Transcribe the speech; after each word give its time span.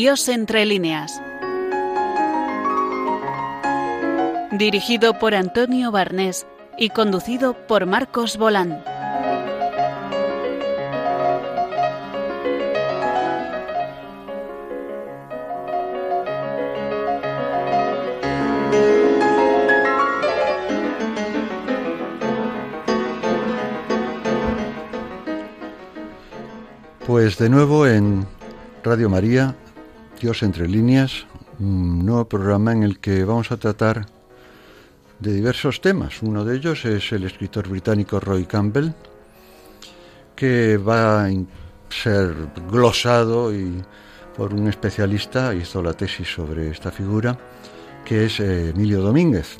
Dios 0.00 0.28
entre 0.28 0.64
líneas. 0.64 1.20
Dirigido 4.58 5.16
por 5.20 5.36
Antonio 5.36 5.92
Barnés 5.92 6.44
y 6.76 6.90
conducido 6.90 7.54
por 7.54 7.86
Marcos 7.86 8.36
Bolán. 8.36 8.82
Pues 27.06 27.38
de 27.38 27.48
nuevo 27.48 27.86
en 27.86 28.26
Radio 28.82 29.08
María 29.08 29.54
Dios 30.20 30.42
entre 30.42 30.66
líneas, 30.66 31.26
un 31.60 32.04
nuevo 32.04 32.24
programa 32.24 32.72
en 32.72 32.82
el 32.82 32.98
que 32.98 33.22
vamos 33.22 33.52
a 33.52 33.56
tratar 33.56 34.17
de 35.18 35.32
diversos 35.32 35.80
temas. 35.80 36.22
Uno 36.22 36.44
de 36.44 36.56
ellos 36.56 36.84
es 36.84 37.12
el 37.12 37.24
escritor 37.24 37.68
británico 37.68 38.20
Roy 38.20 38.46
Campbell, 38.46 38.90
que 40.36 40.76
va 40.76 41.26
a 41.26 41.30
ser 41.90 42.34
glosado 42.70 43.54
y 43.54 43.82
por 44.36 44.54
un 44.54 44.68
especialista, 44.68 45.52
hizo 45.52 45.82
la 45.82 45.94
tesis 45.94 46.28
sobre 46.28 46.70
esta 46.70 46.92
figura, 46.92 47.36
que 48.04 48.26
es 48.26 48.38
eh, 48.38 48.70
Emilio 48.70 49.02
Domínguez. 49.02 49.58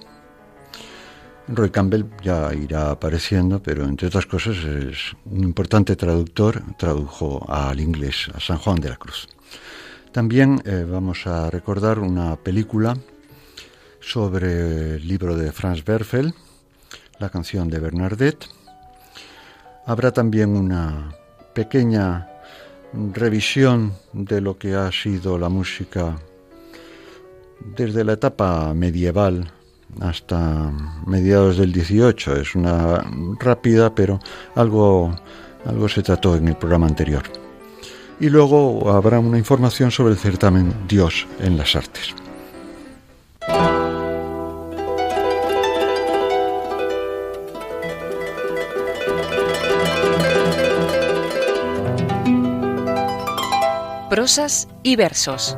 Roy 1.49 1.71
Campbell 1.71 2.05
ya 2.23 2.55
irá 2.55 2.91
apareciendo, 2.91 3.61
pero 3.61 3.85
entre 3.85 4.07
otras 4.07 4.27
cosas 4.27 4.57
es 4.59 5.17
un 5.25 5.43
importante 5.43 5.97
traductor, 5.97 6.63
tradujo 6.79 7.45
al 7.51 7.81
inglés 7.81 8.29
a 8.35 8.39
San 8.39 8.59
Juan 8.59 8.79
de 8.81 8.91
la 8.91 8.97
Cruz. 8.97 9.27
También 10.13 10.63
eh, 10.65 10.87
vamos 10.89 11.27
a 11.27 11.51
recordar 11.51 11.99
una 11.99 12.37
película 12.37 12.97
sobre 14.09 14.95
el 14.97 15.07
libro 15.07 15.37
de 15.37 15.53
Franz 15.53 15.87
Werfel, 15.87 16.33
la 17.19 17.29
canción 17.29 17.69
de 17.69 17.79
Bernadette. 17.79 18.47
Habrá 19.85 20.13
también 20.13 20.57
una 20.57 21.15
pequeña 21.53 22.27
revisión 23.13 23.93
de 24.15 24.41
lo 24.41 24.57
que 24.57 24.75
ha 24.75 24.91
sido 24.93 25.39
la 25.39 25.51
música 25.51 26.17
desde 27.77 28.03
la 28.03 28.15
etapa 28.15 28.73
medieval 28.73 29.51
hasta 30.01 30.73
mediados 31.07 31.59
del 31.59 31.73
18. 31.73 32.37
Es 32.37 32.55
una 32.55 33.05
rápida, 33.39 33.95
pero 33.95 34.21
algo, 34.55 35.15
algo 35.67 35.89
se 35.89 36.03
trató 36.03 36.35
en 36.37 36.49
el 36.49 36.57
programa 36.57 36.87
anterior 36.87 37.25
y 38.21 38.31
luego 38.31 38.91
habrá 38.91 39.19
una 39.19 39.39
información 39.39 39.91
sobre 39.91 40.15
el 40.15 40.19
certamen 40.19 40.75
Dios 40.89 41.27
en 41.41 41.57
las 41.57 41.77
Artes. 41.77 42.15
Y 54.83 54.97
versos. 54.97 55.57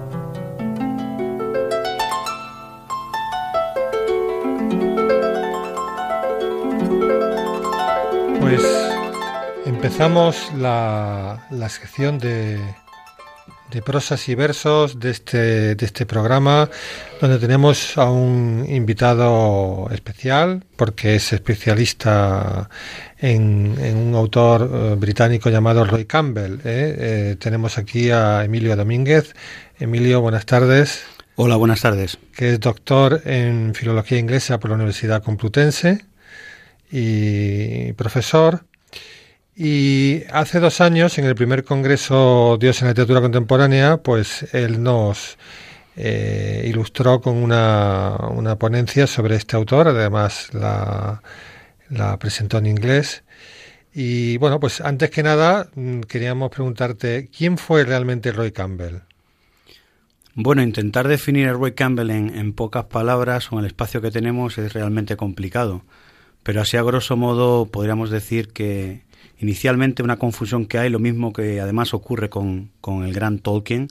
Empezamos 9.65 10.53
la, 10.59 11.39
sección 11.71 12.19
de, 12.19 12.61
prosas 13.81 14.29
y 14.29 14.35
versos 14.35 14.99
de 14.99 15.11
este, 15.11 15.75
de 15.77 15.87
este 15.87 16.05
programa, 16.05 16.69
donde 17.21 17.39
tenemos 17.39 17.97
a 17.97 18.11
un 18.11 18.67
invitado 18.69 19.89
especial, 19.93 20.65
porque 20.77 21.15
es 21.15 21.33
especialista 21.33 22.69
en, 23.19 23.77
un 23.97 24.15
autor 24.17 24.69
eh, 24.73 24.95
británico 24.97 25.49
llamado 25.49 25.85
Roy 25.85 26.05
Campbell. 26.07 26.55
¿eh? 26.55 26.61
Eh, 26.65 27.37
tenemos 27.39 27.79
aquí 27.79 28.11
a 28.11 28.45
Emilio 28.45 28.75
Domínguez. 28.75 29.35
Emilio, 29.79 30.21
buenas 30.21 30.47
tardes. 30.47 31.05
Hola, 31.37 31.57
buenas 31.57 31.81
tardes. 31.81 32.19
Que 32.35 32.55
es 32.55 32.61
doctor 32.61 33.23
en 33.25 33.75
Filología 33.75 34.19
Inglesa 34.19 34.59
por 34.59 34.71
la 34.71 34.77
Universidad 34.77 35.23
Complutense 35.23 36.05
y 36.91 37.93
profesor 37.93 38.65
y 39.57 40.23
hace 40.33 40.61
dos 40.61 40.81
años, 40.81 41.19
en 41.19 41.25
el 41.25 41.35
primer 41.35 41.65
congreso 41.65 42.57
Dios 42.59 42.81
en 42.81 42.87
la 42.87 42.93
literatura 42.93 43.21
contemporánea, 43.21 43.99
pues 43.99 44.55
él 44.55 44.83
nos 44.83 45.37
eh, 45.97 46.65
ilustró 46.67 47.21
con 47.21 47.37
una, 47.37 48.17
una, 48.31 48.57
ponencia 48.57 49.07
sobre 49.07 49.37
este 49.37 49.57
autor, 49.57 49.89
además 49.89 50.55
la, 50.55 51.23
la 51.91 52.19
presentó 52.19 52.59
en 52.59 52.67
inglés. 52.67 53.25
Y 53.93 54.37
bueno, 54.37 54.61
pues 54.61 54.81
antes 54.81 55.11
que 55.11 55.23
nada 55.23 55.69
mm, 55.75 56.03
queríamos 56.03 56.51
preguntarte, 56.51 57.29
¿quién 57.37 57.59
fue 57.59 57.85
realmente 57.85 58.33
Roy 58.33 58.53
Campbell? 58.53 59.01
Bueno, 60.35 60.63
intentar 60.63 61.09
definir 61.09 61.49
a 61.49 61.53
Roy 61.55 61.73
Campbell 61.73 62.11
en, 62.11 62.35
en, 62.39 62.53
pocas 62.53 62.85
palabras 62.85 63.51
o 63.51 63.57
en 63.57 63.61
el 63.61 63.67
espacio 63.67 64.01
que 64.01 64.13
tenemos 64.13 64.59
es 64.59 64.73
realmente 64.73 65.17
complicado, 65.17 65.83
pero 66.45 66.63
así 66.63 66.77
a 66.77 66.83
grosso 66.83 67.17
modo 67.17 67.67
podríamos 67.67 68.11
decir 68.11 68.53
que 68.53 69.03
inicialmente 69.41 70.03
una 70.03 70.19
confusión 70.19 70.67
que 70.67 70.79
hay, 70.79 70.91
lo 70.91 70.99
mismo 70.99 71.33
que 71.33 71.61
además 71.61 71.95
ocurre 71.95 72.29
con, 72.29 72.71
el 72.85 73.13
gran 73.13 73.39
Tolkien. 73.39 73.89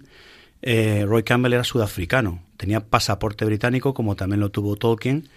Eh, 0.61 1.05
Roy 1.07 1.23
Campbell 1.23 1.53
era 1.53 1.63
sudafricano, 1.63 2.43
tenía 2.57 2.81
pasaporte 2.81 3.45
británico 3.45 3.93
como 3.93 4.15
también 4.15 4.41
lo 4.41 4.49
tuvo 4.49 4.75
Tolkien 4.75 5.29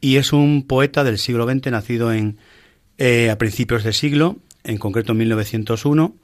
y 0.00 0.16
es 0.16 0.32
un 0.32 0.66
poeta 0.66 1.04
del 1.04 1.18
siglo 1.18 1.48
XX 1.48 1.70
nacido 1.70 2.12
en, 2.12 2.38
eh, 2.98 3.30
a 3.30 3.38
principios 3.38 3.84
de 3.84 3.92
siglo, 3.92 4.38
en 4.64 4.78
concreto 4.78 5.12
en 5.12 5.18
1901, 5.18 6.14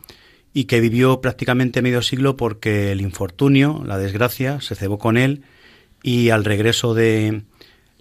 y 0.52 0.64
que 0.64 0.80
vivió 0.80 1.20
prácticamente 1.20 1.82
medio 1.82 2.02
siglo 2.02 2.36
porque 2.36 2.92
el 2.92 3.00
infortunio, 3.00 3.82
la 3.84 3.98
desgracia, 3.98 4.60
se 4.60 4.74
cebó 4.74 4.98
con 4.98 5.16
él 5.16 5.42
y 6.02 6.28
al 6.28 6.44
regreso 6.44 6.94
de 6.94 7.42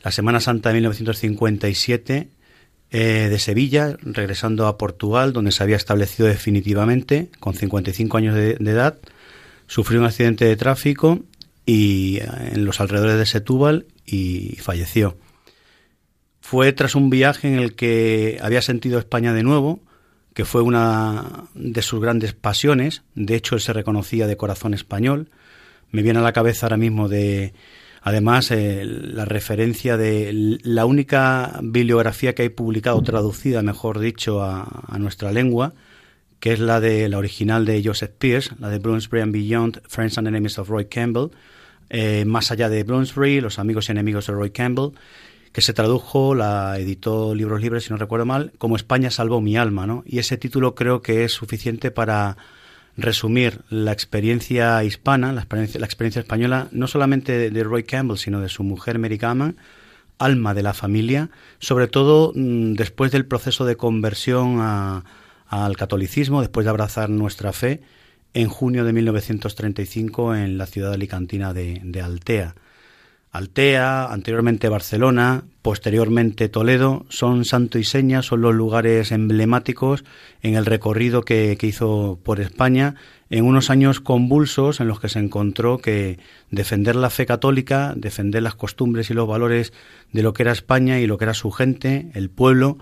la 0.03 0.12
Semana 0.12 0.39
Santa 0.39 0.69
de 0.69 0.75
1957 0.75 2.29
eh, 2.95 3.27
de 3.27 3.39
Sevilla, 3.39 3.97
regresando 4.03 4.67
a 4.67 4.77
Portugal, 4.77 5.33
donde 5.33 5.51
se 5.51 5.63
había 5.63 5.77
establecido 5.77 6.27
definitivamente, 6.27 7.31
con 7.39 7.55
55 7.55 8.17
años 8.17 8.35
de, 8.35 8.51
edad, 8.51 8.99
sufrió 9.65 9.99
un 9.99 10.05
accidente 10.05 10.45
de 10.45 10.55
tráfico 10.55 11.19
y 11.65 12.17
eh, 12.17 12.27
en 12.53 12.65
los 12.65 12.79
alrededores 12.79 13.17
de 13.17 13.25
Setúbal 13.25 13.87
y 14.05 14.57
falleció. 14.61 15.17
Fue 16.39 16.71
tras 16.71 16.93
un 16.93 17.09
viaje 17.09 17.47
en 17.47 17.57
el 17.57 17.73
que 17.73 18.37
había 18.43 18.61
sentido 18.61 18.99
España 18.99 19.33
de 19.33 19.41
nuevo, 19.41 19.79
que 20.35 20.45
fue 20.45 20.61
una 20.61 21.45
de 21.55 21.81
sus 21.81 21.99
grandes 21.99 22.33
pasiones. 22.33 23.01
De 23.15 23.33
hecho, 23.33 23.55
él 23.55 23.61
se 23.61 23.73
reconocía 23.73 24.27
de 24.27 24.37
corazón 24.37 24.75
español. 24.75 25.29
Me 25.89 26.03
viene 26.03 26.19
a 26.19 26.21
la 26.21 26.33
cabeza 26.33 26.67
ahora 26.67 26.77
mismo 26.77 27.09
de 27.09 27.55
Además, 28.05 28.51
eh, 28.51 28.83
la 28.85 29.23
referencia 29.23 29.95
de 29.95 30.59
la 30.61 30.85
única 30.85 31.59
bibliografía 31.63 32.35
que 32.35 32.41
hay 32.41 32.49
publicado, 32.49 33.01
traducida, 33.01 33.61
mejor 33.61 34.00
dicho, 34.00 34.44
a, 34.44 34.97
nuestra 35.00 35.31
lengua, 35.31 35.73
que 36.41 36.51
es 36.51 36.59
la 36.59 36.81
de 36.81 37.07
la 37.07 37.17
original 37.17 37.65
de 37.65 37.81
Joseph 37.81 38.11
Pierce, 38.19 38.51
la 38.59 38.69
de 38.69 38.79
Bloomsbury 38.79 39.21
and 39.21 39.31
Beyond, 39.31 39.81
Friends 39.88 40.17
and 40.17 40.27
Enemies 40.27 40.59
of 40.59 40.67
Roy 40.67 40.85
Campbell, 40.85 41.29
eh, 41.89 42.25
más 42.25 42.51
allá 42.51 42.67
de 42.67 42.83
Bloomsbury, 42.83 43.39
Los 43.39 43.57
amigos 43.57 43.88
y 43.88 43.94
enemigos 43.94 44.27
de 44.27 44.33
Roy 44.33 44.49
Campbell, 44.49 44.91
que 45.53 45.61
se 45.61 45.71
tradujo, 45.71 46.35
la 46.35 46.77
editó 46.77 47.33
Libros 47.33 47.61
Libres, 47.61 47.85
si 47.85 47.91
no 47.91 47.97
recuerdo 47.97 48.25
mal, 48.25 48.51
como 48.57 48.75
España 48.75 49.11
salvó 49.11 49.39
mi 49.39 49.56
alma, 49.56 49.88
¿no? 49.88 50.03
Y 50.06 50.19
ese 50.19 50.35
título 50.35 50.75
creo 50.75 51.01
que 51.01 51.23
es 51.23 51.31
suficiente 51.31 51.89
para 51.89 52.35
resumir 52.98 53.62
la 53.69 53.92
experiencia 53.92 54.84
hispana, 54.84 55.34
la 55.34 55.42
experiencia, 55.42 55.80
la 55.80 55.86
experiencia 55.86 56.19
española, 56.19 56.68
no 56.72 56.88
solamente 56.88 57.50
de, 57.50 57.63
Roy 57.63 57.84
Campbell, 57.84 58.18
sino 58.18 58.40
de 58.42 58.50
su 58.50 58.63
mujer 58.63 59.00
Mary 59.00 59.19
alma 60.19 60.54
de 60.54 60.63
la 60.63 60.74
familia, 60.74 61.30
sobre 61.60 61.88
todo 61.88 62.31
mm, 62.36 62.74
después 62.74 63.12
del 63.12 63.25
proceso 63.25 63.66
de 63.66 63.75
conversión 63.75 64.60
al 64.62 65.78
catolicismo, 65.78 66.42
después 66.42 66.66
de 66.66 66.69
abrazar 66.69 67.10
nuestra 67.10 67.51
fe, 67.51 67.81
en 68.34 68.48
junio 68.48 68.84
de 68.84 68.94
1935 68.94 70.36
en 70.36 70.57
la 70.57 70.66
ciudad 70.66 70.94
alicantina 70.94 71.54
de 71.54 72.01
Altea. 72.01 72.56
Altea, 73.33 74.13
anteriormente 74.13 74.69
Barcelona, 74.69 75.44
posteriormente 75.63 76.50
Toledo, 76.50 77.07
son 77.09 77.45
santo 77.45 77.80
y 77.80 77.83
seña, 77.83 78.21
son 78.21 78.41
los 78.41 78.53
lugares 78.53 79.12
emblemáticos 79.12 80.03
en 80.44 80.53
el 80.53 80.68
recorrido 80.68 81.24
que, 81.24 81.57
hizo 81.59 82.19
por 82.24 82.39
España 82.39 82.94
en 83.31 83.45
unos 83.45 83.71
años 83.71 84.01
convulsos 84.01 84.80
en 84.80 84.88
los 84.88 85.00
que 85.00 85.09
se 85.09 85.18
encontró 85.18 85.80
que 85.80 86.19
defender 86.51 86.95
la 86.95 87.09
fe 87.09 87.25
católica, 87.25 87.95
defender 87.97 88.44
las 88.44 88.53
costumbres 88.53 89.09
y 89.09 89.15
los 89.15 89.27
valores 89.27 89.74
de 90.12 90.21
lo 90.21 90.33
que 90.33 90.44
era 90.44 90.51
España 90.51 91.00
y 91.00 91.07
lo 91.07 91.18
que 91.18 91.25
era 91.25 91.33
su 91.33 91.50
gente, 91.50 92.12
el 92.13 92.30
pueblo, 92.30 92.77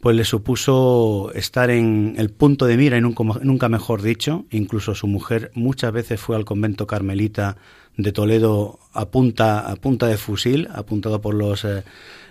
pues 0.00 0.16
le 0.16 0.24
supuso 0.24 1.32
estar 1.34 1.70
en 1.70 2.14
el 2.18 2.30
punto 2.30 2.66
de 2.66 2.76
mira 2.76 2.96
y 2.98 3.00
nunca 3.00 3.68
mejor 3.68 4.02
dicho. 4.02 4.44
Incluso 4.50 4.94
su 4.94 5.06
mujer 5.06 5.50
muchas 5.54 5.92
veces 5.92 6.20
fue 6.20 6.36
al 6.36 6.44
convento 6.44 6.86
carmelita 6.86 7.56
de 7.96 8.12
Toledo 8.12 8.78
a 8.92 9.06
punta, 9.06 9.60
a 9.60 9.74
punta 9.76 10.06
de 10.06 10.16
fusil, 10.16 10.68
apuntado 10.72 11.20
por 11.20 11.34
los 11.34 11.64
eh, 11.64 11.82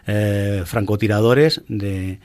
eh, 0.08 0.64
francotiradores 0.66 1.62
de, 1.68 2.20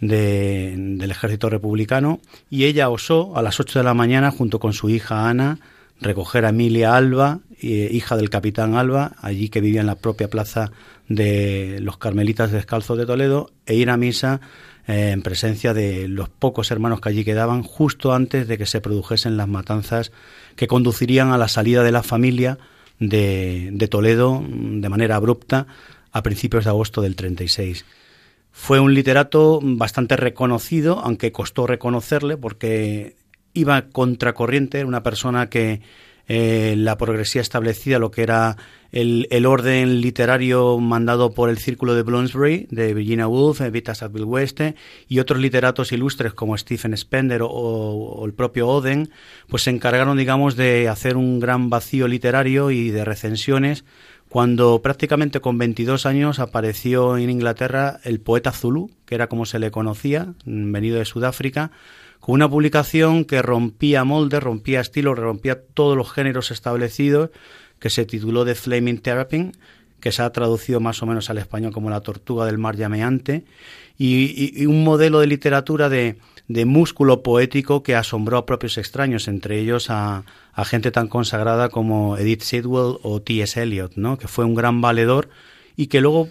del 0.00 1.10
ejército 1.10 1.48
republicano, 1.48 2.20
y 2.50 2.64
ella 2.64 2.88
osó 2.88 3.36
a 3.36 3.42
las 3.42 3.60
8 3.60 3.78
de 3.78 3.84
la 3.84 3.94
mañana, 3.94 4.32
junto 4.32 4.58
con 4.58 4.72
su 4.72 4.90
hija 4.90 5.28
Ana, 5.28 5.60
recoger 6.00 6.44
a 6.44 6.50
Emilia 6.50 6.96
Alba, 6.96 7.40
hija 7.60 8.16
del 8.16 8.30
capitán 8.30 8.74
Alba, 8.74 9.12
allí 9.20 9.48
que 9.48 9.60
vivía 9.60 9.80
en 9.80 9.86
la 9.86 9.96
propia 9.96 10.28
plaza 10.28 10.70
de 11.08 11.78
los 11.80 11.98
Carmelitas 11.98 12.50
Descalzos 12.50 12.98
de 12.98 13.06
Toledo, 13.06 13.50
e 13.64 13.74
ir 13.74 13.90
a 13.90 13.96
misa 13.96 14.40
eh, 14.88 15.10
en 15.10 15.20
presencia 15.20 15.74
de 15.74 16.08
los 16.08 16.30
pocos 16.30 16.70
hermanos 16.70 17.02
que 17.02 17.10
allí 17.10 17.22
quedaban, 17.22 17.62
justo 17.62 18.14
antes 18.14 18.48
de 18.48 18.56
que 18.56 18.64
se 18.64 18.80
produjesen 18.80 19.36
las 19.36 19.46
matanzas 19.46 20.12
que 20.56 20.66
conducirían 20.66 21.30
a 21.30 21.36
la 21.36 21.48
salida 21.48 21.82
de 21.82 21.92
la 21.92 22.02
familia 22.02 22.58
de, 22.98 23.86
Toledo 23.90 24.42
de 24.48 24.88
manera 24.88 25.16
abrupta 25.16 25.66
a 26.10 26.22
principios 26.22 26.64
de 26.64 26.70
agosto 26.70 27.02
del 27.02 27.16
36. 27.16 27.84
Fue 28.50 28.80
un 28.80 28.94
literato 28.94 29.60
bastante 29.62 30.16
reconocido, 30.16 31.00
aunque 31.00 31.32
costó 31.32 31.66
reconocerle 31.66 32.38
porque 32.38 33.14
iba 33.52 33.82
contracorriente, 33.82 34.86
una 34.86 35.02
persona 35.02 35.50
que 35.50 35.82
eh, 36.28 36.76
la 36.78 36.96
progresía 36.96 37.42
establecida, 37.42 37.98
lo 37.98 38.10
que 38.10 38.22
era 38.22 38.56
el, 38.90 39.46
orden 39.46 40.00
literario 40.00 40.78
mandado 40.78 41.32
por 41.32 41.50
el 41.50 41.58
Círculo 41.58 41.94
de 41.94 42.02
Bloomsbury, 42.02 42.68
de 42.70 42.94
Virginia 42.94 43.28
Woolf, 43.28 43.60
Vita 43.70 43.94
Sackville 43.94 44.24
West, 44.24 44.60
y 45.08 45.18
otros 45.18 45.40
literatos 45.40 45.92
ilustres 45.92 46.32
como 46.32 46.56
Stephen 46.56 46.96
Spender 46.96 47.42
o, 47.44 48.22
el 48.24 48.32
propio 48.32 48.68
Oden, 48.68 49.10
pues 49.48 49.64
se 49.64 49.70
encargaron, 49.70 50.16
digamos, 50.16 50.56
de 50.56 50.88
hacer 50.88 51.16
un 51.16 51.40
gran 51.40 51.70
vacío 51.70 52.08
literario 52.08 52.70
y 52.70 52.90
de 52.90 53.04
recensiones 53.04 53.84
cuando 54.28 54.82
prácticamente 54.82 55.40
con 55.40 55.56
22 55.56 56.04
años 56.04 56.38
apareció 56.38 57.16
en 57.16 57.30
Inglaterra 57.30 57.98
el 58.04 58.20
poeta 58.20 58.52
Zulu, 58.52 58.90
que 59.06 59.14
era 59.14 59.28
como 59.28 59.46
se 59.46 59.58
le 59.58 59.70
conocía, 59.70 60.34
venido 60.44 60.98
de 60.98 61.06
Sudáfrica, 61.06 61.70
con 62.20 62.34
una 62.34 62.48
publicación 62.48 63.24
que 63.24 63.40
rompía 63.40 64.04
moldes, 64.04 64.42
rompía 64.42 64.80
estilos, 64.80 65.18
rompía 65.18 65.62
todos 65.62 65.96
los 65.96 66.12
géneros 66.12 66.50
establecidos 66.50 67.30
que 67.78 67.90
se 67.90 68.04
tituló 68.04 68.44
The 68.44 68.54
Flaming 68.54 68.98
Terrapin, 68.98 69.52
que 70.00 70.12
se 70.12 70.22
ha 70.22 70.30
traducido 70.30 70.80
más 70.80 71.02
o 71.02 71.06
menos 71.06 71.30
al 71.30 71.38
español 71.38 71.72
como 71.72 71.90
La 71.90 72.00
tortuga 72.00 72.46
del 72.46 72.58
mar 72.58 72.76
llameante, 72.76 73.44
y, 73.98 74.64
un 74.66 74.84
modelo 74.84 75.18
de 75.20 75.26
literatura 75.26 75.88
de, 75.88 76.16
músculo 76.64 77.22
poético 77.22 77.82
que 77.82 77.96
asombró 77.96 78.38
a 78.38 78.46
propios 78.46 78.78
extraños, 78.78 79.28
entre 79.28 79.58
ellos 79.58 79.90
a, 79.90 80.24
gente 80.64 80.90
tan 80.90 81.08
consagrada 81.08 81.68
como 81.68 82.16
Edith 82.16 82.42
Sidwell 82.42 82.98
o 83.02 83.20
T.S. 83.20 83.60
Eliot, 83.60 83.92
¿no? 83.96 84.18
que 84.18 84.28
fue 84.28 84.44
un 84.44 84.54
gran 84.54 84.80
valedor 84.80 85.28
y 85.76 85.86
que 85.86 86.00
luego 86.00 86.30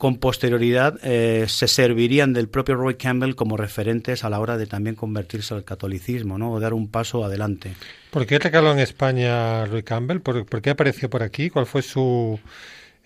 con 0.00 0.16
posterioridad 0.16 0.98
eh, 1.02 1.44
se 1.46 1.68
servirían 1.68 2.32
del 2.32 2.48
propio 2.48 2.74
Roy 2.74 2.94
Campbell 2.94 3.34
como 3.34 3.58
referentes 3.58 4.24
a 4.24 4.30
la 4.30 4.40
hora 4.40 4.56
de 4.56 4.66
también 4.66 4.96
convertirse 4.96 5.52
al 5.52 5.62
catolicismo, 5.62 6.38
¿no? 6.38 6.52
O 6.52 6.58
dar 6.58 6.72
un 6.72 6.88
paso 6.88 7.22
adelante. 7.22 7.74
¿Por 8.10 8.24
qué 8.24 8.38
recaló 8.38 8.72
en 8.72 8.78
España 8.78 9.66
Roy 9.66 9.82
Campbell? 9.82 10.20
¿Por, 10.20 10.62
qué 10.62 10.70
apareció 10.70 11.10
por 11.10 11.22
aquí? 11.22 11.50
¿Cuál 11.50 11.66
fue 11.66 11.82
su, 11.82 12.40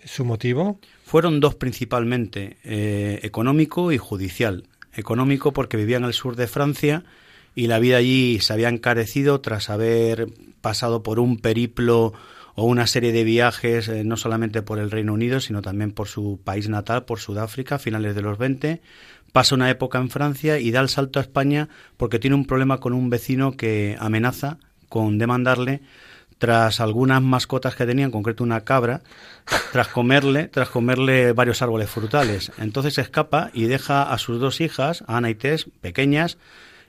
su 0.04 0.24
motivo? 0.24 0.78
Fueron 1.04 1.40
dos 1.40 1.56
principalmente, 1.56 2.58
eh, 2.62 3.18
económico 3.24 3.90
y 3.90 3.98
judicial. 3.98 4.62
Económico 4.94 5.52
porque 5.52 5.76
vivía 5.76 5.96
en 5.96 6.04
el 6.04 6.12
sur 6.12 6.36
de 6.36 6.46
Francia 6.46 7.02
y 7.56 7.66
la 7.66 7.80
vida 7.80 7.96
allí 7.96 8.38
se 8.38 8.52
había 8.52 8.68
encarecido 8.68 9.40
tras 9.40 9.68
haber 9.68 10.28
pasado 10.60 11.02
por 11.02 11.18
un 11.18 11.38
periplo 11.38 12.12
o 12.54 12.64
una 12.64 12.86
serie 12.86 13.12
de 13.12 13.24
viajes 13.24 13.88
eh, 13.88 14.04
no 14.04 14.16
solamente 14.16 14.62
por 14.62 14.78
el 14.78 14.90
Reino 14.90 15.12
Unido, 15.12 15.40
sino 15.40 15.62
también 15.62 15.92
por 15.92 16.08
su 16.08 16.40
país 16.42 16.68
natal, 16.68 17.04
por 17.04 17.18
Sudáfrica, 17.18 17.76
a 17.76 17.78
finales 17.78 18.14
de 18.14 18.22
los 18.22 18.38
20. 18.38 18.80
Pasa 19.32 19.54
una 19.54 19.70
época 19.70 19.98
en 19.98 20.10
Francia 20.10 20.58
y 20.58 20.70
da 20.70 20.80
el 20.80 20.88
salto 20.88 21.18
a 21.18 21.22
España 21.22 21.68
porque 21.96 22.18
tiene 22.18 22.36
un 22.36 22.46
problema 22.46 22.78
con 22.78 22.92
un 22.92 23.10
vecino 23.10 23.56
que 23.56 23.96
amenaza 23.98 24.58
con 24.88 25.18
demandarle 25.18 25.80
tras 26.38 26.80
algunas 26.80 27.22
mascotas 27.22 27.74
que 27.74 27.86
tenía, 27.86 28.04
en 28.04 28.10
concreto 28.10 28.44
una 28.44 28.62
cabra, 28.62 29.02
tras 29.72 29.88
comerle, 29.88 30.48
tras 30.48 30.68
comerle 30.68 31.32
varios 31.32 31.62
árboles 31.62 31.90
frutales. 31.90 32.52
Entonces 32.58 32.98
escapa 32.98 33.50
y 33.52 33.64
deja 33.64 34.02
a 34.02 34.18
sus 34.18 34.40
dos 34.40 34.60
hijas, 34.60 35.04
Ana 35.06 35.30
y 35.30 35.34
Tess, 35.34 35.66
pequeñas, 35.80 36.38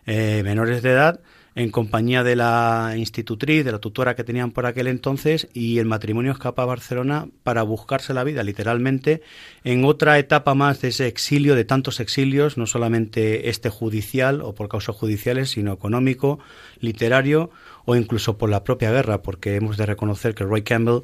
eh, 0.06 0.42
menores 0.44 0.84
de 0.84 0.92
edad, 0.92 1.20
en 1.56 1.72
compañía 1.72 2.22
de 2.24 2.36
la 2.36 2.94
institutriz, 2.98 3.64
de 3.64 3.72
la 3.72 3.80
tutora 3.80 4.16
que 4.16 4.26
tenían 4.26 4.52
por 4.52 4.66
aquel 4.66 4.88
entonces, 4.88 5.48
y 5.54 5.80
el 5.80 5.86
matrimonio 5.86 6.34
escapa 6.34 6.64
a 6.64 6.66
Barcelona 6.66 7.30
para 7.44 7.64
buscarse 7.64 8.14
la 8.14 8.26
vida, 8.26 8.44
literalmente, 8.44 9.22
en 9.64 9.86
otra 9.86 10.20
etapa 10.20 10.54
más 10.54 10.82
de 10.82 10.90
ese 10.90 11.08
exilio, 11.08 11.56
de 11.56 11.64
tantos 11.64 12.02
exilios, 12.02 12.58
no 12.58 12.68
solamente 12.68 13.50
este 13.50 13.70
judicial 13.70 14.42
o 14.42 14.54
por 14.54 14.68
causas 14.68 14.98
judiciales, 14.98 15.52
sino 15.52 15.72
económico, 15.72 16.40
literario 16.82 17.52
o 17.86 17.96
incluso 17.96 18.38
por 18.38 18.50
la 18.50 18.64
propia 18.66 18.92
guerra, 18.92 19.22
porque 19.22 19.56
hemos 19.56 19.78
de 19.78 19.86
reconocer 19.86 20.36
que 20.36 20.44
Roy 20.44 20.64
Campbell 20.64 21.04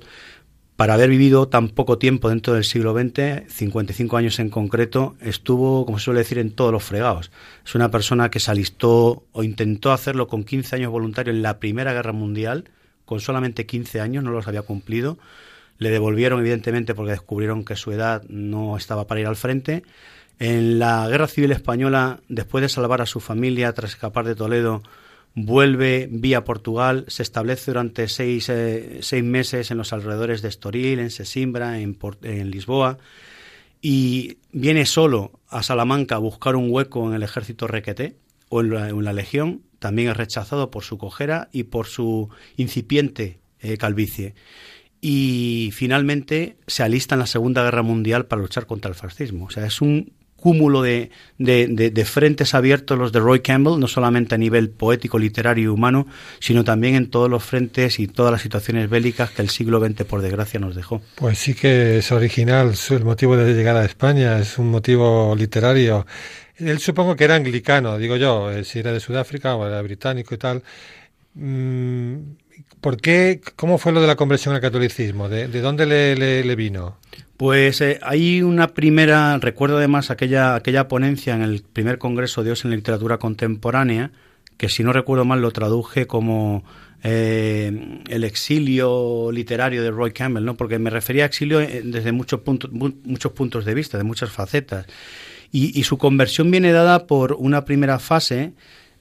para 0.81 0.95
haber 0.95 1.11
vivido 1.11 1.47
tan 1.47 1.69
poco 1.69 1.99
tiempo 1.99 2.29
dentro 2.29 2.55
del 2.55 2.63
siglo 2.63 2.99
XX, 2.99 3.43
55 3.53 4.17
años 4.17 4.39
en 4.39 4.49
concreto, 4.49 5.15
estuvo, 5.21 5.85
como 5.85 5.99
se 5.99 6.05
suele 6.05 6.21
decir, 6.21 6.39
en 6.39 6.49
todos 6.49 6.71
los 6.71 6.83
fregados. 6.83 7.29
Es 7.63 7.75
una 7.75 7.91
persona 7.91 8.31
que 8.31 8.39
se 8.39 8.49
alistó 8.49 9.23
o 9.31 9.43
intentó 9.43 9.91
hacerlo 9.91 10.27
con 10.27 10.43
15 10.43 10.77
años 10.77 10.91
voluntario 10.91 11.31
en 11.31 11.43
la 11.43 11.59
Primera 11.59 11.93
Guerra 11.93 12.13
Mundial, 12.13 12.71
con 13.05 13.19
solamente 13.19 13.67
15 13.67 14.01
años, 14.01 14.23
no 14.23 14.31
los 14.31 14.47
había 14.47 14.63
cumplido. 14.63 15.19
Le 15.77 15.91
devolvieron, 15.91 16.39
evidentemente, 16.39 16.95
porque 16.95 17.11
descubrieron 17.11 17.63
que 17.63 17.75
su 17.75 17.91
edad 17.91 18.23
no 18.27 18.75
estaba 18.75 19.05
para 19.05 19.21
ir 19.21 19.27
al 19.27 19.35
frente. 19.35 19.83
En 20.39 20.79
la 20.79 21.07
Guerra 21.07 21.27
Civil 21.27 21.51
Española, 21.51 22.21
después 22.27 22.63
de 22.63 22.69
salvar 22.69 23.03
a 23.03 23.05
su 23.05 23.19
familia 23.19 23.71
tras 23.73 23.91
escapar 23.91 24.25
de 24.25 24.33
Toledo, 24.33 24.81
vuelve 25.33 26.07
vía 26.11 26.43
Portugal, 26.43 27.05
se 27.07 27.23
establece 27.23 27.71
durante 27.71 28.07
seis, 28.07 28.49
eh, 28.49 28.99
seis 29.01 29.23
meses 29.23 29.71
en 29.71 29.77
los 29.77 29.93
alrededores 29.93 30.41
de 30.41 30.49
Estoril, 30.49 30.99
en 30.99 31.09
Sesimbra, 31.09 31.79
en, 31.79 31.97
en 32.23 32.51
Lisboa, 32.51 32.97
y 33.81 34.37
viene 34.51 34.85
solo 34.85 35.39
a 35.47 35.63
Salamanca 35.63 36.15
a 36.15 36.19
buscar 36.19 36.55
un 36.55 36.69
hueco 36.69 37.07
en 37.07 37.15
el 37.15 37.23
ejército 37.23 37.67
requeté 37.67 38.15
o 38.49 38.61
en 38.61 39.03
la, 39.03 39.13
legión, 39.13 39.63
también 39.79 40.09
es 40.09 40.17
rechazado 40.17 40.69
por 40.69 40.83
su 40.83 40.97
cojera 40.97 41.47
y 41.53 41.63
por 41.63 41.87
su 41.87 42.29
incipiente 42.57 43.39
eh, 43.61 43.77
calvicie. 43.77 44.35
Y 44.99 45.71
finalmente 45.73 46.57
se 46.67 46.83
alista 46.83 47.15
en 47.15 47.19
la 47.19 47.25
Segunda 47.27 47.63
Guerra 47.63 47.81
Mundial 47.81 48.25
para 48.25 48.41
luchar 48.41 48.67
contra 48.67 48.89
el 48.89 48.95
fascismo. 48.95 49.45
O 49.45 49.49
sea, 49.49 49.65
es 49.65 49.81
un 49.81 50.11
cúmulo 50.41 50.81
de, 50.81 51.11
de, 51.37 52.05
frentes 52.05 52.53
abiertos 52.53 52.97
los 52.97 53.11
de 53.11 53.19
Roy 53.19 53.41
Campbell, 53.41 53.79
no 53.79 53.87
solamente 53.87 54.35
a 54.35 54.37
nivel 54.37 54.69
poético, 54.69 55.19
literario 55.19 55.65
y 55.65 55.67
humano, 55.67 56.07
sino 56.39 56.63
también 56.63 56.95
en 56.95 57.09
todos 57.09 57.29
los 57.29 57.43
frentes 57.43 57.99
y 57.99 58.07
todas 58.07 58.31
las 58.31 58.41
situaciones 58.41 58.89
bélicas 58.89 59.29
que 59.29 59.43
el 59.43 59.49
siglo 59.49 59.79
XX, 59.79 60.03
por 60.03 60.21
desgracia, 60.21 60.59
nos 60.59 60.75
dejó. 60.75 61.01
Pues 61.15 61.37
sí 61.37 61.53
que 61.53 61.99
es 61.99 62.11
original 62.11 62.73
el 62.89 63.05
motivo 63.05 63.37
de 63.37 63.53
llegar 63.53 63.77
a 63.77 63.85
España, 63.85 64.39
es 64.39 64.57
un 64.57 64.71
motivo 64.71 65.35
literario. 65.37 66.05
Él 66.57 66.79
supongo 66.79 67.15
que 67.15 67.23
era 67.23 67.35
anglicano, 67.35 67.97
digo 67.97 68.17
yo, 68.17 68.51
eh, 68.51 68.63
si 68.63 68.79
era 68.79 68.91
de 68.91 68.99
Sudáfrica 68.99 69.55
o 69.55 69.67
era 69.67 69.81
británico 69.81 70.33
y 70.33 70.37
tal. 70.39 70.63
Mm, 71.35 72.15
¿Por 72.81 72.97
qué? 72.97 73.41
¿Cómo 73.55 73.77
fue 73.77 73.91
lo 73.91 74.01
de 74.01 74.07
la 74.07 74.15
conversión 74.15 74.55
al 74.55 74.61
catolicismo? 74.61 75.29
¿De, 75.29 75.47
dónde 75.61 75.85
le 75.85 76.55
vino? 76.55 76.97
Pues 77.41 77.81
eh, 77.81 77.99
hay 78.03 78.43
una 78.43 78.67
primera, 78.67 79.35
recuerdo 79.39 79.77
además 79.77 80.11
aquella, 80.11 80.53
aquella 80.53 80.87
ponencia 80.87 81.33
en 81.33 81.41
el 81.41 81.63
primer 81.63 81.97
Congreso 81.97 82.43
Dios 82.43 82.63
en 82.65 82.69
Literatura 82.69 83.17
Contemporánea, 83.17 84.11
que 84.57 84.69
si 84.69 84.83
no 84.83 84.93
recuerdo 84.93 85.25
mal 85.25 85.41
lo 85.41 85.49
traduje 85.49 86.05
como 86.05 86.63
eh, 87.01 88.03
el 88.07 88.23
exilio 88.25 89.31
literario 89.31 89.81
de 89.81 89.89
Roy 89.89 90.11
Campbell, 90.11 90.45
¿no? 90.45 90.55
porque 90.55 90.77
me 90.77 90.91
refería 90.91 91.23
a 91.23 91.25
exilio 91.25 91.59
eh, 91.61 91.81
desde 91.83 92.11
muchos 92.11 92.41
puntos, 92.41 92.71
muchos 92.71 93.31
puntos 93.31 93.65
de 93.65 93.73
vista, 93.73 93.97
de 93.97 94.03
muchas 94.03 94.29
facetas. 94.29 94.85
Y 95.51 95.83
su 95.83 95.97
conversión 95.97 96.51
viene 96.51 96.71
dada 96.71 97.07
por 97.07 97.33
una 97.33 97.65
primera 97.65 97.97
fase 97.97 98.53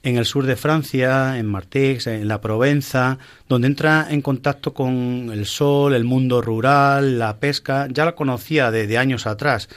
en 0.03 0.17
el 0.17 0.25
sur 0.25 0.45
de 0.45 0.55
Francia, 0.55 1.37
en 1.37 1.45
Martigues, 1.45 2.07
en 2.07 2.27
la 2.27 2.41
Provenza, 2.41 3.19
donde 3.47 3.67
entra 3.67 4.07
en 4.09 4.21
contacto 4.21 4.73
con 4.73 5.29
el 5.31 5.45
sol, 5.45 5.93
el 5.93 6.03
mundo 6.03 6.41
rural, 6.41 7.19
la 7.19 7.37
pesca. 7.37 7.87
Ya 7.91 8.05
la 8.05 8.15
conocía 8.15 8.71
desde 8.71 8.97
años 8.97 9.27
atrás, 9.27 9.69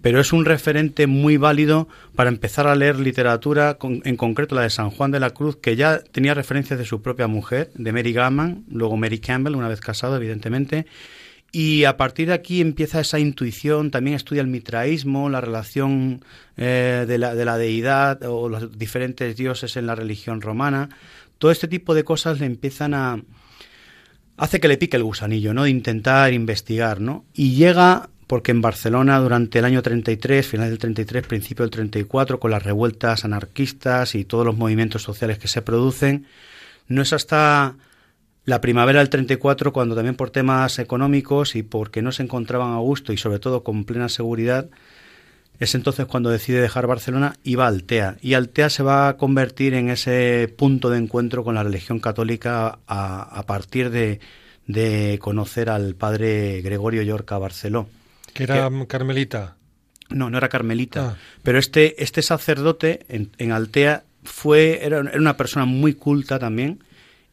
pero 0.00 0.20
es 0.20 0.32
un 0.32 0.44
referente 0.44 1.06
muy 1.06 1.36
válido 1.36 1.88
para 2.14 2.30
empezar 2.30 2.66
a 2.66 2.74
leer 2.74 2.98
literatura, 2.98 3.78
en 3.82 4.16
concreto 4.16 4.54
la 4.54 4.62
de 4.62 4.70
San 4.70 4.90
Juan 4.90 5.10
de 5.10 5.20
la 5.20 5.30
Cruz, 5.30 5.56
que 5.56 5.76
ya 5.76 5.98
tenía 5.98 6.34
referencias 6.34 6.78
de 6.78 6.84
su 6.84 7.02
propia 7.02 7.26
mujer, 7.26 7.70
de 7.74 7.92
Mary 7.92 8.12
Gammon, 8.12 8.64
luego 8.70 8.96
Mary 8.96 9.18
Campbell, 9.18 9.56
una 9.56 9.68
vez 9.68 9.80
casado, 9.80 10.16
evidentemente, 10.16 10.86
y 11.54 11.84
a 11.84 11.98
partir 11.98 12.28
de 12.28 12.34
aquí 12.34 12.62
empieza 12.62 13.00
esa 13.00 13.18
intuición, 13.18 13.90
también 13.90 14.16
estudia 14.16 14.40
el 14.40 14.48
mitraísmo, 14.48 15.28
la 15.28 15.42
relación 15.42 16.24
eh, 16.56 17.04
de, 17.06 17.18
la, 17.18 17.34
de 17.34 17.44
la 17.44 17.58
deidad 17.58 18.22
o 18.24 18.48
los 18.48 18.78
diferentes 18.78 19.36
dioses 19.36 19.76
en 19.76 19.86
la 19.86 19.94
religión 19.94 20.40
romana. 20.40 20.88
Todo 21.36 21.50
este 21.50 21.68
tipo 21.68 21.94
de 21.94 22.04
cosas 22.04 22.40
le 22.40 22.46
empiezan 22.46 22.94
a... 22.94 23.22
hace 24.38 24.60
que 24.60 24.68
le 24.68 24.78
pique 24.78 24.96
el 24.96 25.04
gusanillo, 25.04 25.52
¿no? 25.52 25.64
De 25.64 25.70
intentar 25.70 26.32
investigar, 26.32 27.02
¿no? 27.02 27.26
Y 27.34 27.54
llega, 27.54 28.08
porque 28.26 28.52
en 28.52 28.62
Barcelona 28.62 29.18
durante 29.18 29.58
el 29.58 29.66
año 29.66 29.82
33, 29.82 30.46
final 30.46 30.70
del 30.70 30.78
33, 30.78 31.26
principio 31.26 31.64
del 31.64 31.70
34, 31.70 32.40
con 32.40 32.50
las 32.50 32.62
revueltas 32.62 33.26
anarquistas 33.26 34.14
y 34.14 34.24
todos 34.24 34.46
los 34.46 34.56
movimientos 34.56 35.02
sociales 35.02 35.38
que 35.38 35.48
se 35.48 35.60
producen, 35.60 36.24
no 36.88 37.02
es 37.02 37.12
hasta 37.12 37.74
la 38.44 38.60
primavera 38.60 38.98
del 38.98 39.08
34, 39.08 39.72
cuando 39.72 39.94
también 39.94 40.16
por 40.16 40.30
temas 40.30 40.78
económicos 40.78 41.54
y 41.54 41.62
porque 41.62 42.02
no 42.02 42.10
se 42.10 42.24
encontraban 42.24 42.72
a 42.72 42.78
gusto 42.78 43.12
y 43.12 43.16
sobre 43.16 43.38
todo 43.38 43.62
con 43.62 43.84
plena 43.84 44.08
seguridad, 44.08 44.68
es 45.60 45.76
entonces 45.76 46.06
cuando 46.06 46.30
decide 46.30 46.60
dejar 46.60 46.88
Barcelona 46.88 47.36
y 47.44 47.54
va 47.54 47.66
a 47.66 47.68
Altea. 47.68 48.16
Y 48.20 48.34
Altea 48.34 48.68
se 48.68 48.82
va 48.82 49.08
a 49.08 49.16
convertir 49.16 49.74
en 49.74 49.90
ese 49.90 50.52
punto 50.56 50.90
de 50.90 50.98
encuentro 50.98 51.44
con 51.44 51.54
la 51.54 51.62
religión 51.62 52.00
católica 52.00 52.80
a, 52.88 53.44
partir 53.46 53.90
de, 53.90 55.18
conocer 55.20 55.70
al 55.70 55.94
padre 55.94 56.62
Gregorio 56.62 57.02
Llorca 57.02 57.38
Barceló. 57.38 57.88
Que 58.34 58.42
era 58.42 58.68
carmelita. 58.88 59.56
No, 60.08 60.30
no 60.30 60.38
era 60.38 60.48
carmelita. 60.48 61.10
Ah. 61.10 61.16
Pero 61.44 61.58
este, 61.58 62.02
este 62.02 62.22
sacerdote 62.22 63.06
en, 63.08 63.30
en 63.38 63.52
Altea 63.52 64.02
fue, 64.24 64.84
era, 64.84 64.98
era 64.98 65.18
una 65.18 65.36
persona 65.36 65.64
muy 65.64 65.94
culta 65.94 66.40
también 66.40 66.80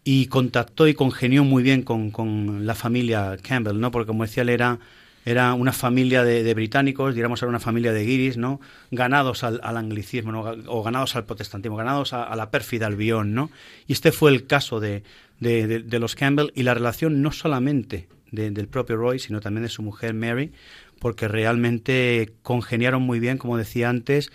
y 0.03 0.27
contactó 0.27 0.87
y 0.87 0.93
congenió 0.93 1.43
muy 1.43 1.63
bien 1.63 1.83
con, 1.83 2.11
con, 2.11 2.65
la 2.65 2.75
familia 2.75 3.37
Campbell, 3.41 3.79
¿no? 3.79 3.91
Porque 3.91 4.07
como 4.07 4.23
decía 4.23 4.43
él 4.43 4.49
era, 4.49 4.79
era 5.25 5.53
una 5.53 5.73
familia 5.73 6.23
de, 6.23 6.53
británicos, 6.53 7.13
diríamos 7.13 7.41
era 7.41 7.49
una 7.49 7.59
familia 7.59 7.93
de 7.93 8.05
guiris, 8.05 8.37
¿no? 8.37 8.59
Ganados 8.91 9.43
al, 9.43 9.59
anglicismo, 9.63 10.31
¿no? 10.31 10.41
O 10.67 10.83
ganados 10.83 11.15
al 11.15 11.25
protestantismo, 11.25 11.77
ganados 11.77 12.13
a, 12.13 12.35
la 12.35 12.49
pérfida 12.49 12.87
albión, 12.87 13.33
¿no? 13.33 13.51
Y 13.87 13.93
este 13.93 14.11
fue 14.11 14.31
el 14.31 14.47
caso 14.47 14.79
de, 14.79 15.03
de, 15.39 15.79
de 15.79 15.99
los 15.99 16.15
Campbell 16.15 16.51
y 16.55 16.63
la 16.63 16.73
relación 16.73 17.21
no 17.21 17.31
solamente 17.31 18.07
del 18.31 18.67
propio 18.67 18.95
Roy, 18.95 19.19
sino 19.19 19.41
también 19.41 19.63
de 19.63 19.69
su 19.69 19.81
mujer 19.81 20.13
Mary, 20.13 20.51
porque 20.99 21.27
realmente 21.27 22.33
congeniaron 22.41 23.01
muy 23.01 23.19
bien, 23.19 23.37
como 23.37 23.57
decía 23.57 23.89
antes, 23.89 24.31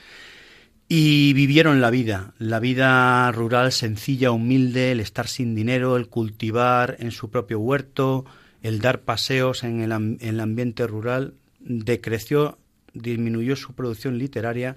y 0.89 1.33
vivieron 1.33 1.81
la 1.81 1.91
vida, 1.91 2.35
la 2.39 2.61
vida 2.61 3.31
rural 3.33 3.73
sencilla, 3.73 4.31
humilde, 4.31 4.93
el 4.93 5.01
estar 5.01 5.29
sin 5.29 5.55
dinero, 5.55 5.97
el 5.97 6.09
cultivar 6.09 6.97
en 6.99 7.11
su 7.11 7.31
propio 7.31 7.59
huerto, 7.59 8.25
el 8.63 8.81
dar 8.81 9.01
paseos 9.01 9.65
en 9.65 9.81
el, 9.81 9.93
en 9.93 10.19
el 10.21 10.41
ambiente 10.41 10.87
rural, 10.87 11.35
decreció, 11.61 12.59
disminuyó 12.93 13.57
su 13.57 13.73
producción 13.73 14.19
literaria, 14.19 14.77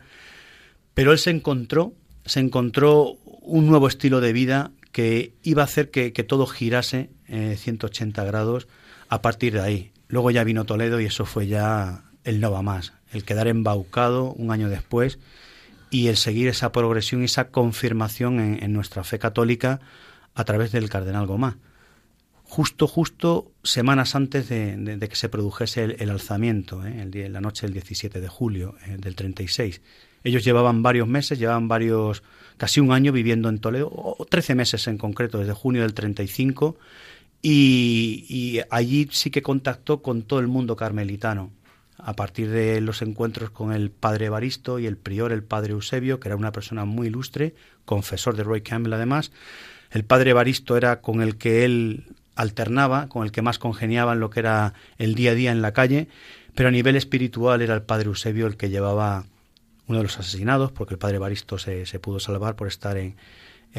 pero 0.94 1.12
él 1.12 1.20
se 1.20 1.30
encontró, 1.30 1.94
se 2.26 2.40
encontró 2.40 3.18
un 3.42 3.68
nuevo 3.68 3.88
estilo 3.88 4.22
de 4.22 4.34
vida 4.34 4.72
que 4.92 5.34
iba 5.44 5.62
a 5.62 5.66
hacer 5.66 5.92
que, 5.92 6.12
todo 6.12 6.48
girase 6.48 7.10
eh, 7.28 7.56
180 7.58 8.24
grados 8.24 8.68
a 9.10 9.22
partir 9.22 9.54
de 9.54 9.62
ahí. 9.62 9.92
Luego 10.08 10.32
ya 10.32 10.44
vino 10.44 10.66
Toledo 10.66 11.02
y 11.02 11.06
eso 11.06 11.26
fue 11.26 11.48
ya 11.48 12.06
el 12.24 12.40
no 12.40 12.50
va 12.52 12.62
más, 12.62 12.94
el 13.12 13.24
quedar 13.24 13.48
embaucado 13.48 14.32
un 14.34 14.52
año 14.52 14.70
después 14.70 15.20
y 15.90 16.08
el 16.08 16.18
seguir 16.18 16.48
esa 16.48 16.72
progresión 16.72 17.22
y 17.22 17.26
esa 17.26 17.50
confirmación 17.50 18.40
en, 18.40 18.74
nuestra 18.74 19.04
fe 19.04 19.20
católica 19.20 19.80
a 20.36 20.44
través 20.44 20.72
del 20.72 20.90
cardenal 20.90 21.28
Gomá. 21.28 21.58
Justo, 22.44 22.88
justo 22.88 23.52
semanas 23.64 24.16
antes 24.16 24.48
de, 24.48 24.98
que 25.10 25.16
se 25.16 25.30
produjese 25.30 25.84
el, 25.84 26.10
alzamiento, 26.10 26.86
¿eh? 26.86 27.02
el 27.02 27.12
día, 27.12 27.28
la 27.30 27.42
noche 27.42 27.66
del 27.66 27.74
17 27.74 28.22
de 28.22 28.28
julio 28.28 28.76
eh, 28.86 28.98
del 28.98 29.16
36. 29.16 29.82
Ellos 30.24 30.44
llevaban 30.44 30.82
varios 30.82 31.08
meses, 31.08 31.40
llevaban 31.40 31.68
varios, 31.68 32.24
casi 32.58 32.80
un 32.80 32.92
año 32.92 33.12
viviendo 33.12 33.50
en 33.50 33.60
Toledo, 33.60 33.90
o 33.92 34.26
13 34.26 34.56
meses 34.56 34.88
en 34.88 34.98
concreto, 34.98 35.40
desde 35.40 35.54
junio 35.54 35.82
del 35.82 35.94
35, 35.94 36.78
y, 37.42 38.26
y 38.30 38.62
allí 38.70 39.08
sí 39.12 39.30
que 39.30 39.42
contactó 39.42 40.02
con 40.02 40.24
todo 40.24 40.40
el 40.40 40.48
mundo 40.48 40.76
carmelitano 40.76 41.52
a 41.98 42.14
partir 42.14 42.50
de 42.50 42.80
los 42.82 43.02
encuentros 43.02 43.50
con 43.50 43.74
el 43.74 43.90
padre 43.90 44.28
Evaristo 44.28 44.80
y 44.80 44.86
el 44.86 44.98
prior, 44.98 45.32
el 45.32 45.44
padre 45.44 45.74
Eusebio, 45.74 46.20
que 46.20 46.30
era 46.30 46.36
una 46.36 46.52
persona 46.52 46.86
muy 46.86 47.08
ilustre, 47.08 47.56
confesor 47.86 48.36
de 48.36 48.44
Roy 48.44 48.62
Campbell 48.62 48.94
además. 48.94 49.32
El 49.92 50.04
padre 50.04 50.32
Evaristo 50.32 50.78
era 50.78 51.02
con 51.02 51.22
el 51.22 51.38
que 51.38 51.66
él 51.66 52.06
alternaba, 52.36 53.10
con 53.10 53.24
el 53.24 53.32
que 53.32 53.42
más 53.42 53.58
congeniaba 53.58 54.14
en 54.14 54.20
lo 54.20 54.30
que 54.30 54.42
era 54.42 54.74
el 54.98 55.16
día 55.16 55.32
a 55.32 55.36
día 55.36 55.52
en 55.52 55.62
la 55.62 55.74
calle, 55.74 56.08
pero 56.56 56.70
a 56.70 56.72
nivel 56.72 56.96
espiritual 56.96 57.62
era 57.62 57.74
el 57.74 57.82
padre 57.82 58.08
Eusebio 58.08 58.48
el 58.48 58.58
que 58.58 58.70
llevaba 58.70 59.26
uno 59.88 60.00
de 60.00 60.04
los 60.04 60.20
asesinados, 60.20 60.72
porque 60.72 60.94
el 60.94 61.00
padre 61.00 61.16
Evaristo 61.16 61.58
se, 61.58 61.86
se 61.86 62.00
pudo 62.00 62.20
salvar 62.20 62.56
por 62.56 62.68
estar 62.68 62.98
en, 62.98 63.16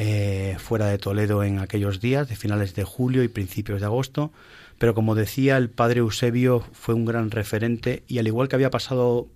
eh, 0.01 0.55
fuera 0.59 0.85
de 0.85 0.97
Toledo 0.97 1.43
en 1.43 1.59
aquellos 1.59 1.99
días, 1.99 2.29
de 2.29 2.35
finales 2.35 2.73
de 2.73 2.83
julio 2.83 3.23
y 3.23 3.27
principios 3.27 3.81
de 3.81 3.85
agosto. 3.85 4.31
Pero 4.79 4.95
como 4.95 5.13
decía, 5.13 5.57
el 5.57 5.69
padre 5.69 5.99
Eusebio 5.99 6.63
fue 6.71 6.95
un 6.95 7.05
gran 7.05 7.29
referente 7.29 8.03
y 8.07 8.17
al 8.17 8.27
igual 8.27 8.47
que 8.47 8.55
había 8.55 8.71
pasado 8.71 9.27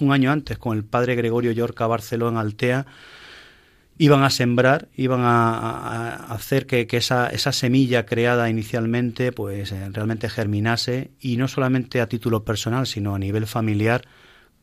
un 0.00 0.12
año 0.12 0.30
antes 0.30 0.58
con 0.58 0.76
el 0.76 0.84
padre 0.84 1.14
Gregorio 1.14 1.52
Yorca 1.52 1.86
Barceló 1.86 2.28
en 2.28 2.36
Altea, 2.36 2.84
iban 3.96 4.22
a 4.22 4.30
sembrar, 4.30 4.88
iban 4.96 5.20
a, 5.22 6.14
hacer 6.32 6.66
que, 6.66 6.86
esa, 6.90 7.28
esa, 7.28 7.52
semilla 7.52 8.06
creada 8.06 8.50
inicialmente 8.50 9.32
pues 9.32 9.72
eh, 9.72 9.88
realmente 9.90 10.28
germinase 10.28 11.12
y 11.20 11.36
no 11.36 11.48
solamente 11.48 12.00
a 12.00 12.08
título 12.08 12.44
personal, 12.44 12.86
sino 12.86 13.14
a 13.14 13.18
nivel 13.18 13.46
familiar 13.46 14.02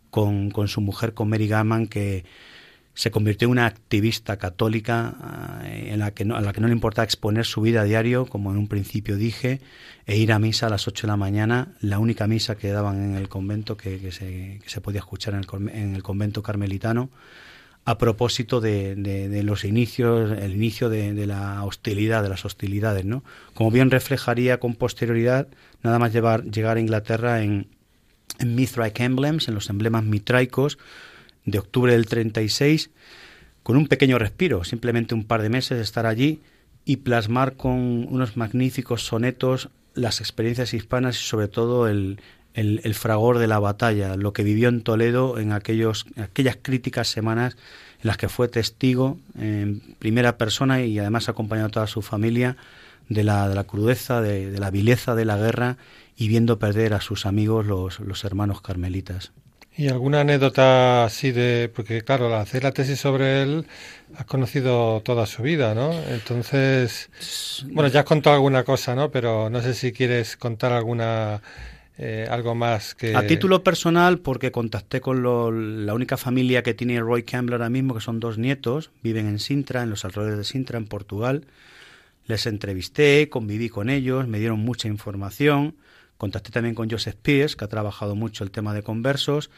con, 0.10 0.52
con 0.52 0.68
su 0.68 0.82
mujer, 0.82 1.14
con 1.14 1.30
Mary 1.30 1.48
Gammon, 1.48 1.88
que 1.88 2.26
se 2.96 3.12
convirtió 3.12 3.48
en 3.48 3.52
una 3.52 3.66
activista 3.66 4.38
católica 4.38 5.62
eh, 5.66 5.90
en 5.92 6.00
la 6.00 6.12
que 6.12 6.24
no, 6.24 6.38
a 6.38 6.42
la 6.42 6.54
que 6.54 6.62
no 6.62 6.68
le 6.68 6.74
importaba 6.74 7.04
exponer 7.04 7.46
su 7.46 7.62
vida 7.62 7.82
a 7.82 7.84
diario, 7.84 8.26
como 8.26 8.52
en 8.52 8.58
un 8.58 8.68
principio 8.68 9.18
dije, 9.18 9.60
e 10.06 10.18
ir 10.18 10.32
a 10.32 10.40
misa 10.40 10.68
a 10.68 10.70
las 10.70 10.88
8 10.88 11.06
de 11.06 11.12
la 11.12 11.18
mañana, 11.18 11.68
la 11.82 12.00
única 12.00 12.26
misa 12.26 12.56
que 12.56 12.72
daban 12.72 13.04
en 13.04 13.16
el 13.16 13.28
convento 13.28 13.76
que, 13.76 14.12
se, 14.14 14.60
que 14.64 14.70
se, 14.70 14.82
podía 14.82 15.00
escuchar 15.00 15.34
en 15.34 15.42
el, 15.42 15.70
en 15.76 15.96
el, 15.96 16.04
convento 16.04 16.42
carmelitano, 16.42 17.10
a 17.84 17.98
propósito 17.98 18.62
de, 18.62 18.96
de, 18.96 19.44
los 19.44 19.66
inicios, 19.66 20.32
el 20.32 20.54
inicio 20.54 20.90
de, 20.90 21.14
de, 21.14 21.28
la 21.28 21.64
hostilidad, 21.66 22.24
de 22.24 22.30
las 22.30 22.46
hostilidades, 22.46 23.06
¿no? 23.06 23.24
Como 23.54 23.72
bien 23.72 23.92
reflejaría 23.92 24.60
con 24.60 24.74
posterioridad, 24.74 25.48
nada 25.84 26.00
más 26.00 26.14
llevar, 26.14 26.46
llegar 26.46 26.78
a 26.78 26.80
Inglaterra 26.80 27.44
en, 27.44 27.68
en 28.40 28.56
Mithraic 28.56 29.00
Emblems, 29.02 29.50
en 29.50 29.54
los 29.54 29.70
emblemas 29.70 30.04
mitraicos, 30.04 30.80
de 31.46 31.60
octubre 31.60 31.94
del 31.94 32.06
36, 32.06 32.90
con 33.64 33.78
un 33.78 33.88
pequeño 33.88 34.20
respiro, 34.20 34.64
simplemente 34.64 35.16
un 35.16 35.26
par 35.26 35.42
de 35.42 35.50
meses 35.50 35.78
de 35.78 35.84
estar 35.84 36.06
allí 36.06 36.42
y 36.86 36.98
plasmar 36.98 37.56
con 37.56 38.08
unos 38.10 38.38
magníficos 38.38 39.06
sonetos 39.06 39.70
las 39.96 40.20
experiencias 40.20 40.74
hispanas 40.74 41.20
y 41.20 41.24
sobre 41.24 41.48
todo 41.48 41.88
el, 41.88 42.20
el, 42.54 42.94
fragor 42.94 43.40
de 43.40 43.48
la 43.48 43.60
batalla, 43.60 44.16
lo 44.16 44.34
que 44.34 44.44
vivió 44.44 44.70
en 44.70 44.82
Toledo 44.82 45.40
en 45.40 45.52
aquellos, 45.52 46.06
aquellas 46.18 46.58
críticas 46.62 47.08
semanas 47.08 47.58
en 48.02 48.08
las 48.08 48.18
que 48.18 48.30
fue 48.30 48.48
testigo 48.48 49.18
en 49.38 49.82
primera 50.00 50.38
persona 50.38 50.82
y 50.82 51.00
además 51.00 51.28
acompañado 51.28 51.68
a 51.68 51.72
toda 51.72 51.88
su 51.88 52.02
familia 52.02 52.56
de 53.10 53.24
la, 53.24 53.50
de 53.50 53.56
la 53.56 53.66
crudeza, 53.66 54.22
de, 54.22 54.52
de, 54.52 54.60
la 54.60 54.72
vileza 54.72 55.16
de 55.16 55.26
la 55.26 55.38
guerra 55.38 55.78
y 56.16 56.28
viendo 56.28 56.60
perder 56.60 56.94
a 56.94 57.02
sus 57.02 57.26
amigos 57.26 57.66
los, 57.66 58.00
los 58.00 58.24
hermanos 58.24 58.62
carmelitas. 58.62 59.32
¿Y 59.78 59.90
alguna 59.90 60.22
anécdota 60.22 61.04
así 61.04 61.32
de.? 61.32 61.70
Porque, 61.74 62.02
claro, 62.02 62.28
al 62.28 62.42
hacer 62.42 62.64
la 62.64 62.72
tesis 62.72 63.00
sobre 63.00 63.42
él, 63.42 63.66
has 64.16 64.26
conocido 64.26 65.02
toda 65.02 65.26
su 65.26 65.44
vida, 65.44 65.76
¿no? 65.76 65.92
Entonces. 66.10 67.10
Bueno, 67.72 67.90
ya 67.90 68.02
has 68.02 68.06
contado 68.06 68.36
alguna 68.36 68.64
cosa, 68.64 68.96
¿no? 68.96 69.12
Pero 69.12 69.50
no 69.50 69.62
sé 69.62 69.74
si 69.74 69.92
quieres 69.92 70.38
contar 70.38 70.72
alguna. 70.72 71.42
Eh, 71.98 72.28
algo 72.30 72.56
más 72.56 72.96
que. 72.96 73.16
A 73.16 73.28
título 73.28 73.64
personal, 73.64 74.20
porque 74.20 74.52
contacté 74.52 75.02
con 75.02 75.86
la 75.86 75.94
única 75.94 76.18
familia 76.18 76.64
que 76.64 76.74
tiene 76.74 77.00
Roy 77.00 77.24
Campbell 77.24 77.54
ahora 77.54 77.70
mismo, 77.70 77.94
que 77.94 78.02
son 78.02 78.20
dos 78.20 78.38
nietos, 78.38 78.92
viven 79.02 79.28
en 79.28 79.40
Sintra, 79.40 79.84
en 79.84 79.90
los 79.90 80.04
alrededores 80.06 80.38
de 80.38 80.44
Sintra, 80.46 80.78
en 80.78 80.88
Portugal. 80.88 81.48
Les 82.28 82.46
entrevisté, 82.48 83.30
conviví 83.30 83.70
con 83.70 83.90
ellos, 83.90 84.28
me 84.28 84.40
dieron 84.40 84.60
mucha 84.60 84.88
información 84.88 85.76
Contacté 86.18 86.52
también 86.52 86.76
con 86.76 86.90
Joseph 86.90 87.18
Pierce, 87.22 87.56
que 87.56 87.66
ha 87.66 87.70
trabajado 87.70 88.16
mucho 88.16 88.44
el 88.44 88.52
tema 88.52 88.74
de 88.74 88.84
conversos, 88.84 89.50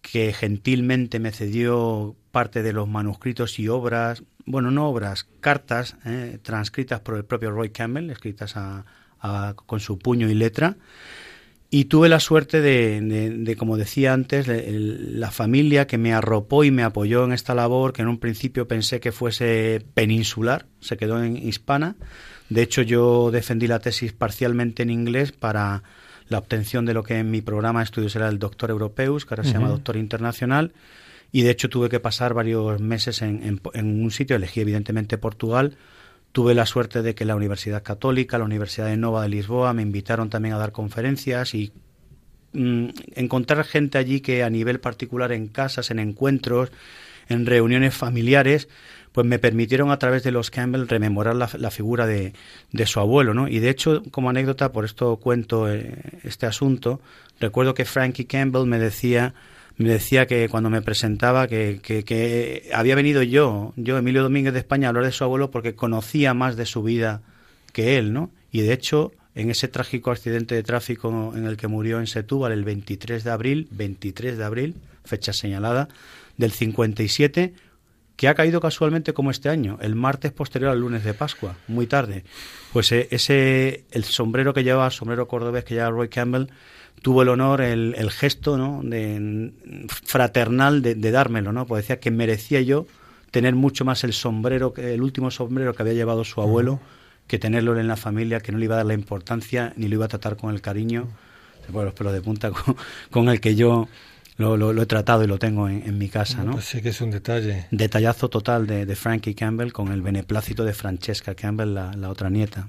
que 0.00 0.32
gentilmente 0.32 1.20
me 1.20 1.30
cedió 1.30 2.16
parte 2.32 2.62
de 2.62 2.72
los 2.72 2.88
manuscritos 2.88 3.58
y 3.58 3.68
obras, 3.68 4.24
bueno, 4.44 4.70
no 4.70 4.88
obras, 4.88 5.28
cartas 5.40 5.96
eh, 6.04 6.38
transcritas 6.42 7.00
por 7.00 7.16
el 7.16 7.24
propio 7.24 7.52
Roy 7.52 7.70
Campbell, 7.70 8.10
escritas 8.10 8.54
con 9.54 9.80
su 9.80 9.98
puño 9.98 10.28
y 10.28 10.34
letra. 10.34 10.76
Y 11.74 11.86
tuve 11.86 12.10
la 12.10 12.20
suerte 12.20 12.60
de, 12.60 13.56
como 13.56 13.78
decía 13.78 14.12
antes, 14.12 14.46
la 14.46 15.30
familia 15.30 15.86
que 15.86 15.96
me 15.96 16.12
arropó 16.12 16.64
y 16.64 16.70
me 16.70 16.82
apoyó 16.82 17.24
en 17.24 17.32
esta 17.32 17.54
labor, 17.54 17.94
que 17.94 18.02
en 18.02 18.08
un 18.08 18.18
principio 18.18 18.68
pensé 18.68 19.00
que 19.00 19.10
fuese 19.10 19.82
peninsular, 19.94 20.66
se 20.80 20.98
quedó 20.98 21.24
en 21.24 21.38
hispana. 21.38 21.96
De 22.52 22.62
hecho, 22.62 22.82
yo 22.82 23.30
defendí 23.30 23.66
la 23.66 23.78
tesis 23.78 24.12
parcialmente 24.12 24.82
en 24.82 24.90
inglés 24.90 25.32
para 25.32 25.82
la 26.28 26.38
obtención 26.38 26.84
de 26.84 26.92
lo 26.94 27.02
que 27.02 27.18
en 27.18 27.30
mi 27.30 27.40
programa 27.40 27.80
de 27.80 27.84
estudios 27.84 28.14
era 28.14 28.28
el 28.28 28.38
doctor 28.38 28.70
europeus, 28.70 29.24
que 29.24 29.34
ahora 29.34 29.44
se 29.44 29.52
llama 29.52 29.68
doctor 29.68 29.96
internacional, 29.96 30.72
y 31.30 31.42
de 31.42 31.50
hecho 31.50 31.70
tuve 31.70 31.88
que 31.88 31.98
pasar 31.98 32.34
varios 32.34 32.80
meses 32.80 33.22
en, 33.22 33.60
un 33.74 34.10
sitio, 34.10 34.36
elegí 34.36 34.60
evidentemente 34.60 35.16
Portugal, 35.16 35.76
tuve 36.32 36.54
la 36.54 36.66
suerte 36.66 37.02
de 37.02 37.14
que 37.14 37.24
la 37.24 37.36
Universidad 37.36 37.82
Católica, 37.82 38.38
la 38.38 38.44
Universidad 38.44 38.86
de 38.86 38.96
Nova 38.98 39.22
de 39.22 39.30
Lisboa 39.30 39.72
me 39.72 39.82
invitaron 39.82 40.28
también 40.28 40.54
a 40.54 40.58
dar 40.58 40.72
conferencias 40.72 41.54
y 41.54 41.72
mm, 42.52 42.88
encontrar 43.14 43.64
gente 43.64 43.96
allí 43.96 44.20
que 44.20 44.42
a 44.42 44.50
nivel 44.50 44.78
particular 44.78 45.32
en 45.32 45.48
casas, 45.48 45.90
en 45.90 45.98
encuentros, 45.98 46.70
en 47.28 47.46
reuniones 47.46 47.94
familiares, 47.94 48.68
pues 49.12 49.26
me 49.26 49.38
permitieron 49.38 49.90
a 49.90 49.98
través 49.98 50.22
de 50.22 50.32
los 50.32 50.50
Campbell 50.50 50.88
rememorar 50.88 51.36
la, 51.36 51.70
figura 51.70 52.06
de, 52.06 52.32
de, 52.72 52.86
su 52.86 52.98
abuelo, 52.98 53.34
¿no? 53.34 53.46
Y 53.46 53.58
de 53.58 53.70
hecho, 53.70 54.02
como 54.10 54.30
anécdota, 54.30 54.72
por 54.72 54.84
esto 54.84 55.16
cuento 55.16 55.70
eh, 55.70 55.94
este 56.24 56.46
asunto, 56.46 57.00
recuerdo 57.38 57.74
que 57.74 57.84
Frankie 57.84 58.24
Campbell 58.24 58.66
me 58.66 58.78
decía 58.78 59.34
me 59.76 59.88
decía 59.88 60.26
que 60.26 60.48
cuando 60.48 60.70
me 60.70 60.82
presentaba 60.82 61.48
que, 61.48 61.80
que, 61.82 62.70
había 62.74 62.94
venido 62.94 63.22
yo, 63.22 63.72
yo 63.76 63.96
Emilio 63.98 64.22
Domínguez 64.22 64.52
de 64.52 64.60
España, 64.60 64.86
a 64.86 64.90
hablar 64.90 65.04
de 65.04 65.12
su 65.12 65.24
abuelo 65.24 65.50
porque 65.50 65.74
conocía 65.74 66.34
más 66.34 66.56
de 66.56 66.66
su 66.66 66.82
vida 66.82 67.22
que 67.72 67.98
él, 67.98 68.12
¿no? 68.12 68.30
Y 68.50 68.60
de 68.60 68.72
hecho, 68.74 69.12
en 69.34 69.50
ese 69.50 69.68
trágico 69.68 70.10
accidente 70.10 70.54
de 70.54 70.62
tráfico 70.62 71.32
en 71.34 71.46
el 71.46 71.56
que 71.56 71.68
murió 71.68 72.00
en 72.00 72.06
Setúbal 72.06 72.52
el 72.52 72.64
23 72.64 73.24
de 73.24 73.30
abril, 73.30 73.68
23 73.70 74.36
de 74.36 74.44
abril, 74.44 74.74
fecha 75.04 75.32
señalada, 75.32 75.88
del 76.36 76.52
57, 76.52 77.54
que 78.16 78.28
ha 78.28 78.34
caído 78.34 78.60
casualmente 78.60 79.12
como 79.12 79.30
este 79.30 79.48
año, 79.48 79.78
el 79.80 79.94
martes 79.94 80.32
posterior 80.32 80.70
al 80.70 80.80
lunes 80.80 81.04
de 81.04 81.14
Pascua, 81.14 81.56
muy 81.68 81.86
tarde. 81.86 82.24
Pues 82.72 82.92
eh, 82.92 83.08
ese, 83.10 83.84
el 83.90 84.04
sombrero 84.04 84.54
que 84.54 84.64
lleva, 84.64 84.86
el 84.86 84.92
sombrero 84.92 85.28
cordobés 85.28 85.64
que 85.64 85.74
lleva 85.74 85.90
Roy 85.90 86.08
Campbell, 86.08 86.48
tuvo 87.00 87.22
el 87.22 87.28
honor, 87.28 87.60
el, 87.60 87.94
el 87.96 88.10
gesto 88.10 88.56
¿no? 88.56 88.80
de, 88.82 89.52
fraternal 89.88 90.82
de, 90.82 91.10
dármelo, 91.10 91.52
¿no? 91.52 91.66
Pues 91.66 91.84
decía 91.84 92.00
que 92.00 92.10
merecía 92.10 92.60
yo 92.60 92.86
tener 93.30 93.54
mucho 93.54 93.84
más 93.84 94.04
el 94.04 94.12
sombrero, 94.12 94.72
el 94.76 95.02
último 95.02 95.30
sombrero 95.30 95.74
que 95.74 95.82
había 95.82 95.94
llevado 95.94 96.24
su 96.24 96.40
abuelo, 96.40 96.80
que 97.26 97.38
tenerlo 97.38 97.78
en 97.78 97.88
la 97.88 97.96
familia, 97.96 98.40
que 98.40 98.52
no 98.52 98.58
le 98.58 98.66
iba 98.66 98.74
a 98.74 98.78
dar 98.78 98.86
la 98.86 98.94
importancia 98.94 99.72
ni 99.76 99.88
lo 99.88 99.96
iba 99.96 100.04
a 100.04 100.08
tratar 100.08 100.36
con 100.36 100.54
el 100.54 100.60
cariño, 100.60 101.08
se 101.66 101.72
los 101.72 101.94
pelos 101.94 102.12
de 102.12 102.20
punta, 102.20 102.50
con, 103.10 103.28
el 103.28 103.40
que 103.40 103.54
yo 103.54 103.88
lo, 104.36 104.82
he 104.82 104.86
tratado 104.86 105.24
y 105.24 105.26
lo 105.26 105.38
tengo 105.38 105.68
en, 105.68 105.98
mi 105.98 106.08
casa, 106.08 106.42
¿no? 106.44 106.52
Pues 106.52 106.64
sí 106.66 106.82
que 106.82 106.90
es 106.90 107.00
un 107.00 107.10
detalle. 107.10 107.66
Detallazo 107.70 108.28
total 108.28 108.66
de, 108.66 108.86
de, 108.86 108.96
Frankie 108.96 109.34
Campbell 109.34 109.72
con 109.72 109.92
el 109.92 110.02
beneplácito 110.02 110.64
de 110.64 110.72
Francesca 110.72 111.34
Campbell, 111.34 111.74
la, 111.74 111.92
la 111.92 112.08
otra 112.08 112.30
nieta. 112.30 112.68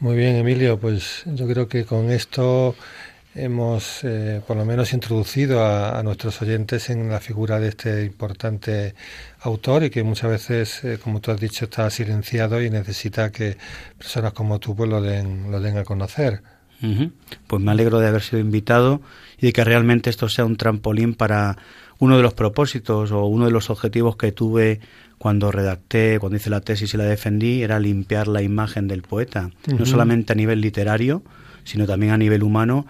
Muy 0.00 0.16
bien, 0.16 0.36
Emilio, 0.36 0.78
pues 0.78 1.22
yo 1.26 1.46
creo 1.46 1.68
que 1.68 1.84
con 1.84 2.10
esto 2.10 2.74
hemos 3.34 4.04
eh, 4.04 4.40
por 4.46 4.56
lo 4.56 4.64
menos 4.64 4.92
introducido 4.92 5.64
a, 5.64 6.02
nuestros 6.02 6.40
oyentes 6.42 6.90
en 6.90 7.08
la 7.08 7.20
figura 7.20 7.58
de 7.58 7.68
este 7.68 8.04
importante 8.04 8.94
autor 9.40 9.84
y 9.84 9.90
que 9.90 10.02
muchas 10.02 10.30
veces, 10.30 10.84
eh, 10.84 10.98
como 11.02 11.20
tú 11.20 11.30
has 11.30 11.40
dicho, 11.40 11.64
está 11.64 11.90
silenciado 11.90 12.62
y 12.62 12.70
necesita 12.70 13.32
que 13.32 13.56
personas 13.98 14.32
como 14.32 14.60
tú 14.60 14.76
pues, 14.76 14.88
lo, 14.88 15.00
den, 15.00 15.50
lo 15.50 15.60
den 15.60 15.78
a 15.78 15.84
conocer. 15.84 16.42
Pues 17.46 17.62
me 17.62 17.70
alegro 17.70 17.98
de 17.98 18.08
haber 18.08 18.20
sido 18.20 18.40
invitado 18.40 19.00
y 19.44 19.48
de 19.48 19.52
que 19.52 19.62
realmente 19.62 20.08
esto 20.08 20.30
sea 20.30 20.46
un 20.46 20.56
trampolín 20.56 21.12
para 21.12 21.58
uno 21.98 22.16
de 22.16 22.22
los 22.22 22.32
propósitos 22.32 23.12
o 23.12 23.26
uno 23.26 23.44
de 23.44 23.50
los 23.50 23.68
objetivos 23.68 24.16
que 24.16 24.32
tuve 24.32 24.80
cuando 25.18 25.52
redacté, 25.52 26.18
cuando 26.18 26.38
hice 26.38 26.48
la 26.48 26.62
tesis 26.62 26.94
y 26.94 26.96
la 26.96 27.04
defendí, 27.04 27.62
era 27.62 27.78
limpiar 27.78 28.26
la 28.26 28.40
imagen 28.40 28.88
del 28.88 29.02
poeta, 29.02 29.50
no 29.66 29.84
solamente 29.84 30.32
a 30.32 30.36
nivel 30.36 30.62
literario, 30.62 31.22
sino 31.62 31.84
también 31.84 32.12
a 32.12 32.16
nivel 32.16 32.42
humano 32.42 32.86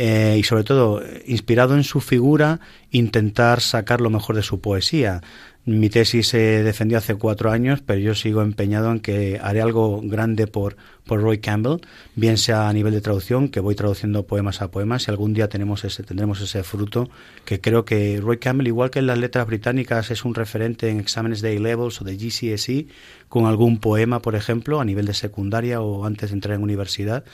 eh, 0.00 0.36
y 0.38 0.44
sobre 0.44 0.62
todo, 0.62 1.02
inspirado 1.26 1.74
en 1.74 1.82
su 1.82 2.00
figura, 2.00 2.60
intentar 2.92 3.60
sacar 3.60 4.00
lo 4.00 4.08
mejor 4.08 4.36
de 4.36 4.42
su 4.42 4.60
poesía. 4.60 5.22
Mi 5.64 5.90
tesis 5.90 6.28
se 6.28 6.62
defendió 6.62 6.96
hace 6.96 7.16
cuatro 7.16 7.50
años, 7.50 7.82
pero 7.84 7.98
yo 7.98 8.14
sigo 8.14 8.40
empeñado 8.40 8.92
en 8.92 9.00
que 9.00 9.40
haré 9.42 9.60
algo 9.60 10.00
grande 10.00 10.46
por, 10.46 10.76
por 11.08 11.20
Roy 11.20 11.38
Campbell, 11.38 11.80
bien 12.14 12.38
sea 12.38 12.68
a 12.68 12.72
nivel 12.72 12.92
de 12.92 13.00
traducción, 13.00 13.48
que 13.48 13.58
voy 13.58 13.74
traduciendo 13.74 14.24
poemas 14.24 14.62
a 14.62 14.70
poemas, 14.70 15.08
y 15.08 15.10
algún 15.10 15.34
día 15.34 15.48
tenemos 15.48 15.84
ese, 15.84 16.04
tendremos 16.04 16.40
ese 16.40 16.62
fruto, 16.62 17.10
que 17.44 17.60
creo 17.60 17.84
que 17.84 18.20
Roy 18.20 18.38
Campbell, 18.38 18.68
igual 18.68 18.90
que 18.90 19.00
en 19.00 19.08
las 19.08 19.18
letras 19.18 19.48
británicas, 19.48 20.12
es 20.12 20.24
un 20.24 20.36
referente 20.36 20.88
en 20.88 21.00
exámenes 21.00 21.40
de 21.40 21.56
A-Levels 21.56 22.00
o 22.00 22.04
de 22.04 22.16
GCSE, 22.16 22.86
con 23.28 23.46
algún 23.46 23.78
poema, 23.78 24.22
por 24.22 24.36
ejemplo, 24.36 24.80
a 24.80 24.84
nivel 24.84 25.06
de 25.06 25.14
secundaria 25.14 25.80
o 25.80 26.06
antes 26.06 26.30
de 26.30 26.34
entrar 26.34 26.54
en 26.54 26.62
universidad. 26.62 27.24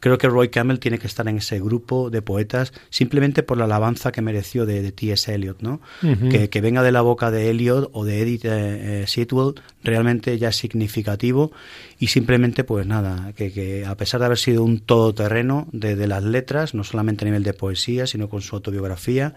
Creo 0.00 0.18
que 0.18 0.28
Roy 0.28 0.50
Campbell 0.50 0.80
tiene 0.80 0.98
que 0.98 1.06
estar 1.06 1.26
en 1.28 1.38
ese 1.38 1.58
grupo 1.60 2.10
de 2.10 2.20
poetas 2.20 2.74
simplemente 2.90 3.42
por 3.42 3.56
la 3.56 3.64
alabanza 3.64 4.12
que 4.12 4.20
mereció 4.20 4.66
de, 4.66 4.92
T.S. 4.92 5.32
Eliot, 5.32 5.62
¿no? 5.62 5.80
que, 6.02 6.60
venga 6.60 6.82
de 6.82 6.92
la 6.92 7.00
boca 7.00 7.30
de 7.30 7.48
Eliot 7.48 7.88
o 7.94 8.04
de 8.04 8.20
Edith 8.20 8.44
eh, 8.44 9.02
eh, 9.02 9.04
Sitwell 9.06 9.54
realmente 9.82 10.36
ya 10.38 10.48
es 10.50 10.56
significativo 10.56 11.52
y 11.98 12.08
simplemente 12.08 12.64
pues 12.64 12.86
nada, 12.86 13.23
que, 13.32 13.84
a 13.86 13.96
pesar 13.96 14.20
de 14.20 14.26
haber 14.26 14.38
sido 14.38 14.62
un 14.62 14.80
todoterreno 14.80 15.68
de, 15.72 15.96
de 15.96 16.06
las 16.06 16.22
letras, 16.22 16.74
no 16.74 16.84
solamente 16.84 17.24
a 17.24 17.26
nivel 17.26 17.42
de 17.42 17.54
poesía, 17.54 18.06
sino 18.06 18.28
con 18.28 18.42
su 18.42 18.56
autobiografía, 18.56 19.34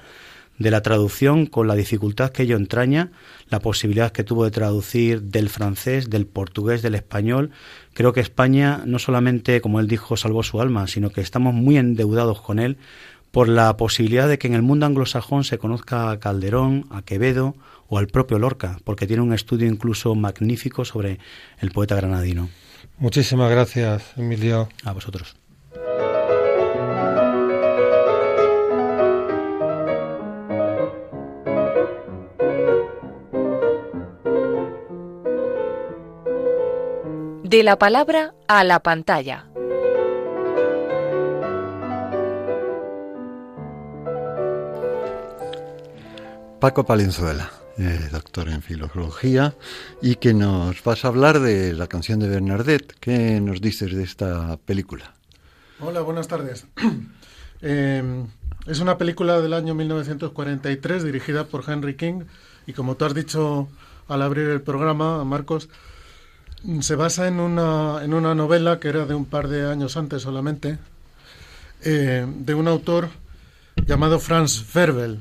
de 0.58 0.72
la 0.72 0.82
traducción 0.82 1.46
con 1.46 1.68
la 1.68 1.76
dificultad 1.76 2.32
que 2.32 2.44
ello 2.44 2.58
entraña, 2.58 3.12
la 3.50 3.60
posibilidad 3.60 4.12
que 4.12 4.24
tuvo 4.24 4.44
de 4.44 4.52
traducir 4.52 5.22
del 5.22 5.50
francés, 5.50 6.10
del 6.10 6.26
portugués, 6.26 6.82
del 6.82 6.96
español. 6.96 7.52
Creo 7.94 8.14
que 8.14 8.22
España 8.22 8.82
no 8.86 9.00
solamente, 9.00 9.62
como 9.62 9.80
él 9.80 9.88
dijo, 9.88 10.18
salvó 10.18 10.44
su 10.44 10.60
alma, 10.60 10.88
sino 10.88 11.12
que 11.12 11.22
estamos 11.22 11.54
muy 11.54 11.78
endeudados 11.78 12.42
con 12.42 12.60
él 12.60 12.78
por 13.32 13.50
la 13.50 13.76
posibilidad 13.78 14.28
de 14.28 14.40
que 14.40 14.48
en 14.48 14.56
el 14.56 14.64
mundo 14.64 14.86
anglosajón 14.86 15.44
se 15.44 15.58
conozca 15.58 16.10
a 16.10 16.20
Calderón, 16.20 16.88
a 16.90 17.04
Quevedo 17.04 17.56
o 17.88 18.00
al 18.00 18.08
propio 18.08 18.40
Lorca, 18.40 18.80
porque 18.84 19.06
tiene 19.06 19.22
un 19.22 19.34
estudio 19.34 19.68
incluso 19.68 20.16
magnífico 20.16 20.86
sobre 20.86 21.20
el 21.60 21.72
poeta 21.72 21.96
granadino. 21.96 22.50
Muchísimas 23.00 23.52
gracias, 23.52 24.04
Emilio. 24.18 24.70
A 24.84 24.94
vosotros. 24.94 25.36
De 37.44 37.64
la 37.64 37.78
palabra 37.78 38.34
a 38.48 38.64
la 38.64 38.82
pantalla. 38.82 39.46
Paco 46.60 46.84
Palenzuela, 46.84 47.52
eh, 47.78 48.10
doctor 48.12 48.50
en 48.50 48.62
filología, 48.62 49.56
y 50.02 50.16
que 50.16 50.34
nos 50.34 50.84
vas 50.84 51.06
a 51.06 51.10
hablar 51.10 51.40
de 51.40 51.74
la 51.74 51.88
canción 51.88 52.20
de 52.20 52.28
Bernadette. 52.28 52.96
¿Qué 53.00 53.40
nos 53.42 53.62
dices 53.62 53.94
de 53.94 54.04
esta 54.04 54.58
película? 54.58 55.14
Hola, 55.80 56.02
buenas 56.02 56.28
tardes. 56.28 56.66
Eh, 57.62 58.26
es 58.68 58.80
una 58.80 58.98
película 58.98 59.40
del 59.42 59.54
año 59.54 59.76
1943 59.76 61.04
dirigida 61.04 61.46
por 61.46 61.64
Henry 61.70 61.96
King 61.96 62.24
y 62.66 62.74
como 62.74 62.96
tú 62.96 63.06
has 63.06 63.14
dicho 63.14 63.70
al 64.08 64.22
abrir 64.22 64.48
el 64.48 64.62
programa, 64.62 65.24
Marcos, 65.24 65.70
se 66.82 66.96
basa 66.96 67.28
en 67.28 67.40
una, 67.40 68.04
en 68.04 68.14
una 68.14 68.36
novela 68.36 68.80
que 68.80 68.90
era 68.90 69.06
de 69.06 69.16
un 69.16 69.26
par 69.26 69.48
de 69.48 69.70
años 69.70 69.98
antes 69.98 70.22
solamente, 70.22 70.78
eh, 71.84 72.26
de 72.28 72.54
un 72.54 72.68
autor 72.68 73.10
llamado 73.86 74.20
Franz 74.20 74.64
Werfel, 74.76 75.20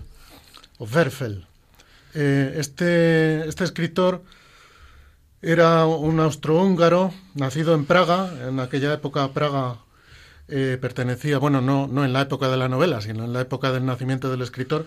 o 0.79 0.87
Werfel. 0.87 1.46
Eh, 2.19 2.55
este, 2.57 3.47
este 3.47 3.65
escritor 3.65 4.23
era 5.43 5.85
un 5.85 6.19
austrohúngaro, 6.19 7.13
nacido 7.35 7.75
en 7.75 7.85
Praga, 7.85 8.33
en 8.49 8.59
aquella 8.59 8.95
época 8.95 9.35
Praga 9.35 9.81
eh, 10.49 10.79
pertenecía, 10.81 11.37
bueno, 11.37 11.61
no, 11.61 11.87
no 11.89 12.07
en 12.07 12.15
la 12.15 12.23
época 12.23 12.49
de 12.49 12.57
la 12.57 12.71
novela, 12.71 13.03
sino 13.03 13.25
en 13.25 13.35
la 13.35 13.43
época 13.43 13.71
del 13.71 13.85
nacimiento 13.85 14.31
del 14.31 14.41
escritor, 14.41 14.87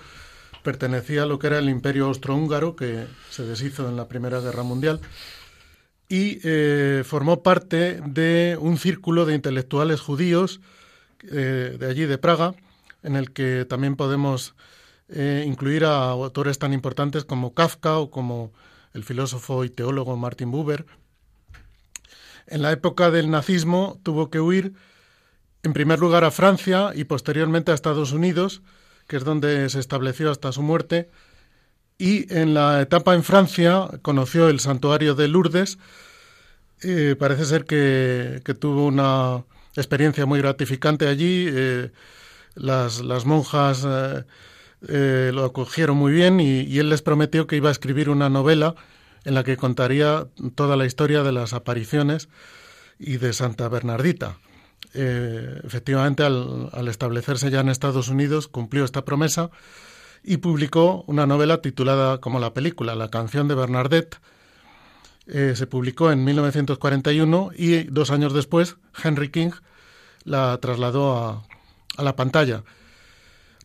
pertenecía 0.63 1.22
a 1.22 1.26
lo 1.28 1.38
que 1.38 1.48
era 1.48 1.60
el 1.60 1.70
imperio 1.70 2.08
austrohúngaro, 2.08 2.76
que 2.76 3.06
se 3.30 3.46
deshizo 3.46 3.88
en 3.88 3.96
la 3.96 4.08
Primera 4.08 4.39
Guerra 4.39 4.63
Mundial. 4.63 5.00
Y 6.10 6.39
eh, 6.44 7.04
formó 7.06 7.44
parte 7.44 8.02
de 8.04 8.58
un 8.60 8.80
círculo 8.80 9.28
de 9.28 9.36
intelectuales 9.36 10.02
judíos 10.02 10.62
de 11.22 11.88
allí, 11.88 12.06
de 12.06 12.18
Praga, 12.18 12.56
en 13.04 13.15
el 13.15 13.32
que 13.34 13.65
también 13.65 13.96
podemos 13.96 14.56
eh, 15.12 15.43
incluir 15.48 15.86
a 15.86 16.10
autores 16.10 16.60
tan 16.60 16.72
importantes 16.72 17.26
como 17.26 17.54
Kafka 17.54 17.98
o 17.98 18.12
como 18.12 18.54
el 18.93 19.04
filósofo 19.04 19.63
y 19.63 19.69
teólogo 19.69 20.15
Martin 20.17 20.52
Buber. 20.52 20.86
En 22.45 22.62
la 22.62 22.72
época 22.72 23.10
del 23.12 23.30
nazismo 23.30 24.00
tuvo 24.04 24.30
que 24.30 24.39
huir 24.39 24.74
en 25.63 25.74
primer 25.74 26.00
lugar 26.00 26.24
a 26.24 26.32
Francia 26.32 26.91
y 26.95 27.04
posteriormente 27.04 27.72
a 27.72 27.76
Estados 27.76 28.12
Unidos, 28.12 28.62
que 29.08 29.17
es 29.17 29.24
donde 29.24 29.69
se 29.69 29.80
estableció 29.80 30.32
hasta 30.32 30.52
su 30.52 30.62
muerte. 30.62 31.10
Y 31.98 32.32
en 32.34 32.54
la 32.54 32.82
etapa 32.82 33.13
en 33.13 33.24
Francia 33.24 33.88
conoció 34.02 34.48
el 34.48 34.60
santuario 34.60 35.15
de 35.15 35.28
Lourdes. 35.28 35.80
Eh, 36.82 37.15
parece 37.19 37.45
ser 37.45 37.65
que, 37.65 38.41
tuvo 38.60 38.86
una 38.86 39.43
experiencia 39.76 40.26
muy 40.26 40.39
gratificante 40.39 41.08
allí. 41.08 41.48
Eh, 41.50 41.91
las, 42.56 43.26
monjas 43.26 43.86
eh, 44.88 45.32
lo 45.34 45.44
acogieron 45.44 45.98
muy 45.98 46.13
bien 46.13 46.39
y, 46.39 46.78
él 46.78 46.89
les 46.89 47.02
prometió 47.02 47.48
que 47.48 47.58
iba 47.58 47.70
a 47.70 47.72
escribir 47.72 48.10
una 48.10 48.30
novela 48.30 48.76
en 49.26 49.34
la 49.34 49.44
que 49.44 49.58
contaría 49.58 50.28
toda 50.56 50.78
la 50.78 50.86
historia 50.86 51.24
de 51.24 51.32
las 51.32 51.54
apariciones 51.54 52.30
y 52.98 53.18
de 53.18 53.34
Santa 53.34 53.68
Bernardita. 53.68 54.38
Eh, 54.94 55.60
efectivamente, 55.63 56.24
al, 56.24 56.88
establecerse 56.88 57.52
ya 57.52 57.60
en 57.60 57.70
Estados 57.70 58.08
Unidos, 58.08 58.48
cumplió 58.48 58.86
esta 58.86 59.04
promesa 59.04 59.50
y 60.24 60.38
publicó 60.38 61.04
una 61.08 61.28
novela 61.28 61.62
titulada 61.62 62.20
como 62.20 62.39
la 62.39 62.54
película, 62.54 62.96
La 62.96 63.10
canción 63.10 63.48
de 63.48 63.56
Bernadette. 63.56 64.18
Eh, 65.28 65.54
se 65.56 65.68
publicó 65.68 66.12
en 66.12 66.24
1941 66.24 67.52
y 67.56 67.84
dos 67.84 68.10
años 68.10 68.34
después 68.34 68.78
Henry 69.04 69.30
King 69.30 69.52
la 70.24 70.58
trasladó 70.60 71.15
a, 71.18 71.44
a 71.98 72.04
la 72.04 72.15
pantalla. 72.15 72.63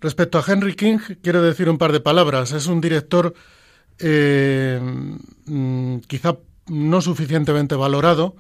Respecto 0.04 0.38
a 0.38 0.44
Henry 0.46 0.74
King, 0.74 0.98
quiero 1.22 1.40
decir 1.40 1.70
un 1.70 1.78
par 1.78 1.90
de 1.90 1.98
palabras. 1.98 2.52
Es 2.52 2.66
un 2.66 2.82
director 2.82 3.32
eh, 3.98 4.78
mm, 5.46 6.00
quizá 6.00 6.36
no 6.66 7.00
suficientemente 7.00 7.74
valorado, 7.74 8.36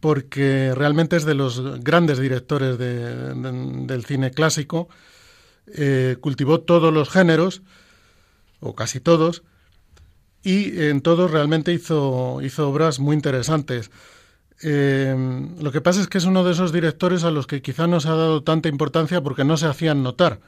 porque 0.00 0.74
realmente 0.74 1.14
es 1.14 1.24
de 1.24 1.34
los 1.34 1.62
grandes 1.84 2.18
directores 2.18 2.78
del 2.78 4.04
cine 4.06 4.32
clásico. 4.32 4.88
Eh, 5.68 6.16
cultivó 6.20 6.58
todos 6.58 6.92
los 6.92 7.10
géneros, 7.10 7.62
o 8.58 8.74
casi 8.74 8.98
todos, 8.98 9.44
y 10.42 10.82
en 10.82 11.00
todos 11.00 11.30
realmente 11.30 11.72
hizo, 11.72 12.40
obras 12.58 12.98
muy 12.98 13.14
interesantes. 13.14 13.92
Eh, 14.64 15.14
lo 15.60 15.70
que 15.70 15.80
pasa 15.80 16.00
es 16.00 16.08
que 16.08 16.18
es 16.18 16.24
uno 16.24 16.42
de 16.42 16.50
esos 16.50 16.72
directores 16.72 17.22
a 17.22 17.30
los 17.30 17.46
que 17.46 17.62
quizá 17.62 17.86
no 17.86 18.00
se 18.00 18.08
ha 18.08 18.16
dado 18.16 18.42
tanta 18.42 18.68
importancia 18.68 19.22
porque 19.22 19.44
no 19.44 19.56
se 19.56 19.66
hacían 19.66 20.02
notar. 20.02 20.40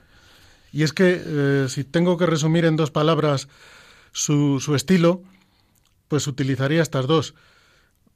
Y 0.78 0.84
es 0.84 0.92
que 0.92 1.20
eh, 1.26 1.66
si 1.68 1.82
tengo 1.82 2.16
que 2.16 2.24
resumir 2.24 2.64
en 2.64 2.76
dos 2.76 2.92
palabras 2.92 3.48
su, 4.12 4.62
estilo, 4.76 5.24
pues 6.06 6.28
utilizaría 6.28 6.82
estas 6.82 7.08
dos. 7.08 7.34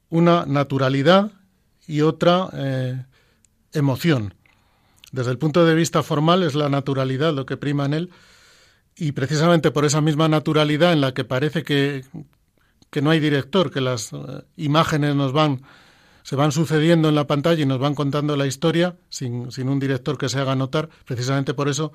Una 0.09 0.45
naturalidad 0.45 1.33
y 1.87 2.03
otra 2.03 2.47
eh, 2.53 3.03
emoción. 3.73 4.35
Desde 5.11 5.31
el 5.31 5.37
punto 5.39 5.65
de 5.65 5.75
vista 5.75 6.03
formal 6.03 6.41
es 6.41 6.55
la 6.55 6.69
naturalidad 6.69 7.33
lo 7.33 7.45
que 7.45 7.57
prima 7.57 7.83
en 7.83 7.95
él 7.95 8.11
y 8.95 9.11
precisamente 9.11 9.71
por 9.71 9.83
esa 9.83 9.99
misma 9.99 10.29
naturalidad 10.29 10.93
en 10.93 11.01
la 11.01 11.13
que 11.13 11.25
parece 11.25 11.63
que, 11.63 12.05
que 12.89 13.01
no 13.01 13.09
hay 13.09 13.19
director, 13.19 13.71
que 13.71 13.81
las 13.81 14.13
eh, 14.13 14.17
imágenes 14.55 15.15
nos 15.15 15.33
van 15.33 15.63
se 16.23 16.37
van 16.37 16.53
sucediendo 16.53 17.09
en 17.09 17.15
la 17.15 17.27
pantalla 17.27 17.61
y 17.61 17.65
nos 17.65 17.79
van 17.79 17.93
contando 17.93 18.37
la 18.37 18.47
historia 18.47 18.95
sin, 19.09 19.51
sin 19.51 19.67
un 19.67 19.79
director 19.79 20.17
que 20.17 20.29
se 20.29 20.39
haga 20.39 20.55
notar, 20.55 20.87
precisamente 21.03 21.53
por 21.53 21.67
eso 21.67 21.91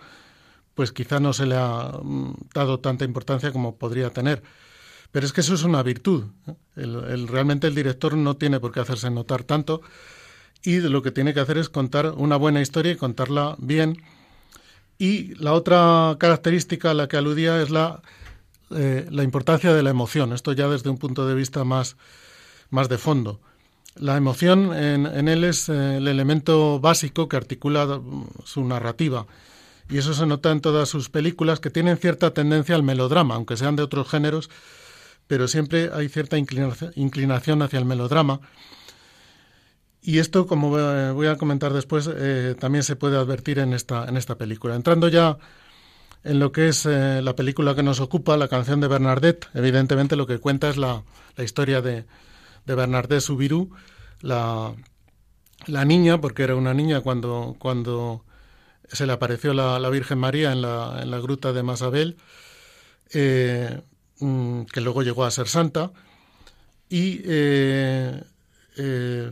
pues 0.79 0.93
quizá 0.93 1.19
no 1.19 1.33
se 1.33 1.45
le 1.45 1.57
ha 1.57 1.91
mm, 2.01 2.35
dado 2.55 2.79
tanta 2.79 3.05
importancia 3.05 3.51
como 3.51 3.79
podría 3.79 4.11
tener. 4.11 4.45
Pero 5.11 5.27
es 5.27 5.33
que 5.33 5.41
eso 5.41 5.55
es 5.55 5.65
una 5.65 5.83
virtud. 5.83 6.27
¿eh? 6.47 6.55
El, 6.77 7.27
realmente 7.27 7.67
el 7.67 7.75
director 7.75 8.17
no 8.17 8.37
tiene 8.37 8.61
por 8.61 8.71
qué 8.71 8.79
hacerse 8.79 9.11
notar 9.11 9.43
tanto 9.43 9.83
y 10.63 10.79
lo 10.79 11.03
que 11.03 11.11
tiene 11.11 11.35
que 11.35 11.41
hacer 11.41 11.59
es 11.59 11.69
contar 11.69 12.13
una 12.17 12.37
buena 12.37 12.61
historia 12.61 12.93
y 12.93 12.97
contarla 12.97 13.57
bien. 13.59 14.01
Y 14.99 15.35
la 15.35 15.53
otra 15.53 16.15
característica 16.21 16.93
a 16.93 16.95
la 16.95 17.09
que 17.09 17.17
aludía 17.17 17.61
es 17.61 17.71
la, 17.71 18.01
eh, 18.71 19.05
la 19.11 19.25
importancia 19.25 19.75
de 19.75 19.83
la 19.83 19.91
emoción. 19.91 20.33
Esto 20.33 20.53
ya 20.53 20.69
desde 20.69 20.91
un 20.91 20.99
punto 20.99 21.27
de 21.27 21.35
vista 21.35 21.65
más, 21.65 21.97
más 22.71 22.89
de 22.89 22.99
fondo. 22.99 23.41
La 23.97 24.17
emoción 24.17 24.73
en, 24.73 25.27
él 25.27 25.43
es 25.43 25.69
eh, 25.69 25.97
el 25.97 26.07
elemento 26.07 26.79
básico 26.79 27.29
que 27.29 27.37
articula 27.37 27.85
mm, 27.85 28.27
su 28.45 28.65
narrativa 28.65 29.27
y 29.89 29.99
eso 29.99 30.15
se 30.15 30.27
nota 30.27 30.51
en 30.51 30.61
todas 30.61 30.89
sus 30.89 31.09
películas 31.09 31.61
que 31.61 31.71
tienen 31.71 31.97
cierta 31.97 32.33
tendencia 32.35 32.75
al 32.75 32.83
melodrama, 32.83 33.35
aunque 33.35 33.57
sean 33.57 33.77
de 33.77 33.83
otros 33.83 34.09
géneros, 34.09 34.51
pero 35.27 35.49
siempre 35.49 35.91
hay 35.93 36.09
cierta 36.09 36.37
inclinación 36.39 37.63
hacia 37.63 37.79
el 37.79 37.85
melodrama. 37.85 38.41
Y 40.01 40.19
esto, 40.19 40.47
como 40.47 40.71
voy 40.71 41.27
a 41.27 41.37
comentar 41.37 41.73
después, 41.73 42.09
eh, 42.13 42.55
también 42.59 42.85
se 42.85 42.97
puede 42.97 43.17
advertir 43.17 43.59
en 43.59 43.73
esta, 43.73 44.07
en 44.07 44.17
esta 44.17 44.37
película. 44.37 44.75
Entrando 44.75 45.09
ya 45.09 45.39
en 46.25 46.39
lo 46.39 46.53
que 46.53 46.69
es 46.69 46.87
eh, 46.87 47.21
la 47.23 47.35
película 47.35 47.75
que 47.75 47.83
nos 47.83 48.01
ocupa, 48.01 48.37
la 48.37 48.49
canción 48.49 48.81
de 48.81 48.89
Bernadette, 48.89 49.49
evidentemente 49.55 50.17
lo 50.17 50.27
que 50.27 50.39
cuenta 50.39 50.69
es 50.69 50.77
la, 50.77 51.03
la 51.37 51.45
historia 51.45 51.83
de, 51.83 52.07
de 52.65 52.75
Bernadette 52.75 53.21
Subiru, 53.21 53.71
la, 54.21 54.75
la 55.67 55.85
niña, 55.85 56.21
porque 56.21 56.43
era 56.43 56.57
una 56.57 56.75
niña 56.75 57.01
cuando, 57.01 57.57
cuando 57.59 58.25
se 58.89 59.07
le 59.07 59.13
apareció 59.13 59.55
la, 59.55 59.91
Virgen 59.91 60.19
María 60.19 60.53
en 60.53 60.63
la, 60.63 61.01
en 61.03 61.11
la, 61.11 61.19
gruta 61.19 61.53
de 61.53 61.63
Masabel, 61.63 62.17
eh, 63.13 63.81
mm, 64.21 64.63
que 64.65 64.81
luego 64.81 65.03
llegó 65.03 65.25
a 65.25 65.31
ser 65.31 65.49
santa, 65.49 65.93
y 66.89 67.21
eh, 67.25 68.23
eh, 68.77 69.31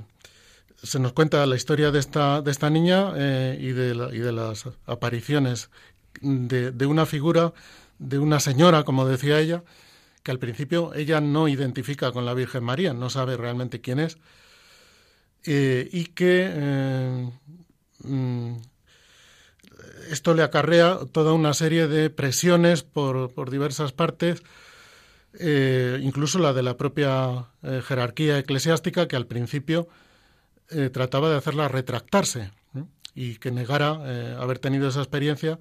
se 0.83 0.99
nos 0.99 1.13
cuenta 1.13 1.47
la 1.47 1.57
historia 1.57 1.91
de 1.91 1.99
esta, 1.99 2.43
de 2.43 2.51
esta 2.51 2.69
niña 2.69 3.13
y, 3.59 3.73
de 3.73 4.11
y 4.13 4.19
de 4.19 4.33
las 4.33 4.69
apariciones 4.87 5.71
de, 6.21 6.71
de, 6.71 6.87
una 6.87 7.07
figura, 7.07 7.55
de 7.99 8.19
una 8.19 8.41
señora, 8.41 8.85
como 8.85 9.07
decía 9.07 9.41
ella, 9.41 9.65
que 10.23 10.33
al 10.33 10.39
principio 10.39 10.93
ella 10.95 11.21
no 11.21 11.49
identifica 11.49 12.13
con 12.13 12.27
la 12.27 12.35
Virgen 12.35 12.63
María, 12.63 12.93
no 12.93 13.09
sabe 13.11 13.37
realmente 13.37 13.81
quién 13.81 14.01
es, 14.01 14.19
y 15.45 16.07
que 16.07 17.31
mm, 18.05 18.57
esto 20.11 20.35
le 20.35 20.43
acarrea 20.43 20.99
toda 21.13 21.33
una 21.33 21.55
serie 21.55 21.89
de 21.89 22.11
presiones 22.11 22.83
por, 22.83 23.33
por 23.33 23.51
diversas 23.51 23.93
partes, 23.93 24.43
eh, 25.39 25.99
incluso 26.03 26.39
la 26.39 26.53
de 26.53 26.63
la 26.63 26.77
propia 26.77 27.47
eh, 27.63 27.83
jerarquía 27.85 28.39
eclesiástica, 28.39 29.09
que 29.09 29.17
al 29.17 29.27
principio 29.27 29.89
eh, 30.71 30.91
trataba 30.91 31.29
de 31.31 31.37
hacerla 31.37 31.69
retractarse 31.69 32.51
y 33.15 33.37
que 33.37 33.51
negara 33.51 33.93
haber 34.39 34.59
tenido 34.59 34.89
esa 34.89 35.01
experiencia 35.01 35.59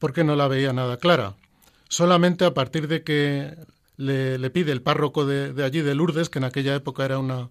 porque 0.00 0.24
no 0.24 0.34
la 0.34 0.48
veía 0.48 0.72
nada 0.72 0.96
clara. 0.96 1.36
Solamente 1.88 2.44
a 2.44 2.54
partir 2.54 2.88
de 2.88 3.04
que 3.04 3.56
le, 3.96 4.50
pide 4.50 4.72
el 4.72 4.82
párroco 4.82 5.24
de, 5.24 5.62
allí, 5.62 5.80
de 5.80 5.94
Lourdes, 5.94 6.28
que 6.28 6.40
en 6.40 6.44
aquella 6.44 6.74
época 6.74 7.04
era, 7.04 7.20
una, 7.20 7.50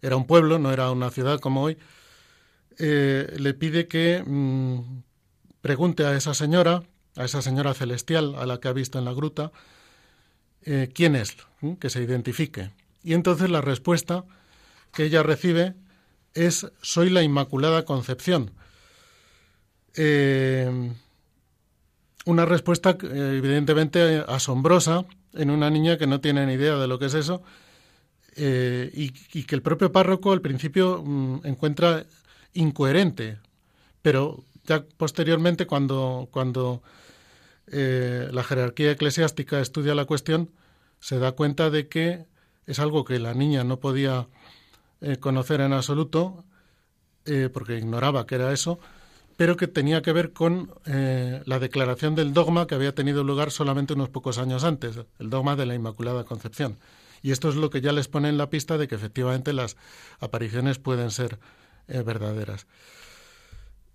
era 0.00 0.16
un 0.16 0.26
pueblo, 0.26 0.58
no 0.58 0.72
era 0.72 0.90
una 0.90 1.10
ciudad 1.10 1.38
como 1.38 1.64
hoy, 1.64 1.76
le 2.78 3.52
pide 3.52 3.88
que 3.88 4.24
mm, 4.26 5.02
pregunte 5.62 6.04
a 6.04 6.14
esa 6.14 6.34
señora, 6.34 6.82
a 7.16 7.24
esa 7.24 7.40
señora 7.40 7.72
celestial 7.72 8.34
a 8.34 8.44
la 8.44 8.60
que 8.60 8.68
ha 8.68 8.72
visto 8.72 8.98
en 8.98 9.06
la 9.06 9.14
gruta, 9.14 9.52
eh, 10.64 10.90
quién 10.94 11.16
es, 11.16 11.36
que 11.80 11.88
se 11.88 12.02
identifique. 12.02 12.70
Y 13.02 13.14
entonces 13.14 13.48
la 13.48 13.60
respuesta 13.60 14.24
que 14.92 15.04
ella 15.04 15.22
recibe 15.22 15.74
es 16.34 16.70
soy 16.82 17.10
la 17.10 17.22
Inmaculada 17.22 17.84
Concepción. 17.84 18.52
Eh, 19.94 20.92
una 22.24 22.44
respuesta 22.46 22.96
evidentemente 23.00 24.24
asombrosa 24.28 25.04
en 25.34 25.50
una 25.50 25.70
niña 25.70 25.98
que 25.98 26.06
no 26.06 26.20
tiene 26.20 26.46
ni 26.46 26.54
idea 26.54 26.76
de 26.76 26.86
lo 26.86 26.98
que 26.98 27.06
es 27.06 27.14
eso 27.14 27.42
eh, 28.36 28.90
y, 28.94 29.10
que 29.10 29.54
el 29.54 29.62
propio 29.62 29.92
párroco 29.92 30.32
al 30.32 30.40
principio 30.40 31.02
mm, 31.04 31.40
encuentra 31.44 32.06
incoherente, 32.54 33.38
pero 34.00 34.44
ya 34.64 34.84
posteriormente, 34.96 35.66
cuando, 35.66 36.28
cuando 36.30 36.82
eh, 37.66 38.28
la 38.32 38.44
jerarquía 38.44 38.92
eclesiástica 38.92 39.60
estudia 39.60 39.94
la 39.94 40.04
cuestión, 40.04 40.50
se 41.00 41.18
da 41.18 41.32
cuenta 41.32 41.70
de 41.70 41.88
que 41.88 42.26
es 42.66 42.78
algo 42.78 43.04
que 43.04 43.18
la 43.18 43.34
niña 43.34 43.64
no 43.64 43.80
podía 43.80 44.28
eh, 45.00 45.16
conocer 45.16 45.60
en 45.60 45.72
absoluto, 45.72 46.44
eh, 47.24 47.48
porque 47.52 47.78
ignoraba 47.78 48.26
que 48.26 48.36
era 48.36 48.52
eso, 48.52 48.78
pero 49.36 49.56
que 49.56 49.66
tenía 49.66 50.02
que 50.02 50.12
ver 50.12 50.32
con 50.32 50.70
la 50.84 51.58
declaración 51.58 52.14
del 52.14 52.32
dogma 52.32 52.66
que 52.66 52.76
había 52.76 52.94
tenido 52.94 53.24
lugar 53.24 53.50
solamente 53.50 53.94
unos 53.94 54.10
pocos 54.10 54.38
años 54.38 54.62
antes, 54.62 55.00
el 55.18 55.30
dogma 55.30 55.56
de 55.56 55.66
la 55.66 55.74
Inmaculada 55.74 56.24
Concepción. 56.24 56.78
Y 57.22 57.32
esto 57.32 57.48
es 57.48 57.56
lo 57.56 57.70
que 57.70 57.80
ya 57.80 57.92
les 57.92 58.08
pone 58.08 58.28
en 58.28 58.36
la 58.36 58.50
pista 58.50 58.76
de 58.76 58.86
que 58.86 58.94
efectivamente 58.94 59.52
las 59.52 59.76
apariciones 60.20 60.78
pueden 60.78 61.10
ser 61.10 61.38
verdaderas. 61.88 62.66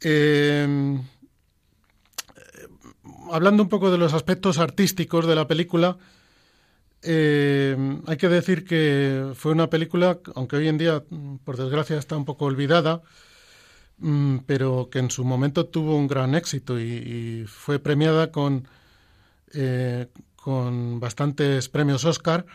Em, 0.02 1.04
hablando 3.32 3.64
un 3.64 3.70
poco 3.70 3.92
de 3.92 3.98
los 3.98 4.14
aspectos 4.14 4.60
artísticos 4.60 5.26
de 5.26 5.36
la 5.36 5.48
película, 5.48 5.98
eh, 7.02 7.78
hay 8.06 8.18
que 8.18 8.30
decir 8.30 8.66
que 8.66 9.32
fue 9.36 9.52
una 9.52 9.70
película, 9.70 10.20
aunque 10.36 10.58
hoy 10.58 10.68
en 10.68 10.78
día, 10.78 11.04
por 11.44 11.58
desgracia, 11.58 11.98
está 11.98 12.18
un 12.18 12.26
poco 12.26 12.46
olvidada, 12.46 13.02
mm, 14.00 14.40
pero 14.46 14.90
que 14.92 15.00
en 15.00 15.12
su 15.12 15.24
momento 15.26 15.66
tuvo 15.66 15.96
un 15.96 16.08
gran 16.08 16.36
éxito 16.36 16.80
y, 16.80 17.46
fue 17.48 17.80
premiada 17.80 18.32
con, 18.32 18.68
eh, 19.54 20.08
con 20.36 21.00
bastantes 21.00 21.70
premios 21.70 22.06
Oscar. 22.06 22.46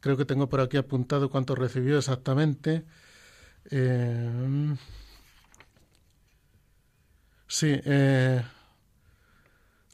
Creo 0.00 0.16
que 0.16 0.24
tengo 0.24 0.48
por 0.48 0.60
aquí 0.60 0.76
apuntado 0.76 1.30
cuánto 1.30 1.54
recibió 1.54 1.98
exactamente. 1.98 2.84
Eh, 3.70 4.74
sí, 7.46 7.80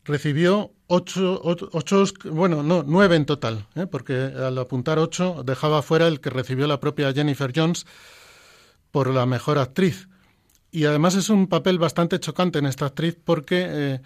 recibió 0.05 0.73
ocho, 0.93 1.41
ocho, 1.45 2.05
bueno, 2.25 2.63
no, 2.65 2.83
nueve 2.85 3.15
en 3.15 3.25
total, 3.25 3.67
¿eh? 3.77 3.87
porque 3.87 4.15
al 4.15 4.59
apuntar 4.59 4.99
ocho 4.99 5.43
dejaba 5.45 5.83
fuera 5.83 6.09
el 6.09 6.21
que 6.21 6.31
recibió 6.31 6.67
la 6.67 6.81
propia 6.81 7.13
Jennifer 7.13 7.53
Jones 7.55 7.87
por 8.91 9.09
la 9.09 9.25
mejor 9.25 9.59
actriz. 9.59 10.09
Y 10.73 10.85
además 10.85 11.15
es 11.15 11.31
un 11.31 11.47
papel 11.47 11.79
bastante 11.79 12.19
chocante 12.19 12.59
en 12.59 12.67
esta 12.67 12.87
actriz 12.87 13.17
porque, 13.25 13.67
eh, 13.69 14.01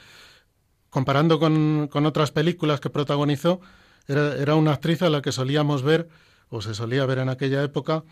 comparando 0.91 1.39
con, 1.39 1.89
con, 1.91 2.05
otras 2.05 2.33
películas 2.33 2.81
que 2.81 2.91
protagonizó, 2.91 3.61
era, 4.07 4.37
era, 4.37 4.55
una 4.55 4.73
actriz 4.73 5.01
a 5.03 5.11
la 5.11 5.23
que 5.23 5.33
solíamos 5.33 5.83
ver, 5.83 6.09
o 6.51 6.61
se 6.61 6.75
solía 6.75 7.07
ver 7.07 7.19
en 7.19 7.31
aquella 7.31 7.63
época, 7.63 8.05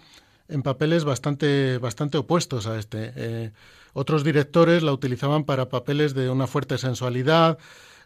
en 0.49 0.63
papeles 0.63 1.05
bastante, 1.05 1.79
bastante 1.79 2.19
opuestos 2.19 2.67
a 2.67 2.79
este. 2.79 3.13
Eh, 3.17 3.53
otros 3.93 4.25
directores 4.25 4.83
la 4.83 4.93
utilizaban 4.93 5.45
para 5.45 5.69
papeles 5.69 6.15
de 6.15 6.31
una 6.31 6.47
fuerte 6.47 6.79
sensualidad, 6.79 7.59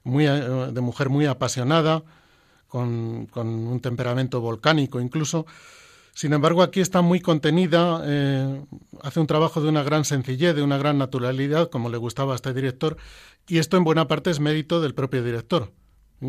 muy, 0.05 0.27
eh, 0.27 0.31
de 0.31 0.81
mujer 0.81 1.09
muy 1.09 1.27
apasionada, 1.27 2.03
con, 2.69 3.29
un 3.35 3.81
temperamento 3.81 4.41
volcánico 4.41 5.01
incluso. 5.01 5.47
Sin 6.15 6.33
embargo, 6.33 6.63
aquí 6.63 6.81
está 6.81 7.03
muy 7.03 7.21
contenida, 7.21 8.03
eh, 8.05 8.65
hace 9.03 9.21
un 9.21 9.27
trabajo 9.27 9.61
de 9.61 9.69
una 9.69 9.83
gran 9.83 10.05
sencillez, 10.05 10.55
de 10.55 10.63
una 10.63 10.79
gran 10.79 10.99
naturalidad, 10.99 11.69
como 11.69 11.91
le 11.91 11.99
gustaba 11.99 12.33
a 12.33 12.37
este 12.37 12.55
director, 12.55 12.97
y 13.47 13.59
esto 13.59 13.77
en 13.77 13.85
buena 13.85 14.09
parte 14.09 14.31
es 14.31 14.41
mérito 14.41 14.81
del 14.81 14.95
propio 14.95 15.23
director, 15.23 15.73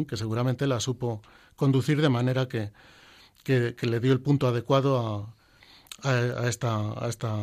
que 0.07 0.17
seguramente 0.17 0.67
la 0.67 0.79
supo 0.81 1.21
conducir 1.55 2.01
de 2.01 2.09
manera 2.09 2.47
que, 2.47 2.71
que 3.43 3.75
le 3.81 3.99
dio 4.01 4.11
el 4.11 4.19
punto 4.19 4.47
adecuado 4.47 4.99
a, 4.99 5.36
a, 6.03 6.47
esta, 6.47 6.93
a 6.93 7.07
esta 7.07 7.35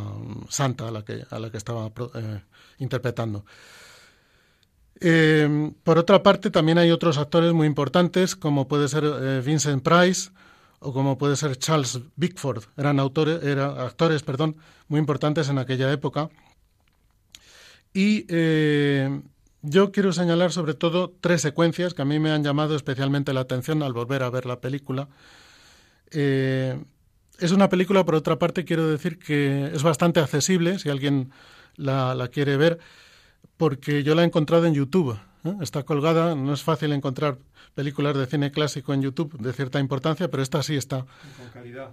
santa 0.49 0.89
a 0.89 0.91
la 0.91 1.05
que, 1.05 1.25
a 1.29 1.39
la 1.39 1.51
que 1.51 1.57
estaba 1.57 1.91
eh, 2.15 2.41
interpretando. 2.79 3.45
Eh, 5.01 5.73
por 5.83 5.99
otra 5.99 6.23
parte, 6.23 6.51
también 6.51 6.79
hay 6.79 6.91
otros 6.91 7.19
actores 7.19 7.53
muy 7.53 7.67
importantes, 7.67 8.37
como 8.37 8.69
puede 8.69 8.89
ser 8.89 9.05
eh, 9.05 9.43
Vincent 9.45 9.83
Price 9.83 10.31
o 10.79 10.93
como 10.93 11.19
puede 11.19 11.37
ser 11.37 11.57
Charles 11.57 12.01
Bickford. 12.17 12.65
Eran, 12.77 13.01
autores, 13.01 13.43
eran 13.43 13.79
actores 13.79 14.23
perdón, 14.23 14.57
muy 14.89 15.01
importantes 15.01 15.49
en 15.49 15.59
aquella 15.59 15.91
época. 15.93 16.31
Y 17.93 18.27
yo 19.63 19.93
quiero 19.93 20.13
señalar 20.13 20.51
sobre 20.51 20.75
todo 20.75 21.15
tres 21.21 21.43
secuencias 21.43 21.95
que 21.95 22.03
a 22.03 22.05
mí 22.05 22.19
me 22.19 22.33
han 22.33 22.43
llamado 22.43 22.75
especialmente 22.75 23.33
la 23.33 23.41
atención 23.41 23.85
al 23.85 23.93
volver 23.93 24.25
a 24.25 24.31
ver 24.31 24.47
la 24.47 24.61
película. 24.61 25.09
Es 27.39 27.51
una 27.53 27.69
película, 27.69 28.05
por 28.05 28.15
otra 28.15 28.39
parte, 28.39 28.65
quiero 28.65 28.89
decir 28.89 29.19
que 29.19 29.71
es 29.73 29.83
bastante 29.83 30.21
accesible 30.21 30.79
si 30.79 30.89
alguien 30.89 31.33
la, 31.77 32.29
quiere 32.33 32.57
ver, 32.57 32.79
porque 33.57 34.03
yo 34.03 34.15
la 34.15 34.23
he 34.23 34.27
encontrado 34.27 34.67
en 34.67 34.75
YouTube. 34.75 35.19
¿eh? 35.45 35.55
Está 35.61 35.83
colgada, 35.83 36.35
no 36.35 36.53
es 36.53 36.63
fácil 36.63 36.93
encontrar 36.93 37.39
películas 37.75 38.17
de 38.17 38.27
cine 38.27 38.53
clásico 38.53 38.95
en 38.95 39.03
YouTube 39.03 39.37
de 39.39 39.53
cierta 39.53 39.81
importancia, 39.81 40.29
pero 40.29 40.43
esta 40.43 40.63
sí 40.63 40.77
está. 40.77 40.99
Con 40.99 41.49
calidad. 41.53 41.91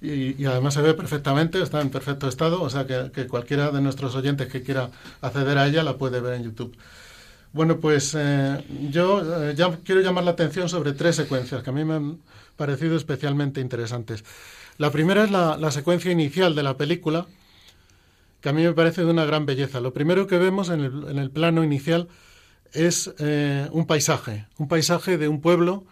Y, 0.00 0.44
además 0.44 0.74
se 0.74 0.82
ve 0.82 0.92
perfectamente, 0.92 1.62
está 1.62 1.80
en 1.80 1.88
perfecto 1.88 2.28
estado, 2.28 2.60
o 2.60 2.68
sea 2.68 2.86
que, 2.86 3.26
cualquiera 3.26 3.70
de 3.70 3.80
nuestros 3.80 4.14
oyentes 4.14 4.48
que 4.48 4.62
quiera 4.62 4.90
acceder 5.22 5.56
a 5.56 5.66
ella 5.66 5.82
la 5.82 5.96
puede 5.96 6.20
ver 6.20 6.34
en 6.34 6.44
YouTube. 6.44 6.76
Bueno, 7.54 7.78
pues 7.78 8.14
eh, 8.18 8.62
yo 8.90 9.44
eh, 9.44 9.54
ya 9.54 9.78
quiero 9.82 10.02
llamar 10.02 10.24
la 10.24 10.32
atención 10.32 10.68
sobre 10.68 10.92
tres 10.92 11.16
secuencias 11.16 11.62
que 11.62 11.70
a 11.70 11.72
mí 11.72 11.84
me 11.84 11.94
han 11.94 12.18
parecido 12.56 12.96
especialmente 12.96 13.62
interesantes. 13.62 14.24
La 14.76 14.90
primera 14.90 15.24
es 15.24 15.30
la, 15.30 15.70
secuencia 15.70 16.10
inicial 16.10 16.54
de 16.54 16.62
la 16.62 16.76
película, 16.76 17.26
que 18.40 18.48
a 18.48 18.52
mí 18.52 18.62
me 18.62 18.72
parece 18.72 19.04
de 19.04 19.10
una 19.10 19.24
gran 19.24 19.46
belleza. 19.46 19.80
Lo 19.80 19.92
primero 19.92 20.26
que 20.26 20.36
vemos 20.38 20.68
en 20.68 20.80
el, 20.82 21.30
plano 21.30 21.62
inicial 21.62 22.08
es 22.72 23.14
eh, 23.18 23.68
un 23.70 23.86
paisaje, 23.86 24.46
un 24.58 24.66
paisaje 24.66 25.16
de 25.16 25.28
un 25.28 25.40
pueblo 25.40 25.84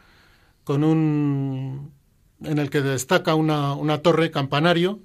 con 0.65 0.83
un 0.85 1.93
en 2.45 2.59
el 2.59 2.71
que 2.71 2.83
destaca 2.83 3.37
una, 3.37 3.99
torre 3.99 4.33
campanario. 4.33 4.99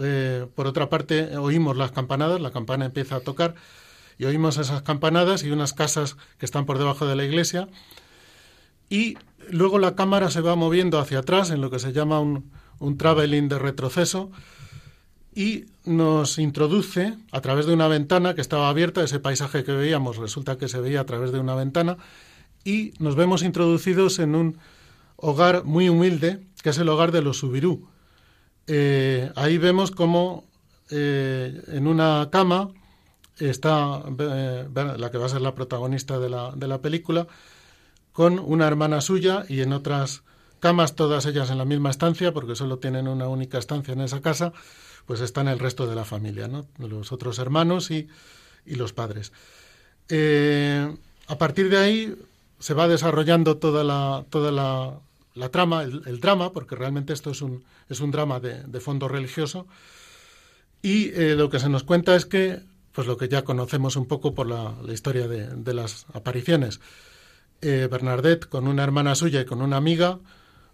Eh, 0.00 0.46
por 0.54 0.68
otra 0.68 0.88
parte, 0.88 1.36
oímos 1.36 1.76
las 1.76 1.90
campanadas, 1.90 2.40
la 2.40 2.52
campana 2.52 2.86
empieza 2.86 3.16
a 3.16 3.20
tocar 3.20 3.56
y 4.16 4.26
oímos 4.26 4.58
esas 4.58 4.82
campanadas 4.82 5.42
y 5.42 5.50
unas 5.50 5.72
casas 5.72 6.16
que 6.38 6.46
están 6.46 6.66
por 6.66 6.78
debajo 6.78 7.04
de 7.06 7.16
la 7.16 7.24
iglesia. 7.24 7.68
Y 8.88 9.18
luego 9.50 9.80
la 9.80 9.96
cámara 9.96 10.30
se 10.30 10.40
va 10.40 10.54
moviendo 10.54 11.00
hacia 11.00 11.18
atrás 11.18 11.50
en 11.50 11.60
lo 11.60 11.68
que 11.70 11.80
se 11.80 11.92
llama 11.92 12.20
un, 12.20 12.52
un 12.82 12.98
traveling 12.98 13.48
de 13.48 13.58
retroceso 13.58 14.30
y 15.34 15.64
nos 15.84 16.38
introduce 16.38 17.16
a 17.30 17.40
través 17.40 17.66
de 17.66 17.72
una 17.72 17.88
ventana 17.88 18.34
que 18.34 18.40
estaba 18.40 18.68
abierta, 18.68 19.02
ese 19.02 19.18
paisaje 19.18 19.64
que 19.64 19.72
veíamos 19.72 20.18
resulta 20.18 20.58
que 20.58 20.68
se 20.68 20.80
veía 20.80 21.00
a 21.00 21.06
través 21.06 21.32
de 21.32 21.40
una 21.40 21.54
ventana 21.54 21.96
y 22.64 22.92
nos 22.98 23.16
vemos 23.16 23.42
introducidos 23.42 24.18
en 24.18 24.34
un 24.34 24.58
hogar 25.16 25.64
muy 25.64 25.88
humilde 25.88 26.40
que 26.62 26.70
es 26.70 26.78
el 26.78 26.88
hogar 26.88 27.12
de 27.12 27.22
los 27.22 27.38
Subirú. 27.38 27.88
Eh, 28.66 29.32
ahí 29.34 29.58
vemos 29.58 29.90
como 29.90 30.44
eh, 30.90 31.62
en 31.68 31.86
una 31.86 32.28
cama 32.30 32.68
está 33.38 34.02
eh, 34.18 34.68
la 34.74 35.10
que 35.10 35.18
va 35.18 35.26
a 35.26 35.30
ser 35.30 35.40
la 35.40 35.54
protagonista 35.54 36.18
de 36.18 36.28
la, 36.28 36.52
de 36.54 36.68
la 36.68 36.80
película 36.80 37.26
con 38.12 38.38
una 38.38 38.66
hermana 38.66 39.00
suya 39.00 39.44
y 39.48 39.60
en 39.62 39.72
otras 39.72 40.22
camas, 40.62 40.94
todas 40.94 41.26
ellas 41.26 41.50
en 41.50 41.58
la 41.58 41.64
misma 41.64 41.90
estancia, 41.90 42.32
porque 42.32 42.54
solo 42.54 42.78
tienen 42.78 43.08
una 43.08 43.26
única 43.26 43.58
estancia 43.58 43.94
en 43.94 44.00
esa 44.00 44.22
casa, 44.22 44.52
pues 45.06 45.20
están 45.20 45.48
el 45.48 45.58
resto 45.58 45.88
de 45.88 45.96
la 45.96 46.04
familia, 46.04 46.48
los 46.78 47.10
otros 47.10 47.40
hermanos 47.40 47.90
y, 47.90 48.08
los 48.64 48.92
padres. 48.92 49.32
Eh, 50.08 50.96
a 51.26 51.36
partir 51.36 51.68
de 51.68 51.78
ahí 51.78 52.14
se 52.60 52.74
va 52.74 52.86
desarrollando 52.86 53.56
toda 53.56 53.82
la, 53.82 54.24
la, 55.34 55.48
trama, 55.48 55.82
el, 55.82 56.20
drama, 56.20 56.52
porque 56.52 56.76
realmente 56.76 57.12
esto 57.12 57.32
es 57.32 57.42
un, 57.42 57.64
es 57.88 57.98
un 57.98 58.12
drama 58.12 58.38
de, 58.38 58.80
fondo 58.80 59.08
religioso, 59.08 59.66
y 60.80 61.08
eh, 61.08 61.34
lo 61.34 61.50
que 61.50 61.58
se 61.58 61.68
nos 61.68 61.82
cuenta 61.82 62.14
es 62.14 62.24
que, 62.24 62.60
pues 62.92 63.08
lo 63.08 63.16
que 63.16 63.28
ya 63.28 63.42
conocemos 63.42 63.96
un 63.96 64.06
poco 64.06 64.32
por 64.32 64.46
la, 64.46 64.76
historia 64.92 65.26
de, 65.26 65.74
las 65.74 66.06
apariciones, 66.14 66.80
eh, 67.62 67.88
Bernadette 67.90 68.46
con 68.46 68.68
una 68.68 68.84
hermana 68.84 69.16
suya 69.16 69.40
y 69.40 69.44
con 69.44 69.60
una 69.60 69.76
amiga, 69.76 70.20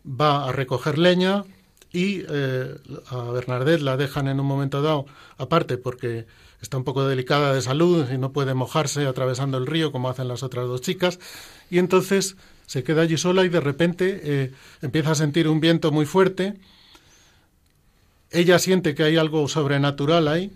va 0.04 0.48
a 0.48 0.52
recoger 0.52 0.98
leña 0.98 1.44
y 1.92 2.22
eh, 2.28 2.76
a 3.11 3.22
Bernadette 3.30 3.82
la 3.82 3.96
dejan 3.96 4.28
en 4.28 4.40
un 4.40 4.46
momento 4.46 4.82
dado 4.82 5.06
aparte 5.38 5.78
porque 5.78 6.26
está 6.61 6.76
un 6.76 6.84
poco 6.84 7.06
delicada 7.06 7.52
de 7.52 7.62
salud 7.62 8.11
y 8.11 8.18
no 8.18 8.32
puede 8.32 8.54
mojarse 8.54 9.06
atravesando 9.06 9.58
el 9.58 9.66
río 9.66 9.92
como 9.92 10.08
hacen 10.08 10.28
las 10.28 10.42
otras 10.42 10.66
dos 10.66 10.80
chicas. 10.80 11.18
Y 11.70 11.78
entonces 11.78 12.37
se 12.66 12.82
queda 12.82 13.02
allí 13.02 13.16
sola 13.16 13.44
y 13.44 13.48
de 13.48 13.61
repente 13.61 14.20
eh, 14.22 14.52
empieza 14.82 15.12
a 15.12 15.14
sentir 15.14 15.48
un 15.48 15.61
viento 15.61 15.90
muy 15.90 16.04
fuerte. 16.04 16.54
Ella 18.30 18.58
siente 18.58 18.94
que 18.94 19.04
hay 19.04 19.16
algo 19.16 19.48
sobrenatural 19.48 20.28
ahí 20.28 20.52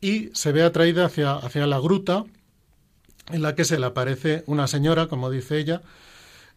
y 0.00 0.30
se 0.32 0.50
ve 0.50 0.64
atraída 0.64 1.06
hacia, 1.06 1.34
hacia 1.34 1.66
la 1.66 1.78
gruta 1.78 2.24
en 3.30 3.42
la 3.42 3.54
que 3.54 3.64
se 3.64 3.78
le 3.78 3.86
aparece 3.86 4.42
una 4.46 4.66
señora, 4.66 5.06
como 5.06 5.30
dice 5.30 5.58
ella, 5.58 5.82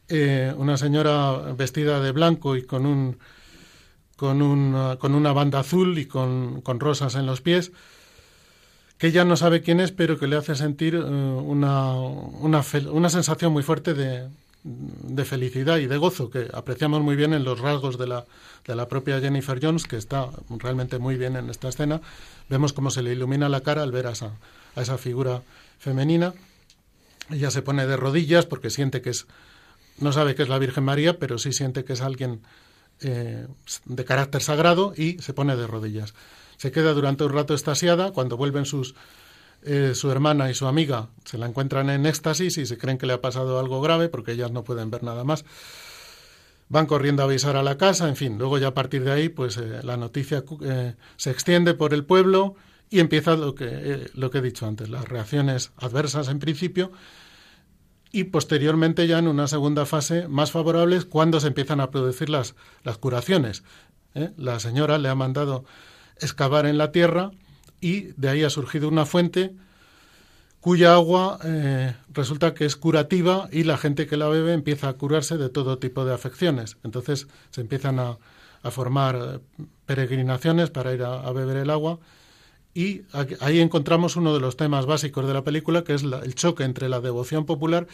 eh, 0.10 0.54
una 0.58 0.78
señora 0.78 1.54
vestida 1.58 2.00
de 2.00 2.12
blanco 2.12 2.56
y 2.56 2.64
con 2.64 2.86
un 2.86 3.18
con, 4.16 4.42
un, 4.42 4.96
con 4.98 5.14
una 5.14 5.34
banda 5.34 5.60
azul 5.60 5.98
y 5.98 6.06
con, 6.06 6.62
con, 6.62 6.80
rosas 6.80 7.16
en 7.16 7.26
los 7.26 7.42
pies, 7.42 7.72
que 8.98 9.08
ella 9.08 9.26
no 9.26 9.36
sabe 9.36 9.62
quién 9.62 9.80
es, 9.80 9.92
pero 9.92 10.18
que 10.18 10.28
le 10.28 10.38
hace 10.38 10.56
sentir 10.56 10.96
eh, 10.96 11.00
una, 11.00 11.94
una, 11.94 12.64
una, 12.92 13.10
sensación 13.10 13.52
muy 13.52 13.64
fuerte 13.64 13.94
de, 13.94 14.30
de, 14.64 15.26
felicidad 15.26 15.78
y 15.78 15.88
de 15.88 15.98
gozo, 15.98 16.30
que 16.30 16.50
apreciamos 16.54 17.02
muy 17.02 17.16
bien 17.16 17.34
en 17.34 17.44
los 17.44 17.60
rasgos 17.60 17.98
de 17.98 18.08
la, 18.08 18.26
de 18.66 18.76
la 18.76 18.88
propia 18.88 19.20
Jennifer 19.20 19.60
Jones, 19.62 19.84
que 19.84 19.98
está 19.98 20.30
realmente 20.50 20.98
muy 20.98 21.18
bien 21.18 21.36
en 21.36 21.50
esta 21.50 21.68
escena. 21.68 22.00
Vemos 22.50 22.72
cómo 22.72 22.90
se 22.92 23.02
le 23.02 23.12
ilumina 23.12 23.50
la 23.50 23.62
cara 23.62 23.84
al 23.84 23.92
ver 23.92 24.08
a 24.08 24.12
esa, 24.12 24.32
a 24.76 24.82
esa 24.82 24.98
figura 24.98 25.42
femenina. 25.78 26.34
Ella 27.30 27.52
se 27.52 27.64
pone 27.64 27.86
de 27.86 27.98
rodillas 27.98 28.46
porque 28.46 28.70
siente 28.70 29.02
que 29.02 29.10
es 29.10 29.28
no 30.00 30.12
sabe 30.12 30.36
que 30.36 30.44
es 30.44 30.50
la 30.50 30.60
Virgen 30.60 30.84
María, 30.84 31.20
pero 31.20 31.38
sí 31.38 31.54
siente 31.54 31.84
que 31.84 31.94
es 31.94 32.02
alguien 32.02 32.42
eh, 33.02 33.48
de 33.86 34.06
carácter 34.06 34.42
sagrado 34.42 34.94
y 34.96 35.18
se 35.20 35.34
pone 35.34 35.56
de 35.56 35.68
rodillas. 35.68 36.14
Se 36.58 36.72
queda 36.72 36.94
durante 36.94 37.24
un 37.24 37.34
rato 37.34 37.54
estasiada, 37.54 38.12
cuando 38.12 38.38
vuelven 38.38 38.66
sus 38.66 38.96
eh, 39.64 39.94
su 39.96 40.12
hermana 40.12 40.50
y 40.50 40.54
su 40.54 40.68
amiga 40.68 41.10
se 41.24 41.38
la 41.38 41.48
encuentran 41.48 41.90
en 41.90 42.06
éxtasis 42.06 42.58
y 42.58 42.66
se 42.66 42.78
creen 42.78 43.00
que 43.00 43.08
le 43.08 43.14
ha 43.14 43.22
pasado 43.22 43.58
algo 43.58 43.82
grave 43.82 44.10
porque 44.10 44.34
ellas 44.34 44.52
no 44.52 44.64
pueden 44.64 44.92
ver 44.92 45.04
nada 45.04 45.24
más. 45.24 45.44
Van 46.70 46.86
corriendo 46.86 47.24
a 47.24 47.26
avisar 47.26 47.56
a 47.58 47.64
la 47.64 47.78
casa, 47.78 48.08
en 48.08 48.16
fin, 48.16 48.38
luego 48.38 48.58
ya 48.58 48.68
a 48.68 48.74
partir 48.74 49.04
de 49.04 49.12
ahí 49.12 49.30
pues 49.30 49.58
eh, 49.58 49.82
la 49.84 49.98
noticia 49.98 50.44
se 51.18 51.32
extiende 51.32 51.74
por 51.74 51.94
el 51.94 52.06
pueblo 52.06 52.56
y 52.90 53.00
empieza 53.00 53.36
lo 53.36 53.56
que, 53.56 54.10
lo 54.14 54.30
que 54.30 54.38
he 54.38 54.42
dicho 54.42 54.68
antes, 54.68 54.90
las 54.90 55.06
reacciones 55.06 55.72
adversas 55.78 56.28
en 56.28 56.40
principio 56.40 56.92
y 58.16 58.24
posteriormente 58.24 59.08
ya 59.08 59.20
en 59.20 59.28
una 59.28 59.46
segunda 59.50 59.86
fase 59.86 60.30
más 60.30 60.50
favorables 60.50 61.04
cuando 61.04 61.42
se 61.42 61.48
empiezan 61.48 61.82
a 61.82 61.92
producir 61.92 62.30
las, 62.30 62.56
las 62.84 62.98
curaciones. 62.98 63.64
La 64.38 64.62
señora 64.62 64.98
le 65.00 65.10
ha 65.10 65.16
mandado 65.16 65.66
excavar 66.22 66.66
en 66.66 66.78
la 66.78 66.94
tierra 66.94 67.32
y 67.82 68.14
de 68.16 68.30
ahí 68.30 68.44
ha 68.44 68.50
surgido 68.50 68.88
una 68.88 69.06
fuente 69.06 69.54
cuya 70.62 70.94
agua 70.94 71.40
eh, 71.44 71.94
resulta 72.14 72.54
que 72.54 72.64
es 72.64 72.78
curativa 72.78 73.50
y 73.52 73.66
la 73.66 73.78
gente 73.78 74.08
que 74.08 74.16
la 74.16 74.30
bebe 74.30 74.54
empieza 74.54 74.88
a 74.88 74.94
curarse 74.94 75.38
de 75.38 75.50
todo 75.50 75.78
tipo 75.78 76.06
de 76.06 76.14
afecciones. 76.14 76.78
Entonces 76.86 77.28
se 77.52 77.60
empiezan 77.60 78.00
a, 78.00 78.18
formar 78.72 79.16
eh, 79.16 79.66
peregrinaciones 79.86 80.70
para 80.70 80.94
ir 80.94 81.04
a, 81.04 81.32
beber 81.34 81.58
el 81.58 81.70
agua 81.70 82.00
y 82.76 83.04
ahí 83.40 83.62
encontramos 83.62 84.18
uno 84.18 84.34
de 84.34 84.42
los 84.42 84.58
temas 84.58 84.86
básicos 84.86 85.26
de 85.26 85.34
la 85.34 85.46
película, 85.46 85.86
que 85.86 85.94
es 85.94 86.04
el 86.04 86.36
choque 86.36 86.66
entre 86.66 86.90
la 86.90 87.00
devoción 87.00 87.46
popular 87.46 87.88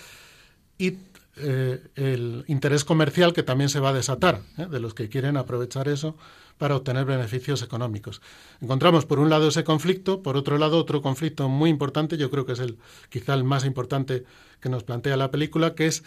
y 0.79 0.97
eh, 1.37 1.79
el 1.95 2.43
interés 2.47 2.83
comercial 2.83 3.31
que 3.31 3.43
también 3.43 3.69
se 3.69 3.79
va 3.79 3.89
a 3.89 3.93
desatar, 3.93 4.41
de 4.57 4.79
los 4.79 4.95
que 4.95 5.07
quieren 5.07 5.37
aprovechar 5.37 5.87
eso 5.87 6.17
para 6.57 6.75
obtener 6.75 7.05
beneficios 7.05 7.61
económicos. 7.61 8.23
Encontramos 8.59 9.05
por 9.05 9.19
un 9.19 9.29
lado 9.29 9.49
ese 9.49 9.63
conflicto, 9.63 10.23
por 10.23 10.35
otro 10.35 10.57
lado 10.57 10.79
otro 10.79 11.03
conflicto 11.03 11.47
muy 11.47 11.69
importante, 11.69 12.17
yo 12.17 12.31
creo 12.31 12.47
que 12.47 12.53
es 12.53 12.59
el 12.59 12.79
quizá 13.09 13.35
el 13.35 13.43
más 13.43 13.65
importante 13.65 14.23
que 14.59 14.69
nos 14.69 14.83
plantea 14.83 15.15
la 15.15 15.29
película, 15.29 15.75
que 15.75 15.85
es 15.85 16.03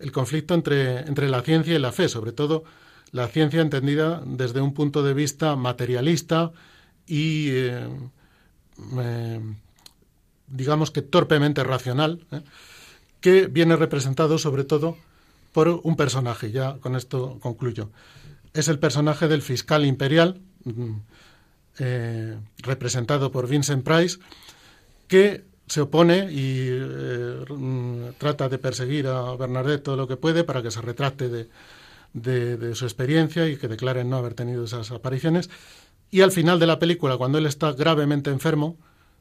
el 0.00 0.10
conflicto 0.10 0.54
entre, 0.54 0.98
entre 1.02 1.28
la 1.28 1.42
ciencia 1.42 1.76
y 1.76 1.78
la 1.78 1.92
fe, 1.92 2.08
sobre 2.08 2.32
todo 2.32 2.64
la 3.12 3.28
ciencia 3.28 3.60
entendida 3.60 4.20
desde 4.26 4.60
un 4.60 4.74
punto 4.74 5.04
de 5.04 5.14
vista 5.14 5.54
materialista 5.54 6.50
y 7.06 7.50
eh, 7.50 7.88
eh, 8.98 9.40
digamos 10.48 10.90
que 10.90 11.02
torpemente 11.02 11.64
racional, 11.64 12.26
¿eh? 12.32 12.42
que 13.20 13.46
viene 13.46 13.76
representado 13.76 14.38
sobre 14.38 14.64
todo 14.64 14.96
por 15.52 15.68
un 15.68 15.96
personaje. 15.96 16.52
Ya 16.52 16.78
con 16.78 16.96
esto 16.96 17.38
concluyo 17.40 17.90
es 18.56 18.68
el 18.68 18.78
personaje 18.78 19.28
del 19.28 19.42
fiscal 19.42 19.84
imperial, 19.84 20.40
mm, 20.64 20.92
eh, 21.78 22.38
representado 22.58 23.30
por 23.30 23.48
Vincent 23.48 23.84
Price, 23.84 24.18
que 25.08 25.44
se 25.66 25.80
opone 25.82 26.32
y 26.32 26.70
mm, 27.50 28.14
trata 28.18 28.48
de 28.48 28.58
perseguir 28.58 29.08
a 29.08 29.36
Bernadette 29.36 29.82
todo 29.82 29.96
lo 29.96 30.08
que 30.08 30.16
puede 30.16 30.44
para 30.44 30.62
que 30.62 30.70
se 30.70 30.80
retracte 30.80 31.28
de, 31.28 31.48
de, 32.14 32.74
su 32.74 32.86
experiencia 32.86 33.46
y 33.46 33.56
que 33.56 33.68
declare 33.68 34.04
no 34.04 34.16
haber 34.16 34.34
tenido 34.34 34.64
esas 34.64 34.90
apariciones. 34.90 35.50
Y 36.10 36.20
al 36.20 36.32
final 36.32 36.58
de 36.58 36.66
la 36.66 36.78
película, 36.78 37.16
cuando 37.16 37.38
él 37.38 37.46
está 37.46 37.72
gravemente 37.72 38.30
enfermo, 38.30 38.76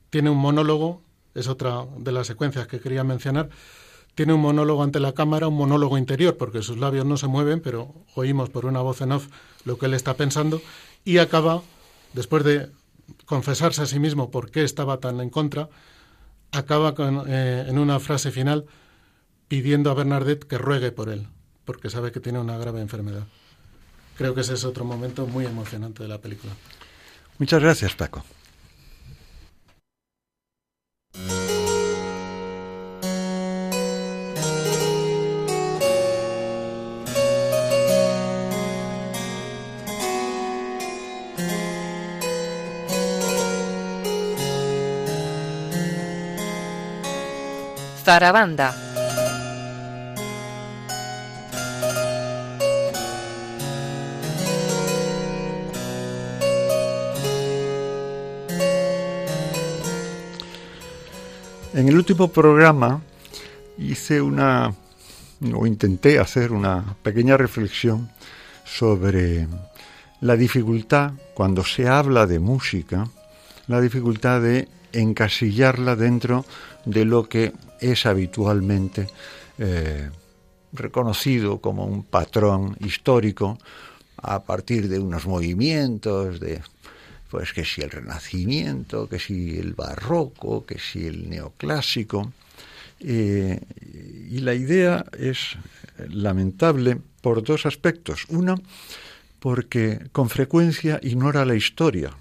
tiene 0.09 0.29
un 0.29 0.37
monólogo, 0.37 1.01
es 1.33 1.47
otra 1.47 1.85
de 1.97 2.11
las 2.11 2.27
secuencias 2.27 2.67
que 2.67 2.79
quería 2.79 3.03
mencionar, 3.03 3.49
tiene 4.13 4.33
un 4.33 4.41
monólogo 4.41 4.81
ante 4.81 4.99
la 4.99 5.13
cámara, 5.13 5.47
un 5.47 5.57
monólogo 5.57 5.97
interior, 5.97 6.37
porque 6.37 6.61
sus 6.61 6.77
labios 6.77 7.05
no 7.05 7.17
se 7.17 7.27
mueven, 7.27 7.59
pero 7.59 7.93
oímos 8.15 8.49
por 8.49 8.65
una 8.65 8.81
voz 8.81 9.01
en 9.01 9.11
off 9.11 9.27
lo 9.65 9.77
que 9.77 9.87
él 9.87 9.93
está 9.93 10.13
pensando, 10.13 10.61
y 11.03 11.17
acaba, 11.17 11.61
después 12.13 12.43
de 12.43 12.69
confesarse 13.25 13.81
a 13.81 13.85
sí 13.85 13.99
mismo 13.99 14.31
por 14.31 14.51
qué 14.51 14.63
estaba 14.63 14.99
tan 14.99 15.19
en 15.19 15.29
contra, 15.29 15.69
acaba 16.51 16.95
con, 16.95 17.23
eh, 17.27 17.65
en 17.67 17.77
una 17.77 17.99
frase 17.99 18.31
final 18.31 18.65
pidiendo 19.47 19.91
a 19.91 19.93
Bernadette 19.93 20.45
que 20.45 20.57
ruegue 20.57 20.91
por 20.91 21.09
él, 21.09 21.27
porque 21.65 21.89
sabe 21.89 22.11
que 22.11 22.21
tiene 22.21 22.39
una 22.39 22.57
grave 22.57 22.79
enfermedad. 22.79 23.25
Creo 24.17 24.33
que 24.33 24.41
ese 24.41 24.53
es 24.53 24.63
otro 24.63 24.85
momento 24.85 25.27
muy 25.27 25.45
emocionante 25.45 26.03
de 26.03 26.09
la 26.09 26.19
película. 26.19 26.53
Muchas 27.37 27.61
gracias, 27.61 27.95
Paco. 27.95 28.23
Zarabanda. 48.05 48.84
En 61.75 61.89
el 61.89 61.97
último 61.97 62.29
programa 62.29 63.01
hice 63.77 64.21
una, 64.21 64.73
o 65.53 65.67
intenté 65.67 66.19
hacer 66.19 66.53
una 66.53 66.95
pequeña 67.03 67.35
reflexión 67.35 68.09
sobre 68.63 69.45
la 70.21 70.37
dificultad, 70.37 71.11
cuando 71.33 71.65
se 71.65 71.89
habla 71.89 72.27
de 72.27 72.39
música, 72.39 73.09
la 73.67 73.81
dificultad 73.81 74.39
de 74.39 74.69
encasillarla 74.93 75.97
dentro 75.97 76.45
de 76.85 77.03
lo 77.03 77.27
que 77.27 77.51
es 77.81 78.05
habitualmente 78.05 79.09
eh, 79.57 80.09
reconocido 80.71 81.59
como 81.59 81.85
un 81.85 82.03
patrón 82.03 82.77
histórico 82.79 83.57
a 84.15 84.43
partir 84.43 84.87
de 84.87 84.99
unos 84.99 85.27
movimientos 85.27 86.39
de 86.39 86.61
pues 87.29 87.53
que 87.53 87.65
si 87.65 87.81
el 87.81 87.89
renacimiento, 87.89 89.09
que 89.09 89.19
si 89.19 89.57
el 89.57 89.73
barroco, 89.73 90.65
que 90.65 90.79
si 90.79 91.07
el 91.07 91.29
neoclásico. 91.29 92.31
Eh, 92.99 93.59
y 94.29 94.39
la 94.39 94.53
idea 94.53 95.05
es 95.17 95.57
lamentable 96.09 96.97
por 97.21 97.43
dos 97.43 97.65
aspectos. 97.65 98.25
Uno, 98.29 98.55
porque 99.39 100.07
con 100.11 100.29
frecuencia 100.29 100.99
ignora 101.01 101.45
la 101.45 101.55
historia. 101.55 102.11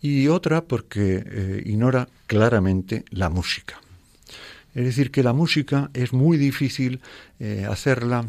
Y 0.00 0.28
otra, 0.28 0.62
porque 0.62 1.24
eh, 1.24 1.62
ignora 1.64 2.08
claramente 2.26 3.04
la 3.10 3.30
música. 3.30 3.80
Es 4.74 4.84
decir, 4.84 5.10
que 5.10 5.22
la 5.22 5.32
música 5.32 5.90
es 5.94 6.12
muy 6.12 6.36
difícil 6.36 7.00
eh, 7.40 7.66
hacerla, 7.68 8.28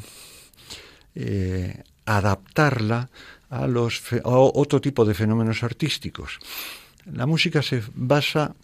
adaptarla 2.05 3.09
a, 3.49 3.67
los 3.67 4.01
otro 4.23 4.81
tipo 4.81 5.05
de 5.05 5.13
fenómenos 5.13 5.63
artísticos. 5.63 6.39
La 7.11 7.25
música 7.25 7.61
se 7.61 7.81
basa 7.93 8.55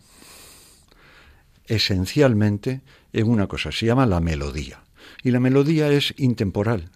esencialmente 1.66 2.82
en 3.14 3.30
una 3.30 3.48
cosa, 3.48 3.72
se 3.72 3.86
llama 3.86 4.06
la 4.06 4.20
melodía. 4.20 4.82
Y 5.24 5.32
la 5.32 5.40
melodía 5.40 5.90
es 5.92 6.14
intemporal. 6.18 6.90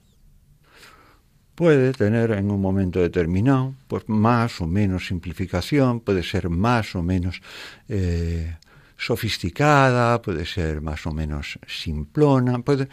Puede 1.55 1.91
tener 1.93 2.31
en 2.31 2.51
un 2.51 2.61
momento 2.61 3.01
determinado 3.01 3.75
pues 3.87 4.07
más 4.07 4.61
o 4.61 4.67
menos 4.67 5.07
simplificación, 5.07 5.99
puede 5.99 6.23
ser 6.23 6.49
más 6.49 6.95
o 6.95 7.03
menos 7.03 7.41
eh, 7.89 8.55
sofisticada, 8.99 10.21
puede 10.21 10.45
ser 10.45 10.81
más 10.81 11.07
o 11.07 11.11
menos 11.11 11.57
simplona, 11.65 12.59
puede, 12.59 12.89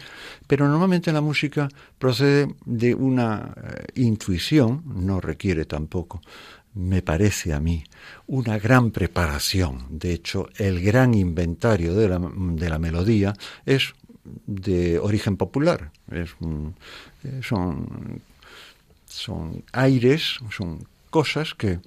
pero 0.47 0.67
normalmente 0.67 1.11
la 1.11 1.19
música 1.19 1.67
procede 1.99 2.55
de 2.65 2.95
una 2.95 3.53
eh, 3.55 3.85
intuición, 3.95 4.83
no 4.85 5.19
requiere 5.19 5.65
tampoco, 5.65 6.21
me 6.73 7.01
parece 7.01 7.53
a 7.53 7.59
mí, 7.59 7.83
una 8.27 8.57
gran 8.57 8.91
preparación. 8.91 9.85
De 9.89 10.13
hecho, 10.13 10.47
el 10.55 10.79
gran 10.81 11.13
inventario 11.13 11.93
de 11.93 12.07
la, 12.07 12.19
de 12.19 12.69
la 12.69 12.79
melodía 12.79 13.33
es 13.65 13.93
de 14.45 14.99
origen 14.99 15.35
popular, 15.35 15.91
es, 16.09 16.29
eh, 17.23 17.41
son, 17.43 18.21
son 19.05 19.63
aires, 19.73 20.39
son 20.51 20.87
cosas 21.09 21.53
que 21.53 21.79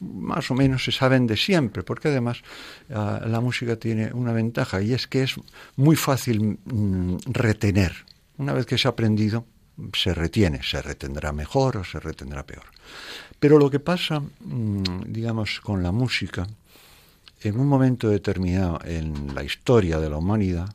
más 0.00 0.50
o 0.50 0.54
menos 0.54 0.84
se 0.84 0.92
saben 0.92 1.26
de 1.26 1.36
siempre, 1.36 1.82
porque 1.82 2.08
además 2.08 2.42
ah, 2.90 3.20
la 3.26 3.40
música 3.40 3.76
tiene 3.76 4.12
una 4.12 4.32
ventaja 4.32 4.80
y 4.82 4.92
es 4.92 5.06
que 5.06 5.22
es 5.22 5.34
muy 5.76 5.96
fácil 5.96 6.58
mm, 6.64 7.16
retener. 7.26 8.04
Una 8.36 8.52
vez 8.52 8.66
que 8.66 8.78
se 8.78 8.88
ha 8.88 8.92
aprendido, 8.92 9.46
se 9.92 10.14
retiene, 10.14 10.60
se 10.62 10.82
retendrá 10.82 11.32
mejor 11.32 11.78
o 11.78 11.84
se 11.84 12.00
retendrá 12.00 12.44
peor. 12.44 12.64
Pero 13.38 13.58
lo 13.58 13.70
que 13.70 13.80
pasa, 13.80 14.20
mm, 14.20 15.02
digamos, 15.06 15.60
con 15.60 15.82
la 15.82 15.92
música, 15.92 16.46
en 17.40 17.58
un 17.58 17.68
momento 17.68 18.08
determinado 18.08 18.80
en 18.84 19.34
la 19.34 19.44
historia 19.44 19.98
de 19.98 20.10
la 20.10 20.16
humanidad, 20.16 20.74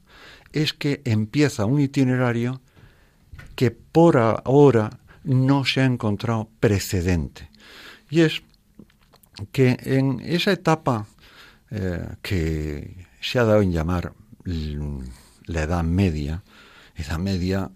es 0.53 0.73
que 0.73 1.01
empieza 1.03 1.65
un 1.65 1.79
itinerario 1.81 2.61
que 3.55 3.71
por 3.71 4.17
ahora 4.17 4.99
no 5.23 5.65
se 5.65 5.81
ha 5.81 5.85
encontrado 5.85 6.49
precedente. 6.59 7.49
Y 8.09 8.21
es 8.21 8.43
que 9.51 9.77
en 9.81 10.21
esa 10.23 10.51
etapa 10.51 11.07
eh, 11.71 12.07
que 12.21 13.07
se 13.21 13.39
ha 13.39 13.43
dado 13.43 13.61
en 13.61 13.71
llamar 13.71 14.13
la 14.43 15.63
Edad 15.63 15.83
Media, 15.83 16.43
Edad 16.95 17.19
Media 17.19 17.71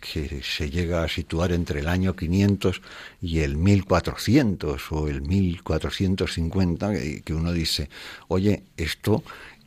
que 0.00 0.42
se 0.42 0.68
llega 0.68 1.04
a 1.04 1.08
situar 1.08 1.52
entre 1.52 1.78
el 1.78 1.86
año 1.86 2.16
500 2.16 2.82
y 3.20 3.38
el 3.38 3.56
1400 3.56 4.82
o 4.90 5.08
el 5.08 5.22
1450, 5.22 6.90
que 7.24 7.34
uno 7.34 7.52
dice, 7.52 7.88
oye, 8.26 8.64
esto 8.76 9.22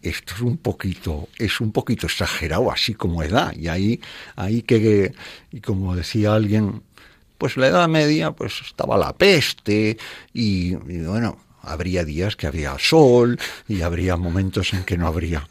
esto 0.10 0.36
es 0.36 0.42
un 0.42 0.58
poquito, 0.58 1.30
es 1.38 1.60
un 1.60 1.72
poquito 1.72 2.06
exagerado, 2.06 2.72
así 2.72 2.94
como 2.94 3.24
edad. 3.24 3.56
Y 3.56 3.68
ahí, 3.68 4.00
ahí 4.36 4.62
que, 4.62 5.14
y 5.52 5.62
como 5.62 5.96
decía 5.96 6.36
alguien, 6.36 6.84
pues 7.38 7.58
la 7.58 7.68
Edad 7.68 7.88
Media, 7.88 8.32
pues 8.32 8.62
estaba 8.66 8.98
la 8.98 9.14
peste, 9.14 9.98
y, 10.34 10.76
bueno, 10.76 11.38
habría 11.62 12.04
días 12.06 12.36
que 12.36 12.48
había 12.48 12.78
sol, 12.80 13.40
y 13.68 13.82
habría 13.82 14.18
momentos 14.18 14.74
en 14.74 14.84
que 14.84 14.98
no 14.98 15.08
habría 15.08 15.48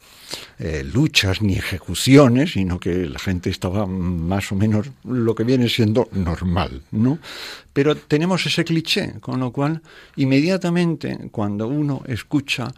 eh, 0.58 0.84
luchas 0.84 1.42
ni 1.42 1.54
ejecuciones, 1.54 2.52
sino 2.52 2.78
que 2.78 3.06
la 3.06 3.18
gente 3.18 3.50
estaba 3.50 3.86
más 3.86 4.52
o 4.52 4.54
menos 4.54 4.90
lo 5.04 5.34
que 5.34 5.44
viene 5.44 5.68
siendo 5.68 6.08
normal, 6.12 6.82
¿no? 6.90 7.18
Pero 7.72 7.96
tenemos 7.96 8.46
ese 8.46 8.64
cliché, 8.64 9.14
con 9.20 9.40
lo 9.40 9.52
cual 9.52 9.82
inmediatamente 10.16 11.28
cuando 11.30 11.66
uno 11.68 12.02
escucha 12.06 12.72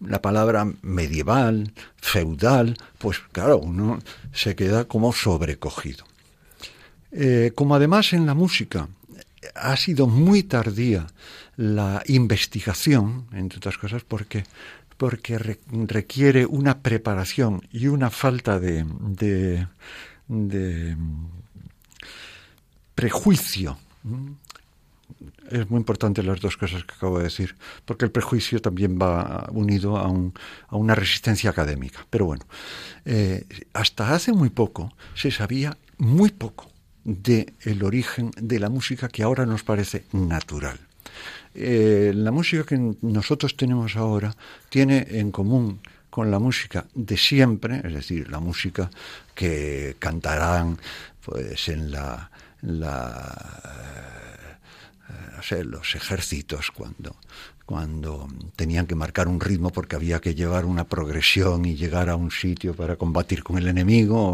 la 0.00 0.22
palabra 0.22 0.66
medieval, 0.82 1.72
feudal, 1.96 2.76
pues 2.98 3.18
claro, 3.32 3.58
uno 3.58 3.98
se 4.32 4.56
queda 4.56 4.86
como 4.86 5.12
sobrecogido. 5.12 6.09
Eh, 7.12 7.52
como 7.54 7.74
además 7.74 8.12
en 8.12 8.26
la 8.26 8.34
música 8.34 8.88
ha 9.54 9.76
sido 9.76 10.06
muy 10.06 10.42
tardía 10.42 11.06
la 11.56 12.02
investigación, 12.06 13.26
entre 13.32 13.58
otras 13.58 13.78
cosas, 13.78 14.04
porque, 14.04 14.44
porque 14.96 15.38
requiere 15.38 16.46
una 16.46 16.78
preparación 16.78 17.62
y 17.72 17.88
una 17.88 18.10
falta 18.10 18.60
de, 18.60 18.84
de 20.28 20.96
prejuicio 22.94 23.78
es 25.50 25.68
muy 25.68 25.78
importante 25.78 26.22
las 26.22 26.40
dos 26.40 26.56
cosas 26.56 26.84
que 26.84 26.94
acabo 26.94 27.18
de 27.18 27.24
decir, 27.24 27.56
porque 27.84 28.04
el 28.04 28.10
prejuicio 28.10 28.60
también 28.60 28.98
va 29.00 29.48
unido 29.52 29.96
a, 29.96 30.08
una 30.76 30.94
resistencia 30.94 31.50
académica. 31.50 32.06
Pero 32.08 32.26
bueno, 32.26 32.44
eh, 33.04 33.44
hasta 33.72 34.14
hace 34.14 34.32
muy 34.32 34.50
poco 34.50 34.92
se 35.14 35.30
sabía 35.30 35.76
muy 35.98 36.30
poco 36.30 36.69
del 37.04 37.52
el 37.60 37.82
origen 37.82 38.30
de 38.36 38.58
la 38.58 38.68
música 38.68 39.08
que 39.08 39.22
ahora 39.22 39.46
nos 39.46 39.62
parece 39.62 40.04
natural. 40.12 40.78
Eh, 41.54 42.12
la 42.14 42.30
música 42.30 42.64
que 42.64 42.94
nosotros 43.02 43.56
tenemos 43.56 43.96
ahora 43.96 44.34
tiene 44.68 45.06
en 45.10 45.32
común 45.32 45.80
con 46.08 46.30
la 46.30 46.38
música 46.38 46.86
de 46.94 47.16
siempre, 47.16 47.80
es 47.84 47.94
decir, 47.94 48.30
la 48.30 48.40
música 48.40 48.90
que 49.34 49.96
cantarán 49.98 50.78
pues 51.24 51.68
en 51.68 51.90
la, 51.90 52.30
la 52.62 53.70
los 55.64 55.94
ejércitos 55.94 56.70
cuando 56.70 57.16
cuando 57.70 58.26
tenían 58.56 58.88
que 58.88 58.96
marcar 58.96 59.28
un 59.28 59.38
ritmo 59.38 59.70
porque 59.70 59.94
había 59.94 60.20
que 60.20 60.34
llevar 60.34 60.64
una 60.64 60.88
progresión 60.88 61.64
y 61.64 61.76
llegar 61.76 62.10
a 62.10 62.16
un 62.16 62.32
sitio 62.32 62.74
para 62.74 62.96
combatir 62.96 63.44
con 63.44 63.58
el 63.58 63.68
enemigo, 63.68 64.32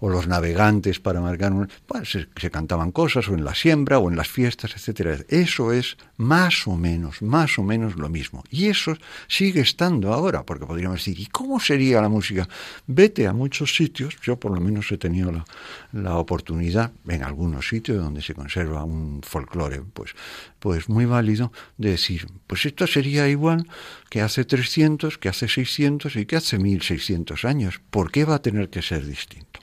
o 0.00 0.08
los, 0.08 0.26
navegantes 0.26 0.98
para 0.98 1.20
marcar 1.20 1.52
un... 1.52 1.68
Pues 1.86 2.08
se, 2.10 2.50
cantaban 2.50 2.90
cosas, 2.90 3.28
o 3.28 3.34
en 3.34 3.44
la 3.44 3.54
siembra, 3.54 4.00
o 4.00 4.10
en 4.10 4.16
las 4.16 4.26
fiestas, 4.26 4.72
etcétera. 4.74 5.18
Eso 5.28 5.70
es 5.70 5.96
más 6.16 6.66
o 6.66 6.76
menos, 6.76 7.22
más 7.22 7.58
o 7.58 7.62
menos 7.62 7.96
lo 7.96 8.08
mismo. 8.08 8.44
Y 8.50 8.66
eso 8.66 8.96
sigue 9.26 9.60
estando 9.60 10.12
ahora, 10.12 10.44
porque 10.44 10.66
podríamos 10.66 10.98
decir, 10.98 11.18
¿y 11.18 11.26
cómo 11.26 11.58
sería 11.58 12.00
la 12.00 12.08
música? 12.08 12.48
Vete 12.86 13.26
a 13.26 13.32
muchos 13.32 13.74
sitios, 13.74 14.16
yo 14.22 14.38
por 14.38 14.52
lo 14.52 14.60
menos 14.60 14.90
he 14.92 14.98
tenido 14.98 15.32
la, 15.32 15.44
la 15.92 16.16
oportunidad, 16.16 16.92
en 17.08 17.22
algunos 17.22 17.68
sitios 17.68 17.98
donde 17.98 18.22
se 18.22 18.34
conserva 18.34 18.84
un 18.84 19.20
folclore, 19.22 19.82
pues, 19.92 20.14
pues 20.58 20.88
muy 20.88 21.04
válido, 21.04 21.52
de 21.76 21.90
decir, 21.90 22.26
pues 22.46 22.64
esto 22.66 22.86
sería 22.86 23.28
igual 23.28 23.66
que 24.08 24.20
hace 24.20 24.44
300, 24.44 25.18
que 25.18 25.28
hace 25.28 25.48
600 25.48 26.16
y 26.16 26.26
que 26.26 26.36
hace 26.36 26.58
1600 26.58 27.44
años. 27.44 27.80
¿Por 27.90 28.10
qué 28.10 28.24
va 28.24 28.36
a 28.36 28.42
tener 28.42 28.70
que 28.70 28.82
ser 28.82 29.04
distinto? 29.04 29.60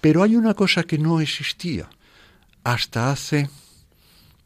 Pero 0.00 0.22
hay 0.22 0.36
una 0.36 0.54
cosa 0.54 0.84
que 0.84 0.98
no 0.98 1.20
existía 1.20 1.88
hasta 2.64 3.10
hace 3.10 3.48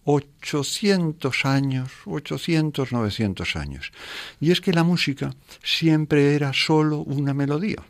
800 0.04 1.44
años, 1.44 1.90
800, 2.06 2.92
900 2.92 3.56
años. 3.56 3.92
Y 4.40 4.50
es 4.50 4.60
que 4.60 4.72
la 4.72 4.82
música 4.82 5.34
siempre 5.62 6.34
era 6.34 6.52
solo 6.52 6.98
una 6.98 7.34
melodía. 7.34 7.84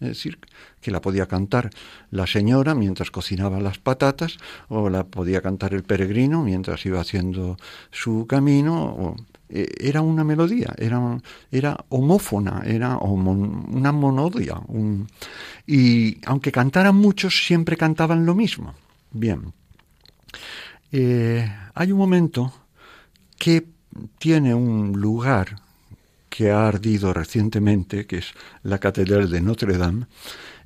Es 0.00 0.08
decir, 0.08 0.38
que 0.80 0.90
la 0.90 1.02
podía 1.02 1.26
cantar 1.26 1.70
la 2.10 2.26
señora 2.26 2.74
mientras 2.74 3.10
cocinaba 3.10 3.60
las 3.60 3.78
patatas, 3.78 4.38
o 4.68 4.88
la 4.88 5.04
podía 5.04 5.42
cantar 5.42 5.74
el 5.74 5.82
peregrino 5.82 6.42
mientras 6.42 6.84
iba 6.86 7.00
haciendo 7.00 7.58
su 7.90 8.26
camino. 8.26 9.14
E, 9.50 9.68
era 9.78 10.00
una 10.00 10.24
melodía, 10.24 10.72
era, 10.78 11.20
era 11.50 11.84
homófona, 11.90 12.62
era 12.64 12.96
una 12.96 13.92
monodia. 13.92 14.62
y 15.66 16.18
aunque 16.24 16.50
cantaran 16.50 16.96
muchos, 16.96 17.44
siempre 17.46 17.76
cantaban 17.76 18.24
lo 18.24 18.34
mismo. 18.34 18.74
Bien. 19.12 19.52
Eh, 20.92 21.50
hay 21.74 21.92
un 21.92 21.98
momento 21.98 22.52
que 23.38 23.66
tiene 24.18 24.54
un 24.54 25.00
lugar 25.00 25.56
que 26.28 26.50
ha 26.50 26.68
ardido 26.68 27.12
recientemente, 27.12 28.06
que 28.06 28.18
es 28.18 28.32
la 28.62 28.78
Catedral 28.78 29.30
de 29.30 29.40
Notre 29.40 29.76
Dame, 29.76 30.06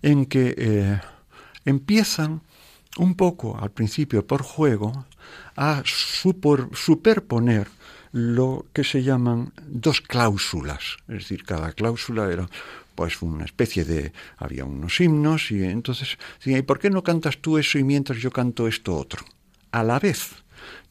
en 0.02 0.26
que 0.26 0.54
eh, 0.56 1.00
empiezan 1.64 2.42
un 2.98 3.14
poco 3.14 3.58
al 3.58 3.70
principio 3.70 4.26
por 4.26 4.42
juego 4.42 5.06
a 5.56 5.82
superponer 5.84 7.68
lo 8.12 8.66
que 8.72 8.84
se 8.84 9.02
llaman 9.02 9.52
dos 9.66 10.00
cláusulas, 10.00 10.98
es 11.08 11.14
decir, 11.14 11.42
cada 11.44 11.72
cláusula 11.72 12.30
era 12.30 12.48
pues 12.94 13.20
una 13.22 13.44
especie 13.44 13.84
de 13.84 14.12
había 14.36 14.64
unos 14.64 15.00
himnos 15.00 15.50
y 15.50 15.64
entonces 15.64 16.16
¿y 16.44 16.62
por 16.62 16.78
qué 16.78 16.90
no 16.90 17.02
cantas 17.02 17.38
tú 17.38 17.58
eso 17.58 17.76
y 17.76 17.82
mientras 17.82 18.18
yo 18.20 18.30
canto 18.30 18.68
esto 18.68 18.96
otro? 18.96 19.24
A 19.74 19.82
la 19.82 19.98
vez. 19.98 20.30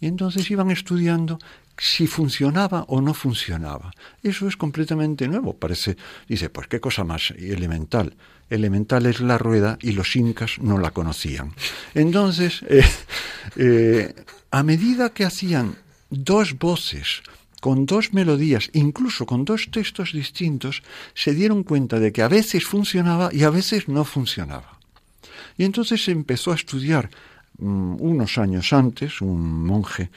Y 0.02 0.08
entonces 0.08 0.52
iban 0.52 0.70
estudiando 0.70 1.40
si 1.78 2.06
funcionaba 2.06 2.84
o 2.90 3.00
no 3.00 3.14
funcionaba. 3.14 3.94
Eso 4.22 4.46
es 4.48 4.58
completamente 4.58 5.28
nuevo, 5.28 5.56
parece. 5.56 5.96
Dice, 6.28 6.50
pues 6.50 6.68
qué 6.68 6.82
cosa 6.82 7.06
más 7.06 7.32
elemental. 7.32 8.16
Elemental 8.50 9.06
es 9.06 9.22
la 9.22 9.38
rueda 9.38 9.78
y 9.82 9.94
los 9.94 10.18
incas 10.18 10.60
no 10.60 10.78
la 10.78 10.92
conocían. 10.92 11.54
Entonces, 11.96 12.62
eh, 12.68 12.84
eh, 13.56 14.14
a 14.52 14.64
medida 14.64 15.14
que 15.14 15.24
hacían 15.24 15.78
dos 16.10 16.60
voces, 16.60 17.24
con 17.62 17.86
dos 17.86 18.12
melodías, 18.12 18.70
incluso 18.74 19.26
con 19.26 19.46
dos 19.46 19.70
textos 19.72 20.12
distintos, 20.12 20.84
se 21.14 21.34
dieron 21.34 21.64
cuenta 21.64 22.00
de 22.00 22.12
que 22.12 22.22
a 22.22 22.28
veces 22.28 22.66
funcionaba 22.66 23.30
y 23.32 23.44
a 23.44 23.50
veces 23.50 23.88
no 23.88 24.04
funcionaba. 24.04 24.78
Y 25.58 25.64
entonces 25.64 26.04
se 26.04 26.12
empezó 26.12 26.52
a 26.52 26.56
estudiar 26.56 27.10
unos 27.60 28.38
años 28.38 28.74
antes, 28.74 29.22
un 29.22 29.66
monje 29.66 30.10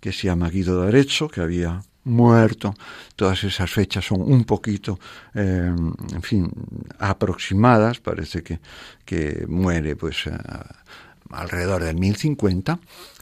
que 0.00 0.12
se 0.12 0.26
llama 0.26 0.50
Guido 0.50 0.82
de 0.82 0.88
Arezzo, 0.88 1.28
que 1.28 1.40
había 1.40 1.82
muerto. 2.04 2.74
Todas 3.16 3.44
esas 3.44 3.70
fechas 3.70 4.04
son 4.04 4.22
un 4.22 4.44
poquito, 4.44 4.98
eh, 5.34 5.72
en 6.12 6.22
fin, 6.22 6.50
aproximadas. 6.98 8.00
Parece 8.00 8.42
que, 8.42 8.60
que 9.04 9.44
muere 9.48 9.96
pues 9.96 10.28
alrededor 11.32 11.82
del 11.82 11.96
1050. 11.96 12.78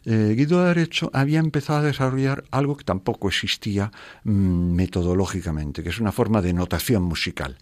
Eh, 0.06 0.34
Guido 0.36 0.64
de 0.64 0.88
había 1.12 1.40
empezado 1.40 1.80
a 1.80 1.82
desarrollar 1.82 2.44
algo 2.50 2.76
que 2.76 2.84
tampoco 2.84 3.28
existía 3.28 3.92
mm, 4.24 4.72
metodológicamente, 4.72 5.82
que 5.82 5.90
es 5.90 6.00
una 6.00 6.12
forma 6.12 6.40
de 6.42 6.52
notación 6.52 7.02
musical. 7.02 7.56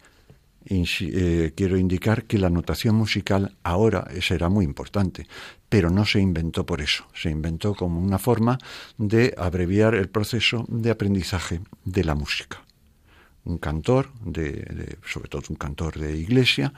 Eh, 0.70 1.52
quiero 1.56 1.78
indicar 1.78 2.24
que 2.24 2.38
la 2.38 2.50
notación 2.50 2.94
musical 2.94 3.56
ahora 3.62 4.06
será 4.20 4.48
muy 4.48 4.64
importante, 4.64 5.26
pero 5.68 5.90
no 5.90 6.04
se 6.04 6.20
inventó 6.20 6.66
por 6.66 6.80
eso, 6.80 7.06
se 7.14 7.30
inventó 7.30 7.74
como 7.74 8.00
una 8.00 8.18
forma 8.18 8.58
de 8.96 9.34
abreviar 9.38 9.94
el 9.94 10.08
proceso 10.08 10.64
de 10.68 10.90
aprendizaje 10.90 11.60
de 11.84 12.04
la 12.04 12.14
música. 12.14 12.62
Un 13.44 13.56
cantor, 13.56 14.10
de, 14.22 14.98
sobre 15.06 15.30
todo 15.30 15.42
un 15.48 15.56
cantor 15.56 15.98
de 15.98 16.14
iglesia, 16.18 16.74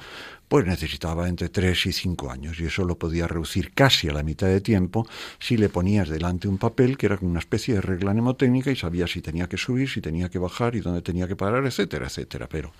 pues 0.46 0.66
necesitaba 0.66 1.28
entre 1.28 1.48
tres 1.48 1.84
y 1.86 1.92
cinco 1.92 2.30
años 2.30 2.60
y 2.60 2.66
eso 2.66 2.84
lo 2.84 2.96
podía 2.96 3.26
reducir 3.26 3.72
casi 3.72 4.08
a 4.08 4.12
la 4.12 4.22
mitad 4.22 4.46
de 4.46 4.60
tiempo 4.60 5.08
si 5.40 5.56
le 5.56 5.68
ponías 5.68 6.08
delante 6.08 6.46
un 6.46 6.58
papel 6.58 6.96
que 6.96 7.06
era 7.06 7.18
una 7.22 7.40
especie 7.40 7.74
de 7.74 7.80
regla 7.80 8.12
mnemotécnica 8.12 8.70
y 8.70 8.76
sabía 8.76 9.08
si 9.08 9.20
tenía 9.20 9.48
que 9.48 9.56
subir, 9.56 9.88
si 9.88 10.00
tenía 10.00 10.28
que 10.28 10.38
bajar 10.38 10.76
y 10.76 10.80
dónde 10.80 11.02
tenía 11.02 11.26
que 11.26 11.34
parar, 11.34 11.66
etcétera, 11.66 12.06
etcétera. 12.06 12.48
Pero 12.48 12.72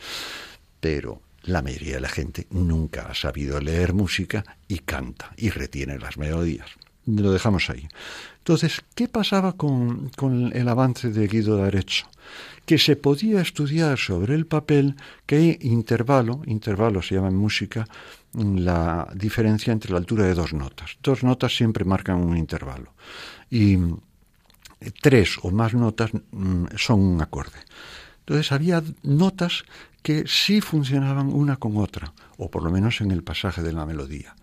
pero 0.80 1.20
la 1.42 1.62
mayoría 1.62 1.94
de 1.94 2.00
la 2.00 2.08
gente 2.08 2.46
nunca 2.50 3.06
ha 3.08 3.14
sabido 3.14 3.60
leer 3.60 3.94
música 3.94 4.44
y 4.68 4.80
canta 4.80 5.32
y 5.36 5.50
retiene 5.50 5.98
las 5.98 6.16
melodías. 6.16 6.68
lo 7.06 7.32
dejamos 7.32 7.70
ahí. 7.70 7.88
Entonces, 8.38 8.82
¿qué 8.94 9.08
pasaba 9.08 9.54
con, 9.54 10.10
el 10.52 10.68
avance 10.68 11.10
de 11.10 11.26
Guido 11.26 11.56
D'Arezzo? 11.56 12.06
Que 12.66 12.78
se 12.78 12.96
podía 12.96 13.40
estudiar 13.40 13.98
sobre 13.98 14.34
el 14.34 14.46
papel 14.46 14.96
que 15.26 15.58
intervalo, 15.60 16.42
intervalo 16.46 17.02
se 17.02 17.14
llama 17.14 17.28
en 17.28 17.36
música, 17.36 17.86
la 18.34 19.08
diferencia 19.14 19.72
entre 19.72 19.92
la 19.92 19.98
altura 19.98 20.24
de 20.24 20.34
dos 20.34 20.52
notas. 20.52 20.98
Dos 21.02 21.22
notas 21.22 21.56
siempre 21.56 21.84
marcan 21.84 22.16
un 22.16 22.36
intervalo. 22.36 22.92
Y 23.50 23.78
tres 25.00 25.38
o 25.42 25.50
más 25.50 25.74
notas 25.74 26.10
mm, 26.12 26.66
son 26.76 27.00
un 27.00 27.22
acorde. 27.22 27.58
Entonces 28.20 28.52
había 28.52 28.82
notas 29.02 29.64
que 30.02 30.24
sí 30.26 30.60
funcionaban 30.60 31.32
una 31.32 31.56
con 31.56 31.76
otra, 31.76 32.12
o 32.36 32.50
por 32.50 32.62
lo 32.62 32.70
menos 32.70 33.00
en 33.00 33.10
el 33.10 33.22
pasaje 33.22 33.62
de 33.62 33.72
la 33.72 33.86
melodía. 33.86 34.34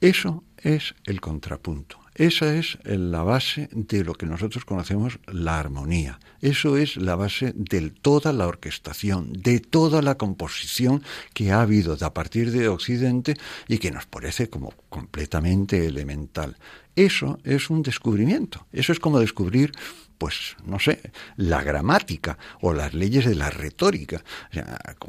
Eso 0.00 0.44
es 0.56 0.94
el 1.04 1.20
contrapunto. 1.20 2.00
Esa 2.14 2.54
es 2.54 2.78
la 2.84 3.22
base 3.22 3.68
de 3.72 4.04
lo 4.04 4.14
que 4.14 4.26
nosotros 4.26 4.64
conocemos 4.64 5.18
la 5.26 5.58
armonía. 5.58 6.18
Eso 6.40 6.76
es 6.76 6.96
la 6.96 7.16
base 7.16 7.52
de 7.54 7.90
toda 7.90 8.32
la 8.32 8.46
orquestación, 8.46 9.32
de 9.32 9.60
toda 9.60 10.02
la 10.02 10.16
composición 10.16 11.02
que 11.32 11.52
ha 11.52 11.62
habido 11.62 11.96
a 11.98 12.14
partir 12.14 12.50
de 12.50 12.68
Occidente 12.68 13.36
y 13.68 13.78
que 13.78 13.90
nos 13.90 14.06
parece 14.06 14.50
como 14.50 14.74
completamente 14.88 15.86
elemental. 15.86 16.56
Eso 16.96 17.38
es 17.44 17.70
un 17.70 17.82
descubrimiento. 17.82 18.66
Eso 18.72 18.92
es 18.92 19.00
como 19.00 19.20
descubrir 19.20 19.72
pues 20.20 20.54
no 20.66 20.78
sé, 20.78 21.00
la 21.36 21.62
gramática 21.62 22.36
o 22.60 22.74
las 22.74 22.92
leyes 22.92 23.24
de 23.24 23.34
la 23.34 23.48
retórica. 23.48 24.22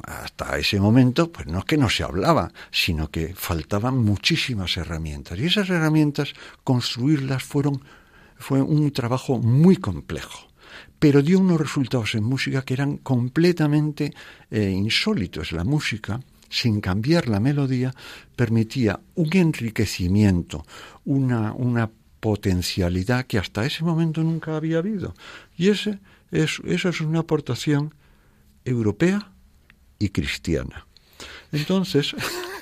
hasta 0.08 0.58
ese 0.58 0.80
momento, 0.80 1.30
pues 1.30 1.48
no 1.48 1.60
es 1.60 1.66
que 1.66 1.76
no 1.76 1.90
se 1.90 2.04
hablaba, 2.04 2.50
sino 2.72 3.12
que 3.12 3.36
faltaban 3.36 3.98
muchísimas 3.98 4.78
herramientas. 4.78 5.38
Y 5.38 5.48
esas 5.48 5.70
herramientas, 5.70 6.34
construirlas 6.64 7.44
fueron, 7.44 7.84
fue 8.38 8.62
un 8.62 8.90
trabajo 8.94 9.38
muy 9.38 9.76
complejo 9.76 10.48
pero 10.98 11.24
dio 11.24 11.40
unos 11.40 11.60
resultados 11.60 12.14
en 12.14 12.24
música 12.24 12.62
que 12.62 12.76
eran 12.76 12.98
completamente 12.98 14.14
eh, 14.52 14.70
insólitos. 14.70 15.52
La 15.52 15.64
música, 15.64 16.22
sin 16.48 16.80
cambiar 16.80 17.28
la 17.28 17.40
melodía, 17.40 17.92
permitía 18.36 19.00
un 19.16 19.30
enriquecimiento, 19.36 20.64
una, 21.04 21.54
una 21.54 21.90
potencialidad 22.22 23.26
que 23.26 23.38
hasta 23.38 23.66
ese 23.66 23.84
momento 23.84 24.24
nunca 24.24 24.56
había 24.56 24.78
habido. 24.78 25.14
Y 25.58 25.68
ese 25.68 26.00
es, 26.32 26.62
eso 26.64 26.88
es 26.88 27.02
una 27.02 27.20
aportación 27.20 27.94
europea 28.64 29.32
y 30.00 30.10
cristiana. 30.10 30.86
Entonces, 31.52 32.16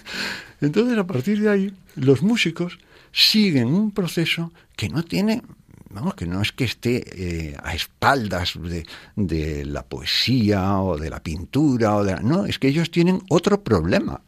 entonces, 0.61 0.97
a 0.97 1.05
partir 1.05 1.41
de 1.41 1.49
ahí, 1.49 1.73
los 1.95 2.23
músicos 2.23 2.79
siguen 3.11 3.67
un 3.67 3.91
proceso 3.91 4.51
que 4.75 4.87
no 4.87 5.03
tiene, 5.03 5.43
vamos, 5.89 6.15
que 6.15 6.25
no 6.25 6.41
es 6.41 6.51
que 6.53 6.63
esté 6.63 7.03
eh, 7.51 7.57
a 7.61 7.75
espaldas 7.75 8.53
de, 8.61 8.85
de, 9.15 9.65
la 9.65 9.83
poesía 9.83 10.79
o 10.79 10.97
de 10.97 11.09
la 11.09 11.21
pintura, 11.21 11.97
o 11.97 12.03
de 12.03 12.15
no, 12.23 12.45
es 12.45 12.59
que 12.59 12.69
ellos 12.69 12.91
tienen 12.91 13.21
otro 13.29 13.61
problema 13.61 14.21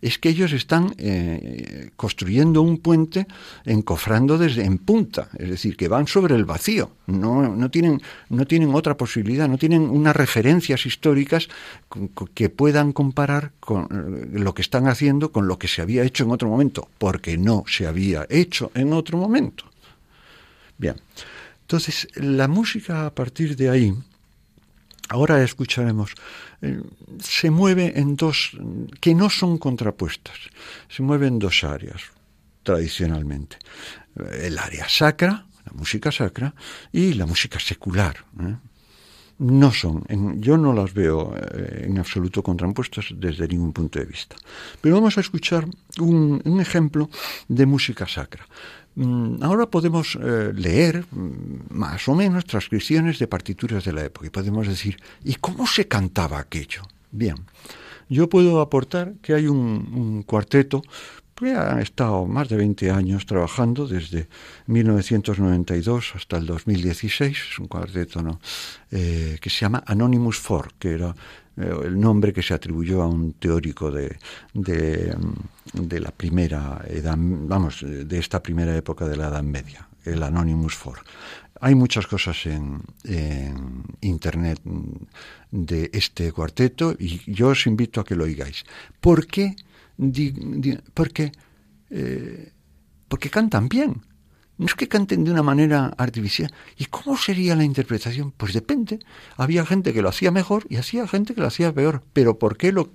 es 0.00 0.18
que 0.18 0.28
ellos 0.28 0.52
están 0.52 0.94
eh, 0.98 1.90
construyendo 1.96 2.62
un 2.62 2.78
puente 2.78 3.26
encofrando 3.64 4.38
desde 4.38 4.64
en 4.64 4.78
punta, 4.78 5.28
es 5.38 5.50
decir, 5.50 5.76
que 5.76 5.88
van 5.88 6.06
sobre 6.06 6.34
el 6.34 6.44
vacío, 6.44 6.90
no, 7.06 7.54
no, 7.54 7.70
tienen, 7.70 8.02
no 8.28 8.46
tienen 8.46 8.74
otra 8.74 8.96
posibilidad, 8.96 9.48
no 9.48 9.58
tienen 9.58 9.82
unas 9.82 10.16
referencias 10.16 10.86
históricas 10.86 11.48
que 12.34 12.48
puedan 12.48 12.92
comparar 12.92 13.52
con 13.60 13.84
eh, 13.84 14.38
lo 14.38 14.54
que 14.54 14.62
están 14.62 14.88
haciendo 14.88 15.32
con 15.32 15.48
lo 15.48 15.58
que 15.58 15.68
se 15.68 15.82
había 15.82 16.02
hecho 16.02 16.24
en 16.24 16.30
otro 16.30 16.48
momento, 16.48 16.88
porque 16.98 17.38
no 17.38 17.64
se 17.66 17.86
había 17.86 18.26
hecho 18.28 18.70
en 18.74 18.92
otro 18.92 19.18
momento. 19.18 19.64
Bien, 20.78 20.96
entonces 21.62 22.08
la 22.14 22.48
música 22.48 23.06
a 23.06 23.10
partir 23.10 23.56
de 23.56 23.70
ahí, 23.70 23.94
ahora 25.08 25.42
escucharemos 25.42 26.12
se 27.20 27.50
mueve 27.50 27.92
en 27.96 28.16
dos, 28.16 28.56
que 29.00 29.14
no 29.14 29.30
son 29.30 29.58
contrapuestas, 29.58 30.36
se 30.88 31.02
mueve 31.02 31.26
en 31.26 31.38
dos 31.38 31.64
áreas, 31.64 32.02
tradicionalmente. 32.62 33.58
El 34.40 34.58
área 34.58 34.88
sacra, 34.88 35.46
la 35.64 35.72
música 35.72 36.10
sacra, 36.10 36.54
y 36.92 37.14
la 37.14 37.26
música 37.26 37.58
secular. 37.60 38.16
¿eh? 38.40 38.56
No 39.38 39.70
son, 39.70 40.04
yo 40.40 40.56
no 40.56 40.72
las 40.72 40.94
veo 40.94 41.34
eh, 41.36 41.84
en 41.86 41.98
absoluto 41.98 42.42
contrapuestas 42.42 43.06
desde 43.14 43.46
ningún 43.46 43.72
punto 43.72 43.98
de 43.98 44.06
vista. 44.06 44.36
Pero 44.80 44.94
vamos 44.94 45.18
a 45.18 45.20
escuchar 45.20 45.66
un 46.00 46.58
ejemplo 46.60 47.10
de 47.48 47.66
música 47.66 48.06
sacra. 48.06 48.46
Mm, 48.96 49.42
ahora 49.42 49.66
podemos 49.66 50.18
eh, 50.20 50.52
leer 50.54 51.04
mm, 51.10 51.68
más 51.68 52.08
o 52.08 52.14
menos 52.14 52.46
transcripciones 52.46 53.18
de 53.18 53.28
partituras 53.28 53.84
de 53.84 53.92
la 53.92 54.04
época 54.04 54.26
y 54.26 54.30
podemos 54.30 54.66
decir, 54.66 54.96
¿y 55.22 55.34
cómo 55.34 55.66
se 55.66 55.86
cantaba 55.86 56.38
aquello? 56.38 56.82
Bien, 57.12 57.36
yo 58.08 58.28
puedo 58.28 58.60
aportar 58.60 59.12
que 59.20 59.34
hay 59.34 59.48
un, 59.48 60.22
cuarteto 60.22 60.82
que 61.34 61.52
ha 61.52 61.82
estado 61.82 62.24
más 62.24 62.48
de 62.48 62.56
20 62.56 62.90
años 62.90 63.26
trabajando 63.26 63.86
desde 63.86 64.28
1992 64.66 66.12
hasta 66.14 66.38
el 66.38 66.46
2016, 66.46 67.36
es 67.52 67.58
un 67.58 67.68
cuarteto 67.68 68.22
¿no? 68.22 68.40
Eh, 68.90 69.36
que 69.42 69.50
se 69.50 69.60
llama 69.60 69.84
Anonymous 69.86 70.38
Four, 70.38 70.72
que 70.78 70.92
era 70.92 71.14
el 71.56 71.98
nombre 71.98 72.32
que 72.32 72.42
se 72.42 72.54
atribuyó 72.54 73.02
a 73.02 73.08
un 73.08 73.32
teórico 73.34 73.90
de, 73.90 74.18
de, 74.52 75.16
de, 75.72 76.00
la 76.00 76.10
primera 76.10 76.84
edad, 76.88 77.16
vamos, 77.18 77.80
de 77.82 78.18
esta 78.18 78.42
primera 78.42 78.76
época 78.76 79.06
de 79.06 79.16
la 79.16 79.28
Edad 79.28 79.42
Media, 79.42 79.88
el 80.04 80.22
Anonymous 80.22 80.74
Four. 80.74 80.98
Hay 81.60 81.74
muchas 81.74 82.06
cosas 82.06 82.44
en, 82.46 82.82
internet 84.02 84.60
de 85.50 85.90
este 85.92 86.30
cuarteto 86.32 86.94
y 86.98 87.20
yo 87.32 87.48
os 87.48 87.66
invito 87.66 88.00
a 88.00 88.04
que 88.04 88.14
lo 88.14 88.24
oigáis. 88.24 88.64
¿Por 89.00 89.26
qué? 89.26 89.56
porque, 90.92 91.32
eh, 91.88 92.52
porque 93.08 93.30
cantan 93.30 93.68
bien 93.68 94.02
no 94.58 94.66
es 94.66 94.74
que 94.74 94.88
canten 94.88 95.24
de 95.24 95.30
una 95.30 95.42
manera 95.42 95.92
artificial. 95.98 96.52
¿Y 96.78 96.86
cómo 96.86 97.16
sería 97.16 97.54
la 97.54 97.64
interpretación? 97.64 98.32
Pues 98.32 98.54
depende. 98.54 99.00
Había 99.36 99.66
gente 99.66 99.92
que 99.92 100.00
lo 100.00 100.08
hacía 100.08 100.30
mejor 100.30 100.66
y 100.70 100.76
hacía 100.76 101.06
gente 101.06 101.34
que 101.34 101.42
lo 101.42 101.46
hacía 101.46 101.74
peor. 101.74 102.02
Pero 102.12 102.38
¿por 102.38 102.56
qué 102.56 102.72
lo, 102.72 102.88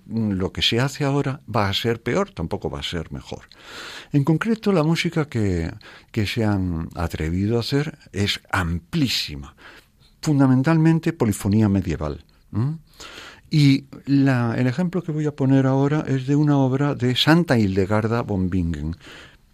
que 0.52 0.62
se 0.64 0.80
hace 0.80 1.04
ahora 1.04 1.42
va 1.54 1.70
a 1.70 1.74
ser 1.74 2.02
peor? 2.02 2.32
Tampoco 2.32 2.70
va 2.70 2.80
a 2.80 2.84
ser 2.84 3.12
mejor. 3.12 3.48
En 4.12 4.24
concreto, 4.24 4.72
la 4.72 4.84
música 4.84 5.28
que, 5.28 5.72
que 6.12 6.26
se 6.26 6.44
han 6.44 6.90
atrevido 6.96 7.58
a 7.58 7.60
hacer 7.60 7.98
es 8.12 8.40
amplísima. 8.52 9.56
Fundamentalmente 10.22 11.14
polifonía 11.14 11.70
medieval. 11.70 12.26
Y 13.52 13.86
la, 14.06 14.56
el 14.58 14.66
ejemplo 14.66 15.04
que 15.04 15.12
voy 15.12 15.26
a 15.26 15.36
poner 15.36 15.68
ahora 15.68 16.06
es 16.08 16.26
de 16.26 16.36
una 16.36 16.58
obra 16.58 16.96
de 16.96 17.16
Santa 17.16 17.60
Hildegarda 17.60 18.22
von 18.22 18.50
Bingen 18.50 18.96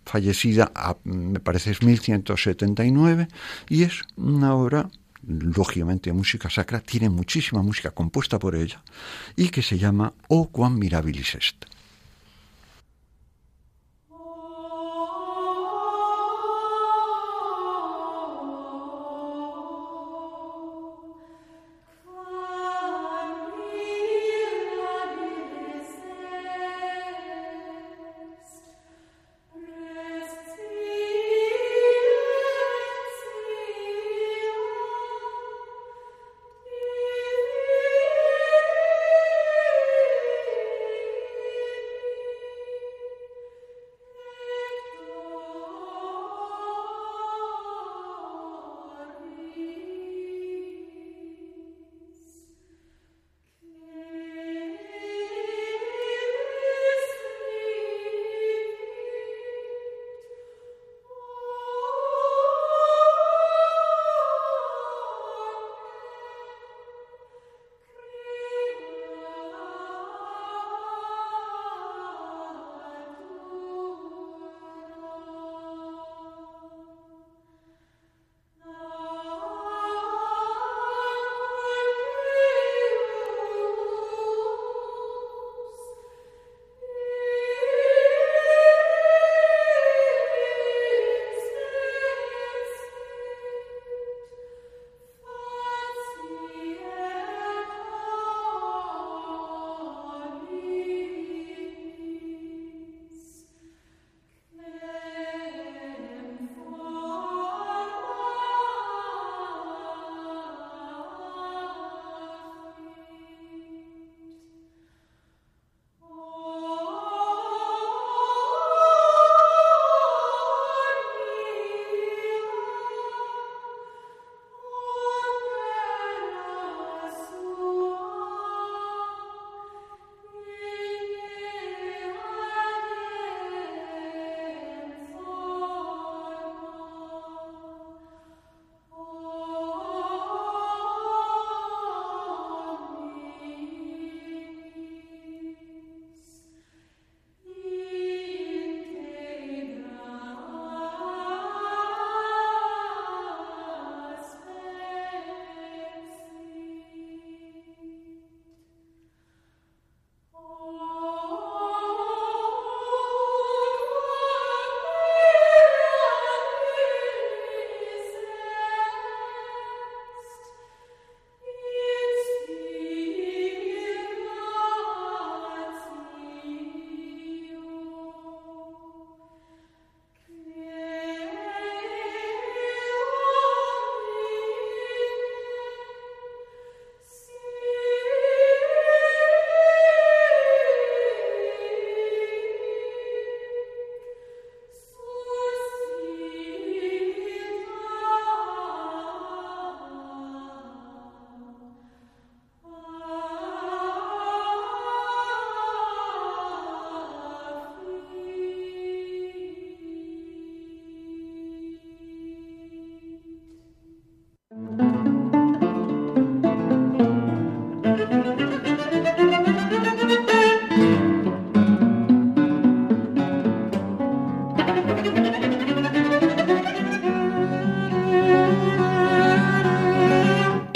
fallecida, 0.07 0.71
me 1.03 1.39
parece 1.39 1.71
es 1.71 1.83
1179, 1.83 3.27
y 3.69 3.83
es 3.83 4.01
una 4.15 4.55
obra, 4.55 4.89
lógicamente, 5.27 6.11
música 6.13 6.49
sacra, 6.49 6.79
tiene 6.79 7.09
muchísima 7.09 7.61
música 7.61 7.91
compuesta 7.91 8.39
por 8.39 8.55
ella, 8.55 8.81
y 9.35 9.49
que 9.49 9.61
se 9.61 9.77
llama 9.77 10.13
O 10.27 10.49
quam 10.49 10.79
mirabilis 10.79 11.35
est. 11.35 11.65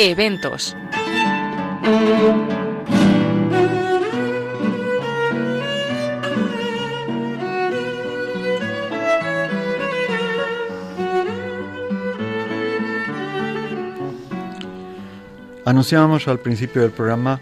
Eventos. 0.04 0.76
Anunciábamos 15.66 16.28
al 16.28 16.40
principio 16.40 16.82
del 16.82 16.90
programa 16.90 17.40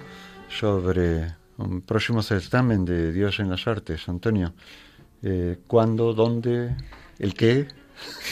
sobre 0.49 1.34
un 1.57 1.82
próximo 1.82 2.22
certamen 2.22 2.84
de 2.84 3.14
Dios 3.14 3.39
en 3.39 3.49
las 3.49 3.68
Artes. 3.68 4.10
Antonio, 4.10 4.53
eh, 5.24 5.60
¿cuándo, 5.66 6.14
dónde, 6.14 6.76
el 7.20 7.34
qué? 7.36 7.70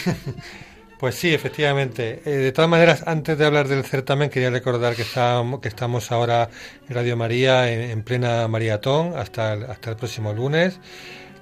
Pues 1.00 1.14
sí, 1.14 1.32
efectivamente. 1.32 2.22
Eh, 2.26 2.30
de 2.30 2.52
todas 2.52 2.70
maneras, 2.70 3.04
antes 3.06 3.38
de 3.38 3.46
hablar 3.46 3.68
del 3.68 3.84
certamen, 3.84 4.32
quería 4.32 4.50
recordar 4.50 4.96
que, 4.96 5.04
estamos, 5.04 5.60
que 5.62 5.68
estamos 5.68 6.12
ahora 6.12 6.50
en 6.90 6.96
Radio 6.96 7.16
María 7.16 7.72
en, 7.72 8.02
plena 8.02 8.48
maratón 8.48 9.14
hasta 9.16 9.54
hasta 9.54 9.92
el 9.92 9.96
próximo 9.96 10.34
lunes 10.34 10.80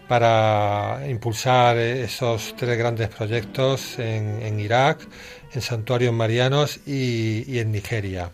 para 0.09 1.01
impulsar 1.07 1.77
esos 1.77 2.55
tres 2.57 2.77
grandes 2.77 3.07
proyectos 3.09 3.97
en, 3.97 4.59
Irak, 4.59 4.99
en 5.53 5.61
santuarios 5.61 6.13
marianos 6.13 6.81
y, 6.85 7.57
en 7.57 7.71
Nigeria. 7.71 8.31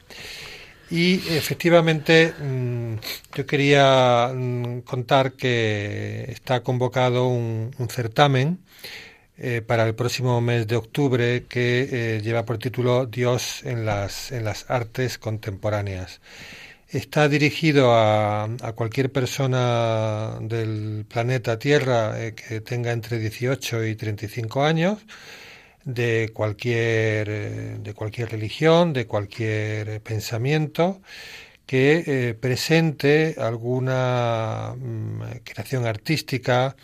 Y 0.90 1.16
efectivamente 1.30 2.34
mm, 2.34 2.96
yo 3.36 3.46
quería 3.46 4.32
mm, 4.34 4.82
contar 4.82 5.34
que 5.34 6.26
está 6.30 6.64
convocado 6.64 7.28
un 7.28 7.72
certamen 7.90 8.60
eh, 9.44 9.64
para 9.64 9.88
el 9.88 9.96
próximo 9.96 10.40
mes 10.40 10.68
de 10.68 10.76
octubre 10.76 11.46
que 11.50 12.18
eh, 12.18 12.22
lleva 12.22 12.46
por 12.46 12.60
título 12.60 13.08
Dios 13.08 13.64
en 13.64 13.86
las, 13.86 14.32
en 14.32 14.44
las 14.46 14.70
artes 14.70 15.18
contemporáneas. 15.18 16.22
Está 16.88 17.28
dirigido 17.28 17.92
a, 17.96 18.48
cualquier 18.76 19.12
persona 19.12 20.38
del 20.42 21.08
planeta 21.10 21.58
Tierra 21.58 22.24
eh, 22.24 22.36
que 22.36 22.62
tenga 22.62 22.92
entre 22.92 23.18
18 23.18 23.84
y 23.86 23.96
35 23.96 24.64
años, 24.64 25.00
de 25.86 26.30
cualquier, 26.32 27.80
de 27.80 27.94
cualquier 27.96 28.30
religión, 28.30 28.94
de 28.94 29.08
cualquier 29.08 30.02
pensamiento, 30.02 31.02
que 31.66 32.38
presente 32.40 33.36
alguna 33.40 34.76
mm, 34.78 35.22
creación 35.44 35.88
artística, 35.88 36.76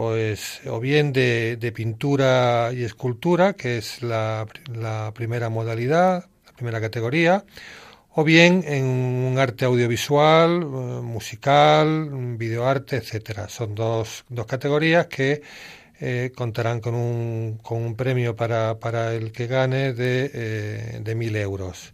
pues 0.00 0.62
o 0.66 0.80
bien 0.80 1.12
de, 1.12 1.72
pintura 1.76 2.70
y 2.72 2.84
escultura, 2.84 3.52
que 3.52 3.76
es 3.76 4.02
la, 4.02 4.46
primera 5.14 5.50
modalidad, 5.50 6.24
la 6.46 6.52
primera 6.54 6.80
categoría, 6.80 7.44
o 8.14 8.24
bien 8.24 8.64
en 8.66 8.86
un 8.86 9.38
arte 9.38 9.66
audiovisual, 9.66 10.62
eh, 10.62 10.66
musical, 11.02 12.08
videoarte, 12.38 12.96
etcétera. 12.96 13.50
Son 13.50 13.74
dos, 13.74 14.24
dos 14.30 14.46
categorías 14.46 15.06
que 15.06 15.42
eh, 16.00 16.32
contarán 16.34 16.80
con 16.80 16.94
un, 16.94 17.58
con 17.62 17.82
un 17.82 17.94
premio 17.94 18.34
para, 18.34 18.78
para, 18.78 19.12
el 19.12 19.32
que 19.32 19.48
gane 19.48 19.92
de, 19.92 20.30
eh, 20.32 21.00
de 21.02 21.14
mil 21.14 21.36
euros. 21.36 21.92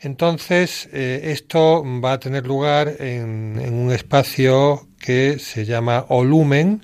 Entonces, 0.00 0.88
esto 0.92 1.84
va 2.00 2.14
a 2.14 2.20
tener 2.20 2.46
lugar 2.46 2.96
en, 3.00 3.60
en, 3.60 3.74
un 3.74 3.92
espacio 3.92 4.88
que 5.00 5.40
se 5.40 5.64
llama 5.64 6.06
Olumen, 6.08 6.82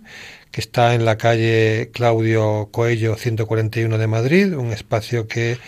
que 0.55 0.61
está 0.61 0.95
en 0.95 1.05
la 1.05 1.19
calle 1.19 1.91
Claudio 1.93 2.69
Coello 2.71 3.17
141 3.17 3.99
de 3.99 4.07
Madrid, 4.07 4.55
un 4.57 4.73
espacio 4.73 5.27
que 5.27 5.59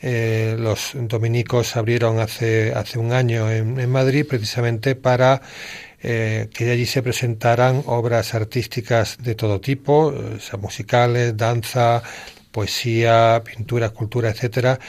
eh, 0.00 0.56
los 0.58 0.92
dominicos 0.94 1.76
abrieron 1.76 2.20
hace, 2.20 2.72
hace 2.72 2.98
un 2.98 3.12
año 3.12 3.50
en, 3.50 3.90
Madrid 3.90 4.24
precisamente 4.26 4.94
para 4.94 5.42
eh, 6.02 6.48
que 6.54 6.70
allí 6.70 6.86
se 6.86 7.02
presentaran 7.02 7.82
obras 7.84 8.34
artísticas 8.34 9.18
de 9.18 9.34
todo 9.34 9.60
tipo, 9.60 10.14
musicales, 10.58 11.36
danza, 11.36 12.02
poesía, 12.50 13.42
pintura, 13.44 13.88
escultura, 13.88 14.30
etcétera, 14.30 14.80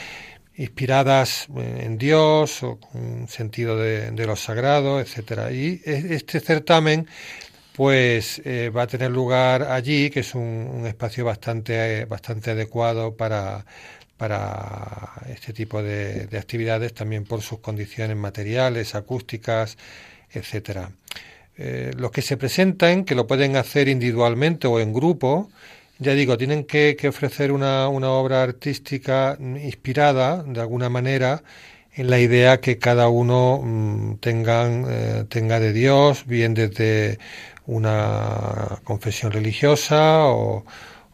inspiradas 0.56 1.48
en 1.58 1.98
Dios 1.98 2.64
o 2.64 2.78
con 2.78 3.02
un 3.04 3.28
sentido 3.28 3.76
de, 3.76 4.12
de 4.12 4.26
lo 4.26 4.38
sagrado, 4.38 5.02
etcétera. 5.02 5.52
Y 5.52 5.82
e, 5.84 6.16
este 6.16 6.40
certamen 6.40 7.06
pues 7.82 8.44
eh, 8.46 8.70
va 8.70 8.84
a 8.84 8.88
tener 8.88 9.10
lugar 9.10 9.64
allí, 9.64 10.12
que 10.12 10.20
es 10.20 10.36
un, 10.36 10.84
espacio 10.86 11.26
bastante, 11.26 12.06
bastante 12.06 12.52
adecuado 12.52 13.16
para, 13.16 13.66
para 14.18 15.14
este 15.28 15.52
tipo 15.52 15.82
de, 15.82 16.30
actividades, 16.38 16.94
también 16.94 17.24
por 17.24 17.42
sus 17.42 17.58
condiciones 17.58 18.16
materiales, 18.16 18.94
acústicas, 18.94 19.80
etcétera. 20.30 20.92
Eh, 21.58 21.90
los 21.98 22.12
que 22.12 22.22
se 22.22 22.38
presenten, 22.38 23.04
que 23.04 23.16
lo 23.16 23.26
pueden 23.26 23.56
hacer 23.56 23.88
individualmente 23.88 24.68
o 24.68 24.80
en 24.80 24.94
grupo, 24.94 25.50
ya 25.98 26.14
digo, 26.14 26.38
tienen 26.38 26.66
que, 26.66 26.96
ofrecer 27.08 27.52
una, 27.52 27.88
obra 27.90 28.44
artística 28.44 29.40
inspirada, 29.40 30.44
de 30.44 30.62
alguna 30.62 30.90
manera, 30.90 31.42
en 31.94 32.10
la 32.10 32.20
idea 32.20 32.62
que 32.62 32.78
cada 32.78 33.10
uno 33.10 33.60
mm, 33.64 34.20
eh, 34.24 35.26
tenga 35.30 35.60
de 35.60 35.74
Dios, 35.74 36.26
bien 36.28 36.54
desde 36.54 37.18
una 37.68 38.80
confesión 38.84 39.32
religiosa 39.32 40.26
o, 40.26 40.66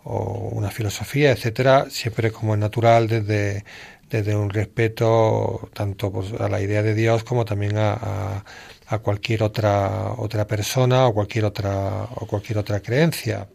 una 0.09 0.71
filosofía, 0.71 1.31
etcétera, 1.31 1.87
siempre 1.89 2.31
como 2.31 2.53
es 2.53 2.59
natural 2.61 3.09
desde, 3.09 3.65
desde 4.09 4.37
un 4.37 4.49
respeto 4.49 5.69
tanto 5.73 6.13
pues, 6.13 6.31
a 6.39 6.47
la 6.47 6.61
idea 6.61 6.81
de 6.81 6.93
Dios 6.93 7.25
como 7.25 7.43
también 7.43 7.77
a, 7.77 8.45
a, 8.87 8.99
cualquier 8.99 9.43
otra 9.43 10.13
otra 10.17 10.47
persona 10.47 11.07
o 11.07 11.13
cualquier 11.13 11.43
otra 11.43 12.07
o 12.15 12.25
cualquier 12.25 12.57
otra 12.59 12.79
creencia. 12.79 13.49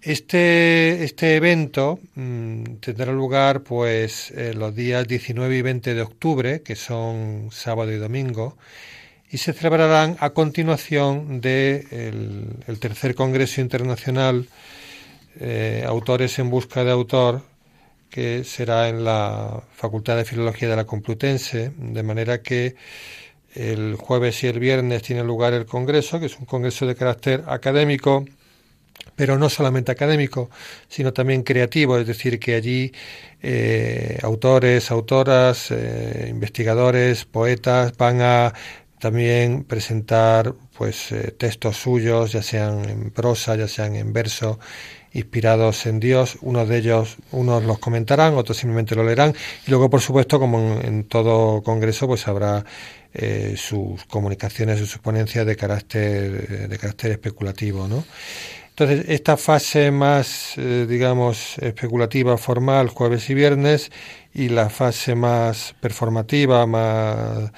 Este, 0.00 1.02
este 1.02 1.34
evento 1.34 1.98
mm, 2.14 2.76
tendrá 2.76 3.10
lugar 3.12 3.62
pues 3.64 4.32
los 4.54 4.74
días 4.74 5.08
19 5.08 5.56
y 5.56 5.62
20 5.62 5.94
de 5.94 6.02
octubre, 6.02 6.62
que 6.62 6.76
son 6.76 7.48
sábado 7.50 7.90
y 7.90 7.96
domingo, 7.96 8.56
y 9.34 9.38
se 9.38 9.52
celebrarán 9.52 10.16
a 10.20 10.30
continuación 10.30 11.40
del 11.40 11.88
de 11.90 12.56
el 12.68 12.78
tercer 12.78 13.16
Congreso 13.16 13.60
Internacional 13.60 14.46
eh, 15.40 15.82
Autores 15.88 16.38
en 16.38 16.50
Busca 16.50 16.84
de 16.84 16.92
Autor, 16.92 17.42
que 18.10 18.44
será 18.44 18.88
en 18.88 19.02
la 19.02 19.60
Facultad 19.74 20.16
de 20.18 20.24
Filología 20.24 20.68
de 20.68 20.76
la 20.76 20.84
Complutense, 20.84 21.72
de 21.76 22.02
manera 22.04 22.42
que 22.42 22.76
el 23.56 23.96
jueves 23.96 24.44
y 24.44 24.46
el 24.46 24.60
viernes 24.60 25.02
tiene 25.02 25.24
lugar 25.24 25.52
el 25.52 25.66
Congreso, 25.66 26.20
que 26.20 26.26
es 26.26 26.38
un 26.38 26.44
congreso 26.44 26.86
de 26.86 26.94
carácter 26.94 27.42
académico, 27.48 28.24
pero 29.16 29.36
no 29.36 29.50
solamente 29.50 29.90
académico, 29.90 30.48
sino 30.88 31.12
también 31.12 31.42
creativo, 31.42 31.98
es 31.98 32.06
decir, 32.06 32.38
que 32.38 32.54
allí 32.54 32.92
eh, 33.42 34.16
autores, 34.22 34.92
autoras, 34.92 35.72
eh, 35.72 36.28
investigadores, 36.30 37.24
poetas 37.24 37.96
van 37.96 38.22
a 38.22 38.54
también 39.04 39.64
presentar 39.64 40.54
pues 40.78 41.12
eh, 41.12 41.34
textos 41.36 41.76
suyos, 41.76 42.32
ya 42.32 42.42
sean 42.42 42.88
en 42.88 43.10
prosa, 43.10 43.54
ya 43.54 43.68
sean 43.68 43.96
en 43.96 44.14
verso, 44.14 44.58
inspirados 45.12 45.84
en 45.84 46.00
Dios. 46.00 46.38
Unos 46.40 46.66
de 46.70 46.78
ellos, 46.78 47.18
unos 47.30 47.64
los 47.64 47.78
comentarán, 47.80 48.32
otros 48.32 48.56
simplemente 48.56 48.94
lo 48.94 49.04
leerán. 49.04 49.34
Y 49.66 49.70
luego, 49.70 49.90
por 49.90 50.00
supuesto, 50.00 50.40
como 50.40 50.80
en, 50.80 51.04
todo 51.04 51.62
congreso, 51.62 52.06
pues 52.06 52.26
habrá 52.26 52.64
eh, 53.12 53.56
sus 53.58 54.02
comunicaciones, 54.06 54.78
sus 54.78 54.96
ponencias 54.96 55.44
de 55.44 55.54
carácter, 55.54 56.68
de 56.70 56.78
carácter 56.78 57.10
especulativo, 57.10 57.86
¿no? 57.86 58.06
Entonces, 58.70 59.04
esta 59.08 59.36
fase 59.36 59.90
más, 59.90 60.54
eh, 60.56 60.86
digamos, 60.88 61.58
especulativa, 61.58 62.38
formal, 62.38 62.88
jueves 62.88 63.28
y 63.28 63.34
viernes, 63.34 63.92
y 64.32 64.48
la 64.48 64.70
fase 64.70 65.14
más 65.14 65.76
performativa, 65.78 66.66
más 66.66 67.52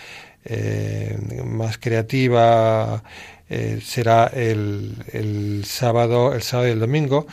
eh, 0.47 1.19
más 1.45 1.79
creativa 1.79 3.03
eh, 3.49 3.81
será 3.83 4.27
el, 4.27 4.95
el, 5.13 5.65
sábado, 5.65 6.33
el 6.35 6.43
sábado 6.43 6.69
y 6.69 6.73
el 6.73 6.81
domingo. 6.81 7.27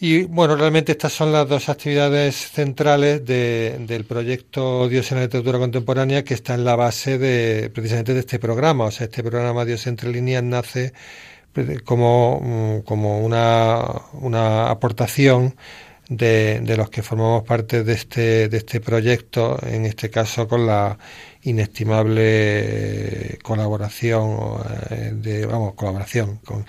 Y 0.00 0.24
bueno, 0.24 0.54
realmente 0.54 0.92
estas 0.92 1.12
son 1.12 1.32
las 1.32 1.48
dos 1.48 1.68
actividades 1.68 2.36
centrales 2.36 3.24
de, 3.24 3.76
del 3.80 4.04
proyecto 4.04 4.88
Dios 4.88 5.10
en 5.10 5.18
la 5.18 5.24
literatura 5.24 5.58
contemporánea 5.58 6.22
que 6.24 6.34
está 6.34 6.54
en 6.54 6.64
la 6.64 6.76
base 6.76 7.18
de 7.18 7.70
precisamente 7.70 8.14
de 8.14 8.20
este 8.20 8.38
programa. 8.38 8.84
O 8.84 8.90
sea, 8.92 9.06
este 9.06 9.24
programa 9.24 9.64
Dios 9.64 9.86
entre 9.88 10.10
líneas 10.10 10.44
nace 10.44 10.92
como, 11.84 12.82
como 12.84 13.20
una, 13.20 13.82
una 14.12 14.70
aportación 14.70 15.56
de, 16.08 16.60
de, 16.60 16.76
los 16.76 16.90
que 16.90 17.02
formamos 17.02 17.42
parte 17.44 17.84
de 17.84 17.92
este, 17.92 18.48
de 18.48 18.56
este 18.56 18.80
proyecto, 18.80 19.58
en 19.66 19.84
este 19.84 20.10
caso 20.10 20.48
con 20.48 20.66
la 20.66 20.98
inestimable 21.48 23.38
colaboración, 23.42 24.60
eh, 24.90 25.12
de, 25.14 25.46
vamos, 25.46 25.74
colaboración 25.74 26.36
con, 26.44 26.66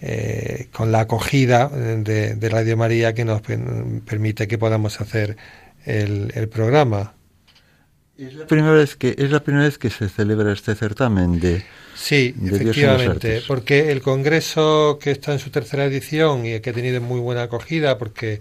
eh, 0.00 0.68
con 0.72 0.92
la 0.92 1.00
acogida 1.00 1.68
de, 1.68 2.48
Radio 2.48 2.76
María 2.76 3.12
que 3.14 3.24
nos 3.24 3.42
permite 3.42 4.48
que 4.48 4.58
podamos 4.58 5.00
hacer 5.00 5.36
el, 5.84 6.48
programa. 6.48 7.14
Es 8.16 8.34
la 8.34 8.46
primera 8.46 8.72
vez 8.72 8.96
que 8.96 9.14
es 9.16 9.30
la 9.30 9.40
primera 9.40 9.64
vez 9.64 9.78
que 9.78 9.90
se 9.90 10.08
celebra 10.08 10.52
este 10.52 10.74
certamen 10.74 11.40
de 11.40 11.64
Sí, 11.94 12.34
efectivamente, 12.46 13.42
porque 13.46 13.92
el 13.92 14.00
congreso 14.00 14.98
que 15.00 15.10
está 15.10 15.32
en 15.32 15.38
su 15.38 15.50
tercera 15.50 15.84
edición 15.84 16.46
y 16.46 16.58
que 16.60 16.70
ha 16.70 16.72
tenido 16.72 17.00
muy 17.02 17.20
buena 17.20 17.42
acogida 17.42 17.98
porque 17.98 18.40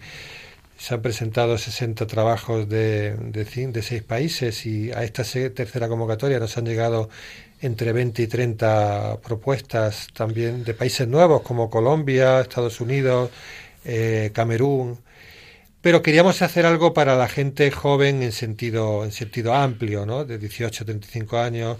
se 0.79 0.93
han 0.93 1.01
presentado 1.01 1.57
60 1.57 2.07
trabajos 2.07 2.67
de, 2.69 3.13
de, 3.15 3.43
de 3.43 3.81
seis 3.83 4.01
países 4.01 4.65
y 4.65 4.91
a 4.91 5.03
esta 5.03 5.23
tercera 5.23 5.89
convocatoria 5.89 6.39
nos 6.39 6.57
han 6.57 6.65
llegado 6.65 7.09
entre 7.61 7.91
20 7.91 8.21
y 8.21 8.27
30 8.27 9.19
propuestas 9.21 10.07
también 10.13 10.63
de 10.63 10.73
países 10.73 11.07
nuevos 11.07 11.41
como 11.41 11.69
Colombia, 11.69 12.39
Estados 12.39 12.79
Unidos, 12.79 13.29
eh, 13.83 14.31
Camerún 14.33 14.99
pero 15.81 16.01
queríamos 16.01 16.41
hacer 16.41 16.65
algo 16.65 16.93
para 16.93 17.15
la 17.15 17.27
gente 17.27 17.71
joven 17.71 18.21
en 18.21 18.33
sentido, 18.33 19.05
en 19.05 19.13
sentido 19.13 19.53
amplio, 19.53 20.05
¿no? 20.05 20.25
De 20.25 20.37
18 20.37 20.83
a 20.83 20.85
35 20.85 21.37
años 21.37 21.77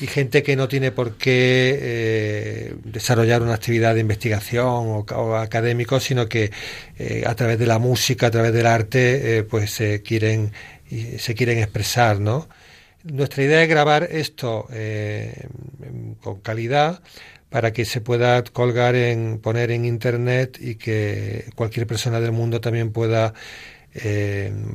y 0.00 0.06
gente 0.06 0.42
que 0.42 0.56
no 0.56 0.68
tiene 0.68 0.92
por 0.92 1.16
qué 1.16 1.78
eh, 1.80 2.74
desarrollar 2.84 3.42
una 3.42 3.54
actividad 3.54 3.94
de 3.94 4.00
investigación 4.00 5.04
o, 5.10 5.36
académico, 5.36 6.00
sino 6.00 6.28
que 6.28 6.50
eh, 6.98 7.24
a 7.26 7.34
través 7.34 7.58
de 7.58 7.66
la 7.66 7.78
música, 7.78 8.26
a 8.26 8.30
través 8.30 8.52
del 8.52 8.66
arte, 8.66 9.38
eh, 9.38 9.42
pues 9.42 9.70
se 9.70 10.02
quieren 10.02 10.52
se 11.18 11.34
quieren 11.34 11.58
expresar, 11.58 12.20
¿no? 12.20 12.48
Nuestra 13.02 13.42
idea 13.42 13.60
es 13.60 13.68
grabar 13.68 14.04
esto 14.08 14.68
con 16.20 16.40
calidad 16.42 17.02
para 17.50 17.72
que 17.72 17.84
se 17.84 18.00
pueda 18.00 18.44
colgar 18.44 18.94
en 18.94 19.40
poner 19.40 19.72
en 19.72 19.84
internet 19.84 20.58
y 20.60 20.76
que 20.76 21.46
cualquier 21.56 21.88
persona 21.88 22.20
del 22.20 22.30
mundo 22.30 22.60
también 22.60 22.92
pueda 22.92 23.34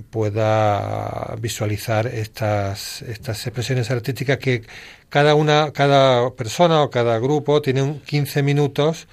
pueda 0.09 1.35
visualizar 1.39 2.07
estas 2.07 3.01
estas 3.03 3.47
expresiones 3.47 3.89
artísticas 3.89 4.37
que 4.37 4.63
cada 5.11 5.35
una 5.35 5.71
cada 5.73 6.31
persona 6.31 6.81
o 6.81 6.89
cada 6.89 7.19
grupo 7.19 7.61
tiene 7.61 7.81
un 7.83 7.99
15 7.99 8.41
minutos 8.43 9.07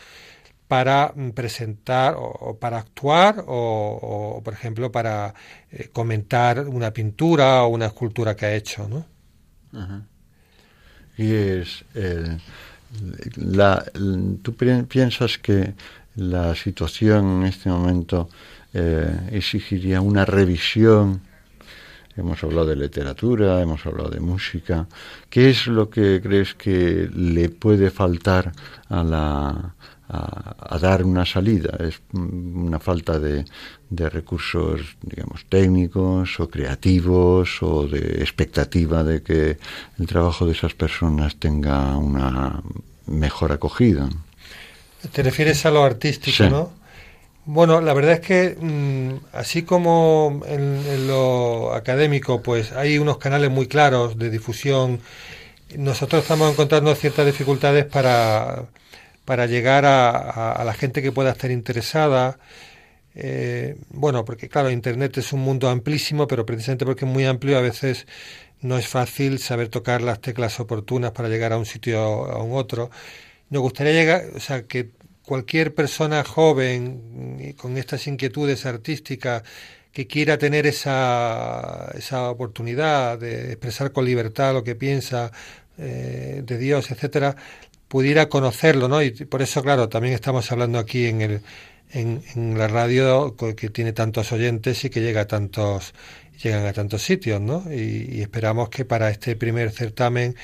para 0.68 1.12
presentar 1.34 2.14
o, 2.16 2.56
para 2.58 2.78
actuar 2.78 3.44
o, 3.46 4.40
por 4.44 4.54
ejemplo 4.54 4.92
para 4.92 5.34
eh, 5.72 5.90
comentar 5.92 6.68
una 6.68 6.92
pintura 6.92 7.64
o 7.64 7.68
una 7.68 7.86
escultura 7.86 8.36
que 8.36 8.46
ha 8.46 8.54
hecho 8.54 8.88
¿no? 8.88 9.04
y 11.18 11.34
es 11.34 11.84
el 11.94 12.40
la, 13.36 13.84
¿Tú 14.42 14.54
piensas 14.54 15.38
que 15.38 15.74
la 16.14 16.54
situación 16.54 17.42
en 17.42 17.48
este 17.48 17.68
momento 17.68 18.28
eh, 18.72 19.28
exigiría 19.32 20.00
una 20.00 20.24
revisión? 20.24 21.27
Hemos 22.18 22.42
hablado 22.42 22.66
de 22.66 22.76
literatura, 22.76 23.62
hemos 23.62 23.86
hablado 23.86 24.10
de 24.10 24.20
música. 24.20 24.86
¿Qué 25.30 25.50
es 25.50 25.66
lo 25.68 25.88
que 25.88 26.20
crees 26.20 26.54
que 26.54 27.08
le 27.14 27.48
puede 27.48 27.90
faltar 27.90 28.52
a 28.88 29.02
la, 29.04 29.74
a, 30.08 30.78
dar 30.80 31.04
una 31.04 31.26
salida. 31.26 31.76
Es 31.80 32.00
una 32.12 32.78
falta 32.78 33.18
de, 33.18 33.44
de, 33.90 34.08
recursos, 34.08 34.96
digamos, 35.02 35.44
técnicos 35.48 36.40
o 36.40 36.48
creativos 36.48 37.62
o 37.62 37.86
de 37.86 38.20
expectativa 38.20 39.04
de 39.04 39.22
que 39.22 39.58
el 39.98 40.06
trabajo 40.06 40.46
de 40.46 40.52
esas 40.52 40.74
personas 40.74 41.36
tenga 41.36 41.96
una 41.96 42.62
mejor 43.06 43.52
acogida. 43.52 44.08
Te 45.12 45.22
refieres 45.22 45.64
a 45.66 45.70
lo 45.70 45.84
artístico, 45.84 46.44
¿no? 46.48 46.72
Bueno, 47.50 47.80
la 47.80 47.94
verdad 47.94 48.12
es 48.12 48.20
que 48.20 48.56
mm, 48.60 49.24
así 49.32 49.62
como 49.62 50.42
en, 50.46 51.06
lo 51.06 51.72
académico, 51.72 52.42
pues 52.42 52.72
hay 52.72 52.98
unos 52.98 53.16
canales 53.16 53.50
muy 53.50 53.66
claros 53.66 54.18
de 54.18 54.28
difusión. 54.28 55.00
Nosotros 55.76 56.22
estamos 56.22 56.52
encontrando 56.52 56.94
ciertas 56.94 57.24
dificultades 57.24 57.86
para 57.86 58.66
para 59.24 59.46
llegar 59.46 59.84
a, 59.86 60.62
la 60.64 60.74
gente 60.74 61.02
que 61.02 61.12
pueda 61.12 61.32
estar 61.32 61.50
interesada. 61.50 62.38
Eh, 63.14 63.76
bueno, 63.90 64.24
porque 64.24 64.48
claro, 64.48 64.70
Internet 64.70 65.18
es 65.18 65.32
un 65.32 65.40
mundo 65.40 65.68
amplísimo, 65.70 66.26
pero 66.28 66.46
precisamente 66.46 66.86
porque 66.86 67.06
es 67.06 67.10
muy 67.10 67.24
amplio 67.26 67.58
a 67.58 67.62
veces 67.62 68.06
no 68.60 68.78
es 68.78 68.88
fácil 68.88 69.38
saber 69.40 69.68
tocar 69.70 70.02
las 70.02 70.20
teclas 70.20 70.60
oportunas 70.60 71.12
para 71.12 71.28
llegar 71.28 71.52
a 71.54 71.58
un 71.58 71.66
sitio 71.66 72.00
a 72.00 72.42
un 72.42 72.56
otro. 72.56 72.90
Nos 73.50 73.62
gustaría 73.62 73.92
llegar, 73.94 74.24
o 74.36 74.40
sea, 74.40 74.64
que 74.64 74.90
cualquier 75.28 75.74
persona 75.74 76.24
joven 76.24 77.54
con 77.58 77.76
estas 77.76 78.06
inquietudes 78.06 78.64
artísticas 78.64 79.42
que 79.92 80.06
quiera 80.06 80.38
tener 80.38 80.66
esa, 80.66 81.92
esa 81.94 82.30
oportunidad 82.30 83.18
de 83.18 83.52
expresar 83.52 83.92
con 83.92 84.06
libertad 84.06 84.54
lo 84.54 84.64
que 84.64 84.74
piensa 84.74 85.30
eh, 85.76 86.40
de 86.46 86.56
Dios, 86.56 86.90
etcétera, 86.90 87.36
pudiera 87.88 88.30
conocerlo, 88.30 88.88
¿no? 88.88 89.02
Y 89.02 89.10
por 89.10 89.42
eso, 89.42 89.62
claro, 89.62 89.90
también 89.90 90.14
estamos 90.14 90.50
hablando 90.50 90.78
aquí 90.78 91.04
en, 91.06 91.20
el, 91.20 91.40
en 91.92 92.56
la 92.56 92.68
radio 92.68 93.36
que 93.36 93.68
tiene 93.68 93.92
tantos 93.92 94.32
oyentes 94.32 94.82
y 94.86 94.88
que 94.90 95.02
llega 95.02 95.22
a 95.22 95.26
tantos, 95.26 95.92
llegan 96.42 96.64
a 96.64 96.72
tantos 96.72 97.02
sitios, 97.02 97.40
¿no? 97.40 97.64
Y, 97.70 98.22
esperamos 98.22 98.70
que 98.70 98.86
para 98.86 99.10
este 99.10 99.36
primer 99.36 99.72
certamen, 99.72 100.36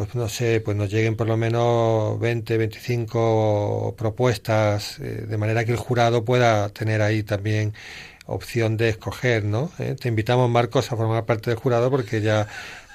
pues 0.00 0.14
no 0.14 0.30
sé, 0.30 0.62
pues 0.62 0.78
nos 0.78 0.90
lleguen 0.90 1.14
por 1.14 1.26
lo 1.26 1.36
menos 1.36 2.18
20, 2.18 2.56
25 2.56 3.94
propuestas, 3.98 4.98
eh, 4.98 5.26
de 5.28 5.36
manera 5.36 5.66
que 5.66 5.72
el 5.72 5.76
jurado 5.76 6.24
pueda 6.24 6.70
tener 6.70 7.02
ahí 7.02 7.22
también 7.22 7.74
opción 8.24 8.78
de 8.78 8.88
escoger, 8.88 9.44
¿no? 9.44 9.70
Eh, 9.78 9.96
te 10.00 10.08
invitamos, 10.08 10.48
Marcos, 10.48 10.90
a 10.90 10.96
formar 10.96 11.26
parte 11.26 11.50
del 11.50 11.58
jurado 11.58 11.90
porque 11.90 12.22
ya 12.22 12.46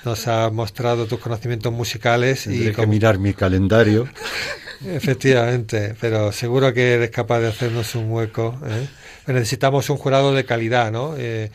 nos 0.03 0.28
ha 0.28 0.49
mostrado 0.49 1.06
tus 1.06 1.20
conocimientos 1.20 1.72
musicales. 1.72 2.45
Tendré 2.45 2.72
y 2.72 2.74
que 2.74 2.88
mirar 2.88 3.20
mi 3.20 3.36
calendario. 3.36 4.08
Efectivamente, 4.84 5.93
pero 6.01 6.32
seguro 6.32 6.74
que 6.74 6.93
eres 6.93 7.12
capaz 7.12 7.39
de 7.39 7.49
hacernos 7.49 7.93
un 7.93 8.10
hueco. 8.10 8.60
¿eh? 8.66 8.88
Necesitamos 9.28 9.91
un 9.91 9.97
jurado 9.97 10.34
de 10.34 10.43
calidad, 10.43 10.91
¿no? 10.91 11.14
Eh, 11.20 11.51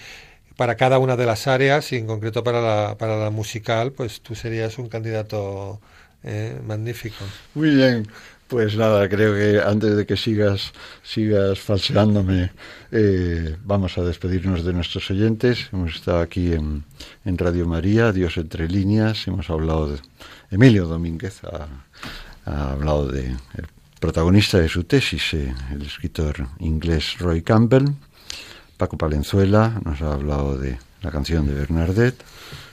para 0.60 0.74
cada 0.74 0.98
una 0.98 1.16
de 1.16 1.24
las 1.24 1.46
áreas 1.46 1.90
y 1.90 1.96
en 1.96 2.06
concreto 2.06 2.44
para 2.44 2.60
la, 2.60 2.98
para 2.98 3.16
la 3.16 3.30
musical, 3.30 3.92
pues 3.92 4.20
tú 4.20 4.34
serías 4.34 4.76
un 4.76 4.90
candidato 4.90 5.80
eh, 6.22 6.60
magnífico. 6.66 7.24
Muy 7.54 7.76
bien. 7.76 8.06
Pues 8.46 8.76
nada, 8.76 9.08
creo 9.08 9.34
que 9.34 9.58
antes 9.66 9.96
de 9.96 10.04
que 10.04 10.18
sigas, 10.18 10.72
sigas 11.02 11.60
falseándome, 11.60 12.52
eh, 12.92 13.56
vamos 13.64 13.96
a 13.96 14.02
despedirnos 14.02 14.62
de 14.62 14.74
nuestros 14.74 15.10
oyentes. 15.10 15.70
Hemos 15.72 15.94
estado 15.94 16.20
aquí 16.20 16.52
en, 16.52 16.84
Radio 17.24 17.64
María, 17.64 18.12
Dios 18.12 18.36
entre 18.36 18.68
líneas. 18.68 19.26
Hemos 19.28 19.48
hablado 19.48 19.92
de 19.92 19.98
Emilio 20.50 20.84
Domínguez, 20.84 21.40
ha, 21.44 21.68
hablado 22.72 23.08
de 23.08 23.28
el 23.28 23.66
protagonista 23.98 24.58
de 24.58 24.68
su 24.68 24.84
tesis, 24.84 25.32
eh, 25.32 25.54
el 25.72 25.80
escritor 25.80 26.48
inglés 26.58 27.16
Roy 27.18 27.40
Campbell. 27.40 27.86
Paco 28.80 28.96
Palenzuela 28.96 29.78
nos 29.84 30.00
ha 30.00 30.14
hablado 30.14 30.56
de 30.56 30.78
la 31.02 31.10
canción 31.10 31.46
de 31.46 31.52
Bernadette. 31.52 32.24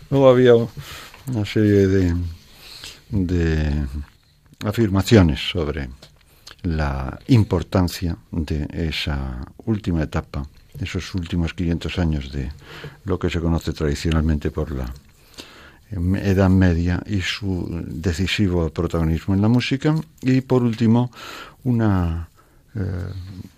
Luego 0.09 0.29
había 0.29 0.53
una 0.55 1.43
serie 1.45 2.15
de, 3.09 3.85
afirmaciones 4.63 5.41
sobre 5.51 5.89
la 6.63 7.19
importancia 7.27 8.15
de 8.31 8.69
esa 8.71 9.45
última 9.65 10.03
etapa, 10.03 10.47
esos 10.79 11.13
últimos 11.13 11.53
500 11.53 11.99
años 11.99 12.31
de 12.31 12.53
lo 13.03 13.19
que 13.19 13.29
se 13.29 13.41
conoce 13.41 13.73
tradicionalmente 13.73 14.49
por 14.49 14.71
la 14.71 14.85
Edad 15.91 16.49
Media 16.49 17.03
y 17.05 17.19
su 17.19 17.83
decisivo 17.85 18.69
protagonismo 18.69 19.33
en 19.35 19.41
la 19.41 19.49
música. 19.49 19.93
Y 20.21 20.39
por 20.39 20.63
último, 20.63 21.11
una 21.65 22.29
eh, 22.75 22.81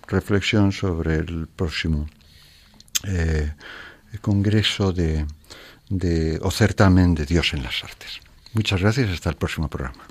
reflexión 0.07 0.71
sobre 0.71 1.17
el 1.17 1.47
próximo 1.47 2.07
eh, 3.07 3.53
Congreso 4.21 4.91
de, 4.91 5.25
de, 5.89 6.39
o 6.41 6.51
certamen 6.51 7.15
de 7.15 7.25
Dios 7.25 7.53
en 7.53 7.63
las 7.63 7.83
Artes. 7.83 8.19
Muchas 8.53 8.81
gracias, 8.81 9.09
hasta 9.09 9.29
el 9.29 9.35
próximo 9.35 9.69
programa. 9.69 10.03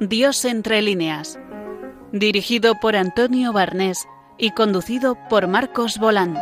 Dios 0.00 0.44
entre 0.44 0.82
líneas, 0.82 1.38
dirigido 2.12 2.78
por 2.80 2.96
Antonio 2.96 3.52
Barnés 3.52 4.06
y 4.36 4.50
conducido 4.50 5.16
por 5.28 5.46
Marcos 5.46 5.98
Bolán. 5.98 6.34